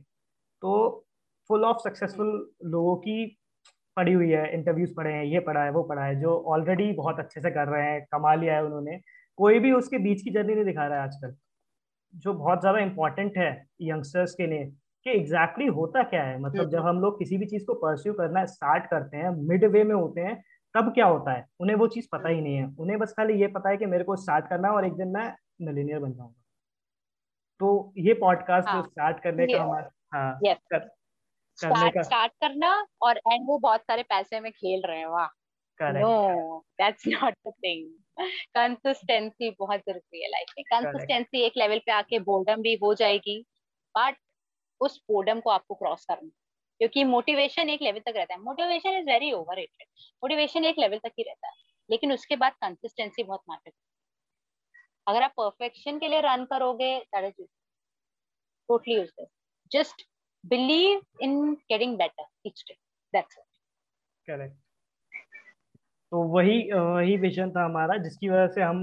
तो 0.61 1.05
फुल 1.47 1.65
ऑफ़ 1.65 1.77
सक्सेसफुल 1.77 2.51
लोगों 2.65 2.95
की 2.95 3.37
पढ़ी 3.95 4.13
हुई 4.13 4.29
है 4.29 4.53
इंटरव्यूज़ 4.53 4.93
पढ़े 4.97 5.13
हैं 5.13 5.23
ये 5.23 5.39
पढ़ा 5.39 5.63
है 5.63 5.69
वो 5.69 5.83
पढ़ा 5.83 6.05
है 6.05 6.21
जो 6.21 6.43
ऑलरेडी 6.47 6.91
बहुत 6.91 7.19
अच्छे 7.19 7.41
से 7.41 7.51
कर 7.51 7.67
रहे 7.67 7.91
हैं 7.91 8.07
कमा 8.11 8.35
लिया 8.35 8.55
है 8.55 8.65
उन्होंने 8.65 8.99
कोई 9.37 9.59
भी 9.59 9.71
उसके 9.71 9.97
बीच 9.97 10.21
की 10.21 10.29
जर्नी 10.29 10.55
नहीं 10.55 10.65
दिखा 10.65 10.87
रहा 10.87 10.97
है 10.97 11.03
आजकल। 11.03 11.35
जो 12.15 12.33
बहुत 12.33 12.59
ज़्यादा 12.59 12.79
इंपॉर्टेंट 12.79 13.37
है 13.37 13.65
यंगस्टर्स 13.81 14.33
के 14.33 14.47
लिए 14.47 14.65
कि 15.03 15.11
एग्जैक्टली 15.11 15.65
exactly 15.65 15.75
होता 15.75 16.03
क्या 16.03 16.23
है? 16.23 16.39
मतलब 16.39 16.69
जब 16.69 16.79
हम 16.79 16.99
लोग 16.99 17.19
किसी 17.19 17.37
भी 17.37 17.45
चीज़ 17.45 17.65
को 17.65 17.73
परस्यू 17.73 18.13
करना 18.13 18.45
स्टार्ट 18.45 18.85
करते 18.85 19.17
हैं 19.17 19.29
मिड 19.29 19.65
वे 19.65 19.83
में 19.83 19.95
होते 19.95 20.21
हैं 20.21 20.43
तब 20.75 20.93
क्या 20.93 21.05
होता 21.05 21.31
है? 21.31 21.45
उन्हें 21.59 21.75
वो 21.77 21.87
चीज़ 21.87 22.07
पता 22.11 22.29
ही 22.29 22.41
नहीं 22.41 22.55
है। 22.55 22.75
उन्हें 22.79 22.99
बस 22.99 23.13
खाली 23.13 23.41
ये 23.41 23.47
पता 23.47 23.69
है 23.69 23.77
कि 23.77 23.85
मेरे 23.85 24.03
को 24.03 24.15
स्टार्ट 24.15 24.47
करना 24.47 24.67
है 24.67 24.73
और 24.73 24.85
एक 24.85 24.93
दिन 24.93 25.07
मैं 25.07 25.35
मिलीनियर 25.61 25.99
बन 25.99 26.13
जाऊँगा। 26.13 26.41
तो 27.59 27.93
ये 27.97 28.13
पॉडकास्ट 28.13 28.69
हाँ, 28.69 28.83
स्टार्ट 28.83 29.19
करने 29.19 29.47
का 29.47 29.63
हमारा 29.63 29.89
हाँ 30.13 30.39
yes. 30.39 30.57
कर, 30.71 30.79
करने 31.59 31.89
का 31.91 32.01
स्टार्ट 32.01 32.31
करना 32.31 32.87
और 33.01 33.17
एंड 33.17 33.47
वो 33.47 33.57
बहुत 33.59 33.81
सारे 33.81 34.03
पैसे 34.03 34.39
में 34.39 34.51
खेल 34.51 34.81
रहे 34.85 34.99
हैं 34.99 35.07
वाह। 35.07 35.27
No 35.81 36.59
that's 36.81 37.07
not 37.07 37.33
the 37.47 37.51
thing 37.65 37.89
consistency 38.55 39.49
बहुत 39.59 39.79
ज़रूरी 39.79 40.23
है 40.23 40.29
लाइफ 40.29 40.53
में। 40.57 40.63
कंसिस्टेंसी 40.73 41.41
एक 41.41 41.53
लेवल 41.57 41.79
पे 41.79 41.91
आके 41.91 42.19
बोर्डम 42.19 42.61
भी 42.61 42.75
हो 42.83 42.93
जाएगी 42.93 43.45
बट 43.97 44.15
उस 44.81 45.03
बोर्डम 45.11 45.39
को 45.39 45.49
आपको 45.49 45.75
क्रॉस 45.75 46.05
करना 46.05 46.29
क्योंकि 46.79 47.03
मोटिवेशन 47.03 47.69
एक 47.69 47.81
लेवल 47.81 47.99
तक 47.99 48.13
रहता 48.17 48.33
है। 48.33 48.39
Motivation 48.41 48.97
is 48.97 49.05
very 49.05 49.31
over 49.31 49.59
motivation 49.59 50.65
एक 50.65 50.79
लेवल 50.79 50.97
तक 50.97 51.11
ही 51.19 51.23
रहता 51.23 51.47
है। 51.47 51.53
लेकिन 51.89 52.13
उसके 52.13 52.35
बाद 52.35 52.53
कंसिस्टेंसी 52.61 53.23
बहुत 53.23 53.41
मैटर 53.49 53.71
अगर 55.07 55.23
आप 55.23 55.33
परफेक्शन 55.37 55.99
के 55.99 56.07
लिए 56.07 56.21
रन 56.21 56.45
करोगे 56.45 56.99
totally 58.69 58.95
useless 58.95 59.27
just 59.71 60.01
believe 60.43 61.01
in 61.21 61.53
getting 61.53 61.97
better 61.97 62.25
each 62.45 62.63
day 62.67 62.73
that's 63.13 63.37
it 63.37 63.43
correct 64.27 64.55
तो 66.11 66.21
वही 66.23 66.71
वही 66.71 67.15
विजन 67.17 67.51
था 67.51 67.63
हमारा, 67.65 67.97
जिसकी 67.97 68.29
वजह 68.29 68.47
से 68.47 68.61
हम, 68.61 68.81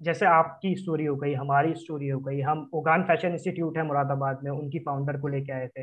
जैसे 0.00 0.26
आपकी 0.26 0.74
स्टोरी 0.76 1.04
हो 1.04 1.14
गई, 1.16 1.32
हमारी 1.34 1.74
स्टोरी 1.74 2.08
हो 2.08 2.18
गई, 2.20 2.40
हम 2.40 2.70
उगान 2.74 3.02
फ़ैशन 3.02 3.32
इंस्टीट्यूट 3.32 3.76
है 3.76 3.82
मुरादाबाद 3.82 4.42
में, 4.44 4.50
उनकी 4.50 4.78
फाउंडर 4.78 5.20
को 5.20 5.28
लेके 5.28 5.52
आए 5.52 5.68
थे। 5.68 5.82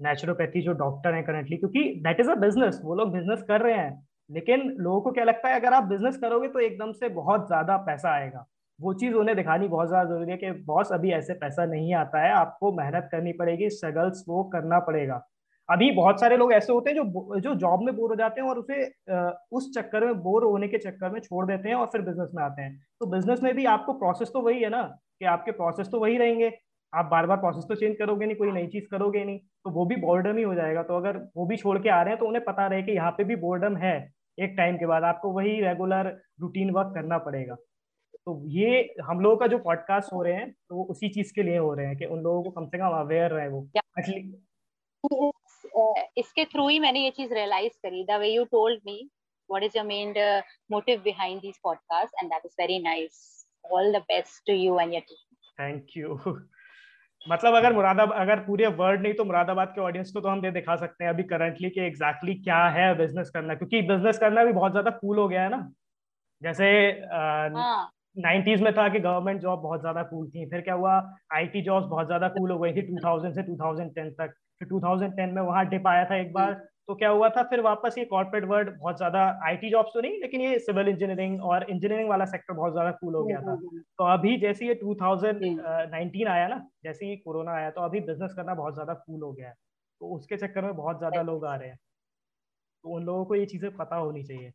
नेचुरोपैथी 0.00 0.62
जो 0.62 0.72
डॉक्टर 0.74 1.14
हैं 1.14 1.24
करंटली 1.24 1.56
क्योंकि 1.56 1.82
दैट 2.04 2.20
इज़ 2.20 2.30
अ 2.30 2.34
बिज़नेस 2.36 2.80
वो 2.84 2.94
लोग 2.94 3.12
बिज़नेस 3.12 3.42
कर 3.48 3.60
रहे 3.60 3.74
हैं। 3.74 4.02
लेकिन 4.30 4.60
लोगों 4.78 5.00
को 5.00 5.10
क्या 5.12 5.24
लगता 5.24 5.48
है, 5.48 5.60
अगर 5.60 5.72
आप 5.74 5.84
बिज़नेस 5.84 6.16
करोगे 6.18 6.48
तो 6.48 6.60
एकदम 6.60 6.92
से 6.94 7.08
बहुत 7.10 7.46
ज़्यादा 7.46 7.76
पैसा 7.86 8.10
आएगा। 8.12 8.44
वो 8.78 8.92
चीज़ 8.94 9.14
उन्हें 9.14 9.36
दिखानी 9.36 9.68
बहुत 9.68 9.88
ज़्यादा 9.88 10.08
ज़रूरी 10.08 10.30
है 10.30 10.36
कि 10.36 10.50
बॉस 10.66 10.88
अभी 10.92 11.12
ऐसे 11.12 11.34
पैसा 11.36 11.64
नहीं 11.66 11.94
आता 11.96 12.22
है, 12.22 12.32
आपको 12.32 12.72
मेहनत 12.74 13.08
करनी 13.12 13.32
पड़ेगी 13.34 13.68
स्ट्रगल्स 13.70 14.24
वो 14.28 14.42
करना 14.52 14.78
पड़ेगा। 14.82 15.22
अभी 15.68 15.90
बहुत 15.92 16.20
सारे 16.20 16.36
लोग 16.36 16.52
ऐसे 16.52 16.72
होते 16.72 16.90
हैं 16.90 16.96
जो 16.96 17.40
जो 17.40 17.54
जॉब 17.56 17.82
में 17.82 17.94
बोर 17.96 18.10
हो 18.10 18.16
जाते 18.16 18.40
हैं 18.40 18.48
और 18.48 18.58
उसे 18.58 18.84
उस 19.52 19.70
चक्कर 19.74 20.04
में 20.06 20.14
बोर 20.22 20.44
होने 20.44 20.68
के 20.68 20.78
चक्कर 20.80 21.10
में 21.10 21.20
छोड़ 21.20 21.44
देते 21.46 21.68
हैं 21.68 21.76
और 21.76 21.86
फिर 21.86 22.00
बिज़नेस 22.02 22.30
में 22.34 22.42
आते 22.44 22.62
हैं। 22.62 22.76
तो 23.00 23.06
बिज़नेस 23.06 23.42
में 23.42 23.54
भी 23.54 23.64
आपको 23.66 23.92
प्रोसेस 23.94 24.30
तो 24.32 24.40
वही 24.42 24.62
है 24.62 24.68
ना, 24.70 24.82
कि 25.18 25.24
आपके 25.26 25.52
प्रोसेस 25.52 25.88
तो 25.88 26.00
वही 26.00 26.18
रहेंगे। 26.18 26.50
आप 26.98 27.08
बार 27.10 27.26
बार 27.26 27.36
प्रोसेस 27.36 27.64
तो 27.68 27.74
चेंज 27.74 27.96
करोगे 27.98 28.26
नहीं 28.26 28.36
कोई 28.36 28.50
नई 28.52 28.66
चीज़ 28.72 28.84
करोगे 28.90 29.24
नहीं 29.24 29.38
तो 29.38 29.70
वो 29.70 29.84
भी 29.86 29.96
बोर्डम 30.02 30.36
ही 30.36 30.42
हो 30.42 30.54
जाएगा। 30.54 30.82
तो 30.82 30.96
अगर 30.96 31.16
वो 31.36 31.46
भी 31.46 31.56
छोड़ 31.56 31.78
के 31.78 31.88
आ 31.88 32.00
रहे 32.02 32.12
हैं 32.12 32.18
तो 32.20 32.26
उन्हें 32.26 32.44
पता 32.44 32.66
रहे 32.66 32.82
कि 32.82 32.92
यहाँ 32.92 33.10
पे 33.18 33.24
भी 33.24 33.36
बोर्डम 33.46 33.76
है 33.76 33.94
एक 34.38 34.54
टाइम 34.56 34.76
के 34.78 34.86
बाद। 34.86 35.04
आपको 35.04 35.30
वही 35.32 35.60
रेगुलर 35.60 36.08
रूटीन 36.40 36.70
वर्क 36.76 36.92
करना 36.94 37.18
पड़ेगा। 37.26 37.54
तो 37.54 38.42
ये 38.50 38.94
हम 39.08 39.20
लोगों 39.20 39.36
का 39.36 39.46
जो 39.46 39.58
पॉडकास्ट 39.66 40.12
हो 40.12 40.22
रहे 40.22 40.34
हैं 40.34 40.50
तो 40.50 40.76
वो 40.76 40.84
उसी 40.90 41.08
चीज़ 41.16 41.32
के 41.34 41.42
लिए 41.42 41.58
हो 41.58 41.72
रहे 41.74 41.86
हैं 41.86 41.96
कि 41.98 42.04
उन 42.04 42.22
लोगों 42.22 42.42
को 42.42 42.50
कम 42.60 42.66
से 42.66 42.78
कम 42.78 42.98
अवेयर 43.00 43.30
रहे 43.30 43.48
वो। 43.48 43.60
इसके 46.18 46.44
थ्रू 46.44 46.68
ही 46.68 46.78
मैंने 46.80 47.00
ये 47.00 47.10
चीज़ 47.20 47.34
रियलाइज़ 47.34 47.78
करी। 47.82 48.04
The 48.10 48.20
way 48.20 48.28
you 48.28 48.44
told 48.56 48.80
me 48.86 48.98
is 49.50 49.74
your 49.76 49.84
main 49.84 50.08
uh, 50.18 50.42
motive 50.68 51.02
behind 51.04 51.40
these 51.40 51.58
podcasts? 51.64 52.14
And 52.20 52.32
that 52.32 52.44
is 52.44 52.54
very 52.60 52.78
nice. 52.80 53.18
All 53.70 53.92
the 53.92 54.00
best 54.08 54.40
to 54.46 54.52
you 54.52 54.78
and 54.78 54.92
your 54.92 55.02
team. 55.02 55.20
Thank 55.56 55.94
you. 55.94 56.16
मतलब 57.26 57.54
अगर 57.54 57.72
मुरादाबाद 57.72 58.18
अगर 58.18 58.40
पूरे 58.40 58.66
वर्ल्ड 58.76 59.02
नहीं 59.02 59.14
तो 59.14 59.24
मुरादाबाद 59.24 59.68
के 59.68 59.80
ऑडियंस 59.80 60.10
को 60.12 60.20
तो 60.20 60.28
हम 60.28 60.44
ये 60.44 60.50
दिखा 60.52 60.76
सकते 60.76 61.04
हैं 61.04 61.10
अभी 61.10 61.22
करंटली 61.24 61.70
कि 61.70 61.80
एग्जैक्टली 61.80 62.32
exactly 62.32 62.44
क्या 62.44 62.58
है 62.70 62.94
बिज़नेस 62.98 63.30
करना। 63.30 63.54
क्योंकि 63.54 63.82
बिज़नेस 63.84 64.18
करना 64.18 64.44
भी 64.44 64.52
बहुत 64.52 64.72
ज़्यादा 64.72 64.90
कूल 64.92 65.18
हो 65.18 65.26
गया 65.28 65.42
है 65.42 65.48
ना। 65.50 65.68
जैसे 66.42 66.68
नाइन्टीज 68.18 68.62
में 68.62 68.72
था 68.72 68.88
कि 68.88 69.00
गवर्नमेंट 69.00 69.40
जॉब 69.40 69.60
बहुत 69.62 69.80
ज़्यादा 69.80 70.02
कूल 70.02 70.28
थी 70.28 70.48
फिर 70.50 70.60
क्या 70.60 70.74
हुआ 70.74 70.94
आईटी 71.34 71.62
जॉब्स 71.62 71.86
बहुत 71.86 72.06
ज़्यादा 72.06 72.28
कूल 72.28 72.50
हो 72.50 72.58
गई 72.58 72.72
थी 72.72 72.82
2000 72.84 73.32
से 73.32 73.42
2010 73.42 74.12
तक। 74.20 74.34
फिर 74.60 74.68
2010 74.68 75.32
में 75.34 75.42
वहाँ 75.42 75.64
डिप 75.68 75.86
आया 75.86 76.04
था 76.04 76.16
एक 76.16 76.32
बार 76.32 76.52
तो 76.88 76.94
क्या 76.94 77.08
हुआ 77.10 77.28
था 77.28 77.42
फिर 77.42 77.60
वापस 77.60 77.94
ये 77.98 78.04
कॉर्पोरेट 78.04 78.44
वर्ल्ड 78.44 78.68
बहुत 78.78 78.96
ज़्यादा 78.96 79.20
आईटी 79.46 79.70
जॉब्स 79.70 79.90
तो 79.94 80.00
नहीं 80.00 80.20
लेकिन 80.20 80.40
ये 80.40 80.58
सिविल 80.58 80.88
इंजीनियरिंग 80.88 81.42
और 81.44 81.70
इंजीनियरिंग 81.70 82.08
वाला 82.08 82.24
सेक्टर 82.24 82.54
बहुत 82.54 82.72
ज़्यादा 82.72 82.90
कूल 82.90 83.14
हो 83.14 83.22
गया 83.24 83.40
था। 83.40 83.54
तो 83.98 84.04
अभी 84.12 84.36
जैसे 84.38 84.66
ये 84.66 84.74
2019 84.74 86.26
आया 86.28 86.46
ना 86.48 86.60
जैसे 86.84 87.06
ही 87.06 87.16
कोरोना 87.16 87.52
आया 87.52 87.70
तो 87.70 87.80
अभी 87.80 88.00
बिज़नेस 88.02 88.34
करना 88.36 88.54
बहुत 88.54 88.74
ज़्यादा 88.74 88.94
कूल 88.96 89.22
हो 89.22 89.32
गया 89.32 89.48
है। 89.48 89.54
तो 90.00 90.14
उसके 90.16 90.36
चक्कर 90.36 90.64
में 90.64 90.74
बहुत 90.76 90.98
ज़्यादा 90.98 91.22
लोग 91.22 91.44
आ 91.46 91.54
रहे 91.56 91.68
हैं। 91.68 91.78
तो 92.84 92.94
उन 92.96 93.04
लोगों 93.04 93.24
को 93.24 93.34
ये 93.34 93.46
चीज़ें 93.46 93.70
पता 93.76 93.96
होनी 93.96 94.22
चाहिए। 94.22 94.52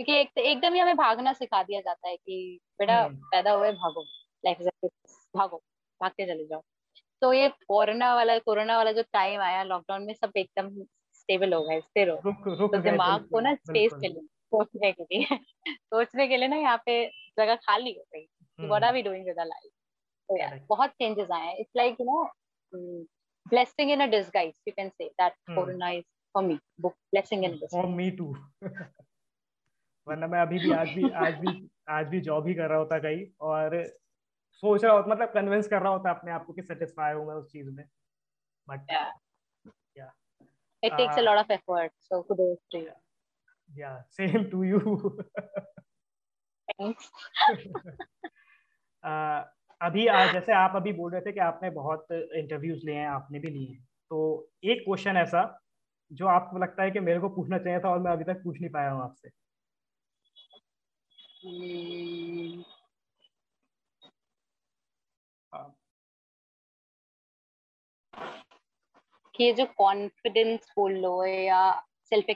क्योंकि 0.00 0.12
एक 0.14 0.38
एकदम 0.38 0.74
ही 0.74 0.80
हमें 0.80 0.96
भागना 0.96 1.32
सिखा 1.32 1.62
दिया 1.62 1.80
जाता 1.80 2.08
है 2.08 2.16
कि 2.16 2.58
बेटा 2.80 3.00
हम्म। 3.02 3.16
पैदा 3.32 3.52
हुए 3.52 3.72
भागो। 3.74 4.04
लाइफ 4.44 4.58
भागो 5.34 5.56
भागते 6.00 6.26
चले 6.26 6.44
जाओ। 6.46 6.62
तो 7.22 7.32
ये 7.32 7.48
कोरोना 7.48 8.14
वाला 8.14 8.38
कोरोना 8.38 8.76
वाला 8.76 8.92
जो 8.92 9.02
टाइम 9.02 9.40
आया 9.40 9.62
लॉकडाउन 9.62 10.02
में 10.02 10.14
सब 10.14 10.32
एकदम 10.36 10.70
स्टेबल 11.12 11.54
हो 11.54 11.62
गए 11.62 11.80
स्थिर 11.80 12.10
हो 12.10 12.16
तो 12.68 12.80
दिमाग 12.80 13.28
को 13.28 13.40
ना 13.40 13.54
स्पेस 13.54 13.92
मिले 13.94 14.20
सोचने 14.20 14.92
के 14.92 15.02
लिए। 15.02 15.38
सोचने 15.70 16.28
के 16.28 16.36
लिए 16.36 16.48
ना 16.48 16.56
यहाँ 16.56 16.82
पे 16.86 17.06
जगह 17.08 17.54
खाली 17.54 17.92
हो 17.92 18.04
गई 18.14 18.26
what 18.68 18.84
are 18.84 18.94
we 18.94 19.02
doing 19.02 19.24
with 19.26 19.36
life 19.38 19.70
तो 20.28 20.38
यार 20.38 20.60
बहुत 20.68 20.90
चेंजेस 20.90 21.30
आए 21.30 21.54
it's 21.54 21.72
like 21.76 21.96
you 22.00 22.06
know 22.06 22.28
in 23.78 24.00
a 24.00 24.08
disguise 24.10 24.56
you 24.66 24.72
can 24.78 24.90
say 25.00 25.10
that 25.18 25.32
hmm. 25.48 25.54
corona 25.54 25.92
is 25.92 26.04
for 26.34 26.42
me 26.42 26.58
book 26.78 26.96
blessing 27.12 27.44
in 27.44 27.50
a 27.50 27.58
disguise 27.58 28.16
for 28.18 28.34
वरना 30.08 30.26
मैं 30.26 30.40
अभी 30.40 30.58
भी 30.58 30.70
आज 30.72 30.88
भी 30.88 31.10
आज 31.10 31.34
भी 31.34 31.70
आज 31.88 32.06
भी 32.06 32.20
जॉब 32.20 32.46
ही 32.48 32.54
कर 32.54 32.68
रहा 32.68 32.78
होता 32.78 32.98
कहीं 32.98 33.26
और 33.40 33.74
सोच 34.58 34.84
रहा 34.84 34.92
होता 34.92 35.10
मतलब 35.10 35.28
कन्विंस 35.28 35.68
कर 35.68 35.82
रहा 35.82 35.92
होता 35.92 36.10
अपने 36.10 36.32
आप 36.32 36.44
को 36.46 36.52
कि 36.52 36.62
सेटिस्फाई 36.62 37.12
हूँ 37.14 37.26
मैं 37.26 37.34
उस 37.34 37.52
चीज़ 37.52 37.70
में। 37.70 37.84
बट 38.68 38.86
या 38.90 40.12
it 40.82 40.92
takes 40.92 41.16
uh, 41.16 41.22
a 41.22 41.22
lot 41.22 41.38
of 41.38 41.50
effort 41.50 41.90
so 41.98 42.18
kudos 42.22 42.58
to 42.72 42.78
you. 42.78 42.92
Yeah. 43.76 44.02
Same 44.20 44.50
to 44.50 44.62
you. 44.62 44.80
Thanks. 46.68 47.04
Uh, 49.04 49.44
अभी 49.82 50.06
आज 50.06 50.32
जैसे 50.32 50.52
आप 50.52 50.72
अभी 50.76 50.92
बोल 50.92 51.12
रहे 51.12 51.20
थे 51.20 51.32
कि 51.32 51.40
आपने 51.40 51.70
बहुत 51.70 52.06
इंटरव्यूज़ 52.12 52.86
लिए 52.86 52.94
हैं 52.94 53.08
आपने 53.08 53.38
भी 53.38 53.48
लिए 53.48 53.66
हैं। 53.66 53.88
तो 54.10 54.48
एक 54.64 54.78
क्वेश्चन 54.78 55.16
ऐसा 55.16 55.60
जो 56.12 56.26
आपको 56.26 56.58
लगता 56.58 56.82
है 56.82 56.90
कि 56.90 57.00
मेरे 57.00 57.20
को 57.20 57.28
पूछना 57.28 57.58
चाहिए 57.58 57.80
था 57.80 57.90
और 57.90 57.98
मैं 57.98 58.12
अभी 58.12 58.24
तक 58.24 58.42
पूछ 58.44 58.60
नहीं 58.60 58.70
पाया 58.70 58.90
हूँ 58.90 59.02
आपसे 59.02 59.28
hmm. 61.48 62.62
कि 62.62 62.64
ये 69.40 69.52
जो 69.52 69.64
कॉन्फिडेंस 69.78 70.72
बोल 70.76 70.92
लो 70.92 71.24
या 71.24 71.60
सेल्फ 72.04 72.26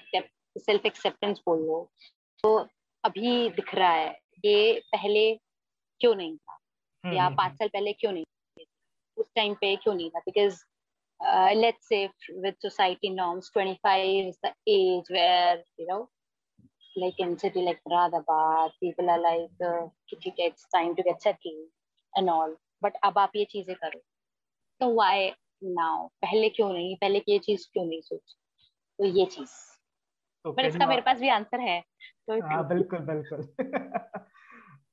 सेल्फ 0.59 0.87
एक्सेप्टेंस 0.87 1.41
बोल 1.47 1.59
लो 1.59 1.91
तो 2.43 2.57
अभी 3.05 3.51
दिख 3.51 3.75
रहा 3.75 3.93
है 3.93 4.21
ये 4.45 4.81
पहले 4.93 5.35
क्यों 6.01 6.15
नहीं 6.15 6.37
था? 6.37 6.59
हम्म, 7.05 7.17
या 7.17 7.25
हम्म, 7.25 7.37
पाँच 7.37 7.49
हम्म। 7.49 7.57
साल 7.57 7.69
पहले 7.69 7.93
क्यों 7.93 8.13
नहीं 8.13 8.25
उस 9.17 9.33
टाइम 9.37 9.55
पे 9.55 9.77
क्यों 9.77 9.95
नहीं 9.95 10.11
था? 10.11 10.19
Because 10.19 10.65
let's 11.57 11.89
say 11.89 12.07
with 12.39 12.55
society 12.63 13.11
norms 13.11 13.51
25 13.57 14.29
is 14.29 14.39
the 14.45 14.53
age 14.69 15.11
where 15.11 15.59
you 15.79 15.87
know 15.87 16.09
like 16.97 17.21
in 17.21 17.37
city 17.39 17.63
like 17.63 17.81
Radhabad 17.89 18.73
people 18.81 19.11
are 19.11 19.21
like 19.21 19.65
uh, 19.65 19.87
it's 20.39 20.67
time 20.75 20.97
to 20.97 21.03
get 21.03 21.23
settled 21.23 21.69
and 22.15 22.31
all. 22.31 22.57
But 22.83 22.93
अब 23.05 23.19
आप 23.19 23.37
ये 23.37 23.45
चीज़ें 23.45 23.77
करो। 23.77 24.01
तो 24.81 24.87
why 24.95 25.33
नाउ 25.65 26.07
पहले 26.23 26.49
क्यों 26.49 26.73
नहीं? 26.73 26.97
पहले 26.97 27.21
की 27.21 27.33
ये 27.33 27.39
चीज़ 27.39 27.67
क्यों 27.73 27.85
नहीं 27.85 28.01
सोची? 28.01 28.37
तो 28.99 29.05
ये 29.19 29.27
चीज़। 29.27 29.51
तो 30.45 30.53
पर 30.53 30.65
इसका 30.65 30.87
मेरे 30.87 31.01
पास 31.01 31.19
भी 31.19 31.29
आंसर 31.29 31.61
है 31.61 31.81
तो 32.27 32.41
हाँ 32.47 32.67
बिल्कुल 32.69 32.99
बिल्कुल। 32.99 33.49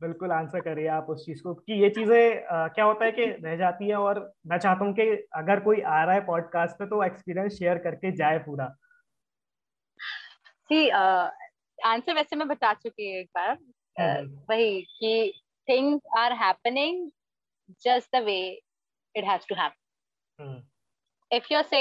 बिल्कुल 0.02 0.32
आंसर 0.32 0.60
करिए 0.60 0.88
आप 0.88 1.06
उस 1.10 1.26
चीज़ 1.26 1.42
को 1.44 1.54
कि 1.54 1.82
ये 1.84 1.90
चीज़ें 1.90 2.46
क्या 2.74 2.86
होता 2.86 3.06
है 3.06 3.12
कि 3.12 3.26
रह 3.44 3.56
जाती 3.56 3.90
है 3.90 3.96
और 3.96 4.20
मैं 4.48 4.58
चाहता 4.58 4.86
हूँ 4.86 4.94
कि 4.94 5.08
अगर 5.36 5.60
कोई 5.60 5.82
आ 5.82 6.04
रहा 6.04 6.16
है 6.16 6.26
पॉडकास्ट 6.26 6.76
पे 6.76 6.86
तो 6.86 7.04
एक्सपीरियंस 7.04 7.58
शेयर 7.60 7.78
करके 7.78 8.12
जाए 8.12 8.38
पूरा। 8.38 8.68
सी 10.70 10.88
आंसर 10.90 12.14
वैसे 12.14 12.36
मैं 12.36 12.48
बता 12.48 12.74
चुकी 12.74 13.12
हूँ 13.12 13.20
एक 13.20 13.30
बार। 13.36 13.58
हम्म। 13.96 14.42
वही 14.50 14.82
कि 14.82 15.42
things 15.68 16.02
are 16.18 16.34
happening 16.34 17.10
just 17.82 18.16
the 18.16 18.24
way 18.24 18.40
it 19.16 19.24
has 19.24 19.48
to 19.50 19.56
happen 19.56 19.89
if 21.32 21.54
you 21.54 21.62
say 21.64 21.80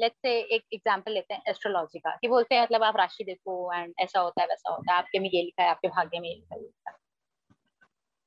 let's 0.00 0.16
say 0.22 0.38
एक 0.54 0.64
एग्जांपल 0.74 1.12
लेते 1.12 1.34
हैं 1.34 1.42
एस्ट्रोलॉजी 1.48 1.98
का 1.98 2.16
कि 2.16 2.28
बोलते 2.28 2.54
हैं 2.54 2.62
मतलब 2.62 2.82
आप 2.82 2.96
राशि 2.96 3.24
देखो 3.24 3.74
एंड 3.74 3.94
ऐसा 4.00 4.20
होता 4.20 4.42
है 4.42 4.48
वैसा 4.48 4.70
होता 4.70 4.92
है 4.92 4.98
आपके 4.98 5.18
में 5.18 5.30
ये 5.34 5.42
लिखा 5.42 5.62
है 5.62 5.70
आपके 5.70 5.88
भाग्य 5.88 6.20
में 6.20 6.28
ये 6.28 6.34
लिखा 6.34 6.54
है 6.54 6.98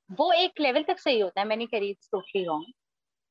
वो 0.10 0.32
एक 0.32 0.60
लेवल 0.60 0.84
तक 0.84 1.00
सही 1.00 1.20
होता 1.20 1.42
है 1.42 1.48
मैंने 1.48 1.66
करी 1.66 1.90
it's 1.90 2.10
totally 2.12 2.44
wrong 2.46 2.66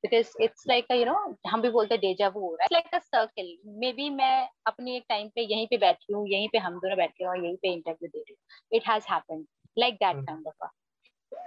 because 0.05 0.43
it's 0.43 0.65
like 0.69 0.87
you 0.93 1.05
know 1.05 1.37
हम 1.49 1.63
भी 1.63 1.71
बोलते 1.71 1.95
हैं 1.95 2.01
डेजा 2.01 2.29
वो 2.29 2.41
हो 2.41 2.55
रहा 2.55 2.65
है। 2.65 2.69
Like 2.73 2.95
a 2.95 2.99
circle 2.99 3.57
may 3.81 3.93
be 3.93 4.09
मैं 4.11 4.49
अपनी 4.67 4.97
एक 4.97 5.05
टाइम 5.09 5.29
पे 5.29 5.43
यहीं 5.43 5.67
पे 5.67 5.77
बैठी 5.79 6.13
हूँ 6.13 6.27
यहीं 6.29 6.49
पे 6.49 6.59
हम 6.59 6.79
दोनों 6.81 6.97
बैठे 6.97 7.25
और 7.25 7.45
यहीं 7.45 7.57
पे 7.57 7.73
इंटरव्यू 7.73 8.09
दे 8.09 8.19
रही 8.19 8.33
हूँ। 8.33 8.79
It 8.79 8.89
has 8.89 9.05
happened 9.11 9.47
like 9.77 9.95
that 9.95 10.17
kind 10.27 10.47
of 10.49 10.69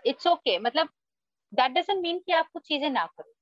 it's 0.05 0.27
okay 0.27 0.59
मतलब 0.59 0.89
दैट 1.53 1.71
डजंट 1.71 2.01
मीन 2.01 2.19
कि 2.19 2.33
आप 2.33 2.49
कुछ 2.53 2.67
चीज़ें 2.67 2.89
ना 2.89 3.05
करो। 3.05 3.34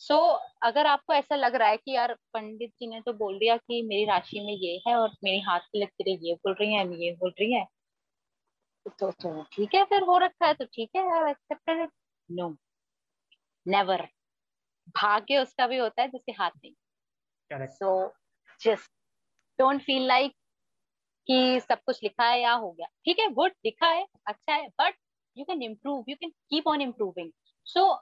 सो 0.00 0.14
so, 0.14 0.38
अगर 0.62 0.86
आपको 0.86 1.12
ऐसा 1.12 1.36
लग 1.36 1.54
रहा 1.54 1.68
है 1.68 1.76
कि 1.76 1.94
यार 1.94 2.14
पंडित 2.34 2.70
जी 2.70 2.86
ने 2.86 3.00
तो 3.00 3.12
बोल 3.12 3.38
दिया 3.38 3.56
कि 3.56 3.82
मेरी 3.82 4.04
राशि 4.04 4.40
में 4.40 4.52
ये 4.52 4.80
है 4.88 4.94
और 4.96 5.16
मेरी 5.24 5.40
हाथ 5.40 5.60
की 5.60 5.82
लकीरें 5.82 6.18
ये 6.18 6.34
बोल 6.34 6.54
रही 6.54 6.74
हैं 6.74 6.84
ये 6.96 7.12
बोल 7.12 7.30
रही 7.30 7.52
है 7.52 7.64
तो 8.86 9.10
तो 9.10 9.42
ठीक 9.52 9.74
है 9.74 9.84
फिर 9.84 10.02
हो 10.02 10.18
रखा 10.18 10.46
है 10.46 10.54
तो 10.54 10.64
ठीक 10.64 10.90
है 10.96 11.02
I 11.14 11.30
accepted 11.30 11.82
it 11.82 11.90
no 12.28 12.48
never 13.66 14.08
भाग्य 14.96 15.38
उसका 15.38 15.66
भी 15.66 15.76
होता 15.76 16.02
है 16.02 16.08
जिसके 16.08 16.32
हाथ 16.32 16.50
नहीं। 16.50 17.66
So 17.66 17.90
just 18.60 18.90
don't 19.58 19.82
feel 19.82 20.06
like 20.06 20.32
कि 21.26 21.60
सब 21.60 21.82
कुछ 21.86 22.02
लिखा 22.02 22.24
है 22.24 22.40
या 22.40 22.52
हो 22.52 22.70
गया। 22.72 22.86
ठीक 23.04 23.18
है 23.18 23.28
गुड 23.30 23.52
लिखा 23.66 23.86
है 23.86 24.06
अच्छा 24.26 24.54
है 24.54 24.68
but 24.80 24.94
you 25.36 25.44
can 25.44 25.62
improve 25.62 26.04
you 26.08 26.16
can 26.16 26.30
keep 26.30 26.68
on 26.68 26.80
improving 26.82 27.32
so 27.66 27.92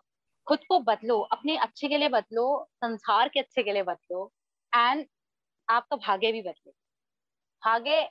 खुद 0.46 0.64
को 0.68 0.78
बदलो, 0.80 1.18
अपने 1.20 1.56
अच्छे 1.58 1.88
के 1.88 1.98
लिए 1.98 2.08
बदलो, 2.08 2.68
संसार 2.74 3.28
के 3.28 3.40
अच्छे 3.40 3.62
के 3.62 3.72
लिए 3.72 3.82
बदलो 3.82 4.30
एंड 4.72 5.06
आपका 5.68 5.96
भाग्य 5.98 6.32
भी 6.32 6.42
बदले। 6.42 6.72
भाग्य 7.62 8.08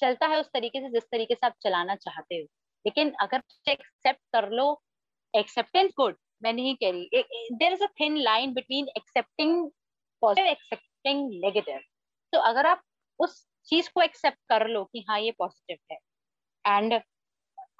चलता 0.00 0.26
है 0.26 0.40
उस 0.40 0.48
तरीके 0.54 0.80
से 0.80 0.90
जिस 0.90 1.04
तरीके 1.04 1.34
से 1.34 1.46
आप 1.46 1.54
चलाना 1.62 1.94
चाहते 1.96 2.36
हो। 2.36 2.46
लेकिन 2.84 3.12
अगर 3.22 3.42
एक्सेप्ट 3.70 4.20
कर 4.32 4.48
लो 4.50 4.66
एक्सेप्टेंस 5.34 5.92
गुड 5.96 6.16
मैं 6.42 6.52
नहीं 6.52 6.74
कह 6.76 6.90
रही। 6.90 7.22
There 7.54 7.72
is 7.72 7.82
a 7.84 7.86
thin 8.00 8.16
line 8.18 8.52
between 8.54 8.88
accepting 8.96 9.70
positive 10.22 10.46
accepting 10.46 11.28
negative 11.44 11.80
तो 12.32 12.38
अगर 12.40 12.66
आप 12.66 12.82
उस 13.20 13.44
चीज़ 13.68 13.90
को 13.94 14.02
एक्सेप्ट 14.02 14.38
कर 14.48 14.66
लो 14.68 14.84
कि 14.84 15.04
हाँ 15.10 15.18
ये 15.20 15.30
पॉजिटिव 15.38 15.78
है 15.92 15.98
एंड 16.64 17.00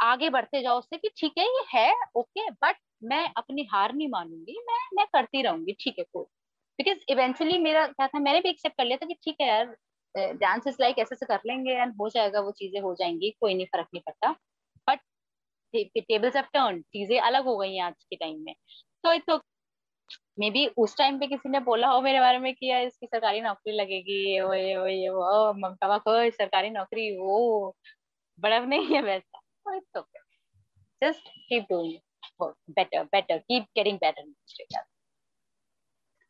आगे 0.02 0.30
बढ़ते 0.30 0.62
जाओ, 0.62 0.78
उससे 0.78 0.96
कि 0.98 1.08
ठीक 1.18 1.32
है, 1.38 1.44
ये 1.46 1.64
है 1.74 1.94
ओके 2.16 2.50
बट 2.52 2.76
मैं 3.02 3.24
अपनी 3.36 3.66
हार 3.72 3.94
नहीं 3.94 4.08
मानूँगी, 4.08 4.58
मैं 4.68 4.78
मैं 4.96 5.06
करती 5.14 5.42
रहूँगी, 5.42 5.72
ठीक 5.80 5.98
है 5.98 6.04
कोई 6.04 6.24
बिकॉज़ 6.78 6.98
इवेंचुअली 7.12 7.58
मेरा 7.58 7.86
क्या 7.88 8.06
था, 8.06 8.18
मैंने 8.20 8.40
भी 8.40 8.48
एक्सेप्ट 8.50 8.76
कर 8.78 8.84
लिया 8.84 8.96
था 8.98 9.06
कि 9.06 9.14
ठीक 9.24 9.36
है 9.40 9.48
यार 9.48 9.76
डांस 10.34 10.66
इज़ 10.68 10.76
लाइक 10.80 10.98
ऐसे 10.98 11.14
से 11.16 11.26
कर 11.26 11.40
लेंगे 11.46 11.72
एंड 11.72 11.94
हो 12.00 12.08
जाएगा, 12.10 12.40
वो 12.40 12.50
चीज़ें 12.52 12.80
हो 12.82 12.94
जाएँगी, 12.94 13.30
कोई 13.40 13.54
नहीं, 13.54 13.66
फ़र्क 13.66 13.88
नहीं 13.94 14.02
पड़ता. 14.06 14.30
बट 14.88 15.00
टेबल्स 15.98 16.36
हैव 16.36 16.44
टर्न 16.54 16.80
चीज़ें 16.82 17.18
अलग 17.20 17.44
हो 17.44 17.56
गई 17.58 17.74
हैं 17.74 17.82
आज 17.84 18.04
के 18.04 18.16
टाइम 18.16 18.40
में. 18.44 18.54
तो 19.04 19.12
इट्स 19.12 19.40
मे 20.40 20.50
बी 20.50 20.66
उस 20.78 20.96
टाइम 20.98 21.18
पे 21.20 21.26
किसी 21.26 21.48
ने 21.48 21.60
बोला 21.60 21.88
हो 21.88 22.00
मेरे 22.02 22.20
बारे 22.20 22.38
में 22.38 22.54
कि 22.54 22.70
यार 22.70 22.82
इसकी 22.84 23.06
सरकारी 23.06 23.40
नौकरी 23.40 23.72
लगेगी 23.72 24.40
वो, 24.40 24.52
ये 24.54 24.76
वो 24.78 24.86
ये 24.86 25.08
वो 25.10 25.52
ममता 25.54 25.98
को, 25.98 26.30
सरकारी 26.30 26.70
नौकरी, 26.70 27.10
वो, 27.18 27.74
बड़ा 28.38 28.58
नहीं 28.60 28.94
है 28.94 29.02
वैसा. 29.02 29.40
It's 29.76 29.96
okay 29.98 30.20
just 31.02 31.28
keep 31.48 31.66
doing 31.70 31.98
better 32.42 33.04
better 33.06 33.38
keep 33.38 33.64
getting 33.76 33.98
better 33.98 34.82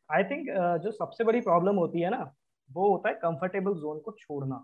I 0.09 0.23
think 0.23 0.47
जो 0.83 0.91
सबसे 0.91 1.23
बड़ी 1.23 1.41
प्रॉब्लम 1.41 1.75
होती 1.75 2.01
है 2.01 2.09
ना 2.09 2.19
वो 2.69 2.89
होता 2.91 3.09
है 3.09 3.15
कंफर्टेबल 3.15 3.73
जोन 3.75 3.99
को 3.99 4.11
छोड़ना। 4.19 4.55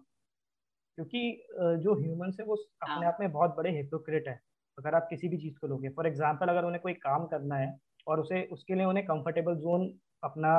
क्योंकि 0.97 1.21
uh, 1.55 1.75
जो 1.77 1.95
ह्यूमंस 1.95 2.37
है 2.39 2.45
वो 2.45 2.55
अपने 2.55 2.93
हाँ। 2.95 3.05
आप 3.05 3.17
में 3.21 3.31
बहुत 3.31 3.55
बड़े 3.57 3.71
हिपोक्रेट 3.71 4.27
है। 4.27 4.39
अगर 4.77 4.95
आप 4.95 5.07
किसी 5.09 5.27
भी 5.29 5.37
चीज़ 5.37 5.57
को 5.59 5.67
लोगे 5.67 5.89
फॉर 5.89 6.07
एग्ज़ाम्पल 6.07 6.47
अगर 6.49 6.65
उन्हें 6.65 6.81
कोई 6.81 6.93
काम 6.95 7.25
करना 7.27 7.55
है 7.57 7.77
और 8.07 8.19
उसे 8.19 8.43
उसके 8.53 8.75
लिए 8.75 8.85
उन्हें 8.85 9.05
कंफर्टेबल 9.07 9.55
जोन 9.57 9.87
अपना 10.23 10.53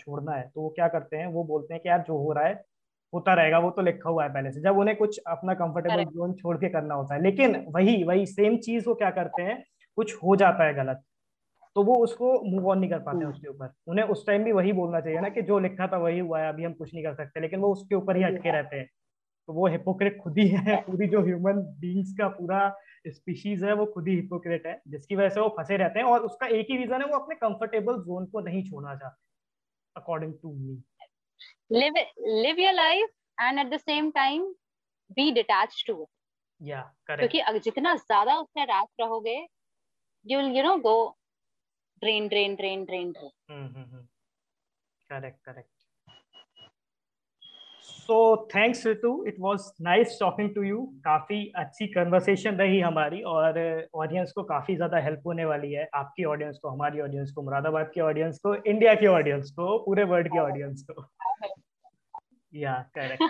छोड़ना 0.00 0.32
है 0.34 0.48
तो 0.50 0.60
वो 0.62 0.68
क्या 0.76 0.88
करते 0.88 1.16
हैं? 1.16 1.26
वो 1.28 1.44
बोलते 1.44 1.74
हैं 1.74 1.82
कि 1.82 1.88
यार 1.88 2.02
जो 2.08 2.18
हो 2.18 2.32
रहा 2.32 2.46
है 2.46 2.54
होता 3.12 3.34
रहेगा 3.34 3.58
वो 3.60 3.70
तो 3.72 3.82
लिखा 3.82 4.10
हुआ 4.10 4.24
है 4.24 4.30
पहले 4.34 4.52
से। 4.52 4.60
जब 4.62 4.78
उन्हें 4.78 4.96
कुछ 4.98 5.18
अपना 5.28 5.54
कंफर्टेबल 5.56 6.04
जोन 6.12 6.34
छोड़ 6.34 6.56
के 6.58 6.68
करना 6.70 6.94
होता 6.94 7.14
है 7.14 7.22
लेकिन 7.22 7.56
वही 7.76 8.02
वही 8.04 8.26
सेम 8.28 8.56
चीज़ 8.60 8.88
वो 8.88 8.94
क्या 8.96 9.10
करते 9.12 9.42
हैं? 9.42 9.64
कुछ 10.00 10.14
हो 10.24 10.36
जाता 10.36 10.64
है 10.64 10.74
गलत 10.74 11.04
तो 11.76 11.82
वो 11.84 11.94
उसको 12.04 12.32
मूव 12.44 12.68
ऑन 12.70 12.78
नहीं 12.78 12.90
कर 12.90 12.98
पाते 12.98 13.24
उसके 13.24 13.48
ऊपर। 13.48 13.72
उन्हें 13.88 14.06
उस 14.06 14.26
टाइम 14.26 14.44
भी 14.44 14.52
वही 14.52 14.72
बोलना 14.72 15.00
चाहिए 15.00 15.20
ना 15.20 15.28
कि 15.28 15.42
जो 15.42 15.58
लिखा 15.58 15.86
था 15.86 15.98
वही 15.98 16.18
हुआ 16.18 16.40
है 16.40 16.48
अभी 16.48 16.64
हम 16.64 16.72
कुछ 16.74 16.94
नहीं 16.94 17.04
कर 17.04 17.14
सकते 17.14 17.40
लेकिन 17.40 17.60
वो 17.60 17.72
उसके 17.72 17.94
ऊपर 17.94 18.16
ही 18.16 18.22
अटके 18.24 18.52
रहते 18.52 18.76
हैं। 18.76 18.86
तो 19.48 19.52
वो 19.52 19.66
हिपोक्रेट 19.66 20.18
खुद 20.22 20.38
ही 20.38 20.46
है 20.48 20.76
पूरी 20.86 21.06
जो 21.08 21.20
ह्यूमन 21.24 21.60
बींग्स 21.80 22.12
का 22.18 22.28
पूरा 22.28 22.60
स्पीशीज 23.08 23.64
है 23.64 23.72
वो 23.74 23.86
खुद 23.94 24.08
ही 24.08 24.14
हिपोक्रेट 24.16 24.66
है 24.66 24.80
जिसकी 24.88 25.16
वजह 25.16 25.28
से 25.28 25.40
वो 25.40 25.48
फंसे 25.58 25.76
रहते 25.76 25.98
हैं 25.98 26.06
और 26.06 26.24
उसका 26.24 26.46
एक 26.58 26.66
ही 26.70 26.76
रीजन 26.76 27.02
है 27.02 27.06
वो 27.06 27.18
अपने 27.18 27.34
कंफर्टेबल 27.36 27.98
जोन 28.08 28.26
को 28.26 28.40
नहीं 28.40 28.62
छोड़ना 28.70 28.94
चाहते 28.96 30.00
according 30.00 30.34
to 30.42 30.52
me 30.54 30.82
live 31.72 31.98
live 32.44 32.58
your 32.58 32.72
life 32.76 33.12
and 33.38 33.60
at 33.62 33.70
the 33.74 33.78
same 33.82 34.08
time 34.12 34.42
be 35.16 35.24
detached 35.38 35.86
to 35.86 35.94
it 35.96 36.10
yeah 36.60 36.82
correct 37.06 37.32
क्योंकि 37.32 37.60
जितना 37.60 37.94
ज़्यादा 37.96 38.36
उससे 38.38 38.62
अटैच 38.62 38.88
रहोगे 39.00 39.38
you 40.24 40.38
will 40.38 40.50
you 40.50 40.62
know 40.62 40.78
go 40.80 41.16
drain 42.02 42.28
drain 42.28 42.56
drain 42.56 42.86
drain 42.86 43.12
drain 43.12 43.32
mm-hmm. 43.50 44.02
correct 45.10 45.38
correct 45.44 45.68
so 48.00 48.16
thanks 48.54 48.86
Ritu 48.86 49.10
it 49.28 49.36
was 49.40 49.64
nice 49.82 50.16
talking 50.20 50.48
to 50.54 50.62
you 50.62 50.78
काफ़ी 51.04 51.36
अच्छी 51.58 51.86
conversation 51.86 52.56
रही 52.56 52.80
हमारी 52.80 53.20
और 53.32 53.58
ऑडियंस 53.94 54.32
को 54.36 54.42
काफ़ी 54.44 54.74
ज़्यादा 54.76 54.98
हेल्प 55.04 55.26
होने 55.26 55.44
वाली 55.44 55.72
है 55.72 55.88
आपकी 55.94 56.24
ऑडियंस 56.32 56.58
को 56.62 56.68
हमारी 56.68 57.00
ऑडियंस 57.00 57.32
को 57.36 57.42
मुरादाबाद 57.42 57.90
की 57.94 58.00
ऑडियंस 58.00 58.38
को 58.46 58.54
इंडिया 58.54 58.94
की 59.02 59.06
ऑडियंस 59.06 59.50
को 59.58 59.78
पूरे 59.84 60.04
वर्ल्ड 60.12 60.28
की 60.32 60.38
ऑडियंस 60.38 60.84
को 60.90 61.04
या 62.52 62.74
correct 62.98 63.22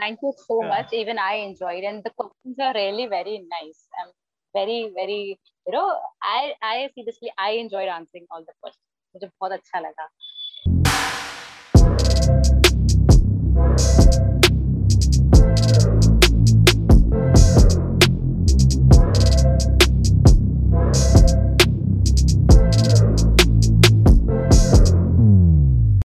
thank 0.00 0.22
you 0.24 0.32
so 0.38 0.54
yeah. 0.62 0.68
much 0.68 0.92
even 0.98 1.18
i 1.18 1.32
enjoyed 1.46 1.86
and 1.88 2.04
the 2.04 2.10
questions 2.20 2.60
are 2.66 2.72
really 2.74 3.06
very 3.08 3.38
nice 3.48 3.80
i'm 4.02 4.12
very 4.53 4.89
very 4.89 5.39
you 5.67 5.73
know 5.73 5.85
i 6.23 6.53
i 6.63 6.87
seriously 6.87 7.31
i 7.37 7.49
enjoyed 7.63 7.89
answering 7.89 8.27
all 8.31 8.41
the 8.41 8.53
questions 8.61 8.85
मुझे 9.15 9.27
बहुत 9.27 9.51
अच्छा 9.51 9.79
लगा 9.79 10.07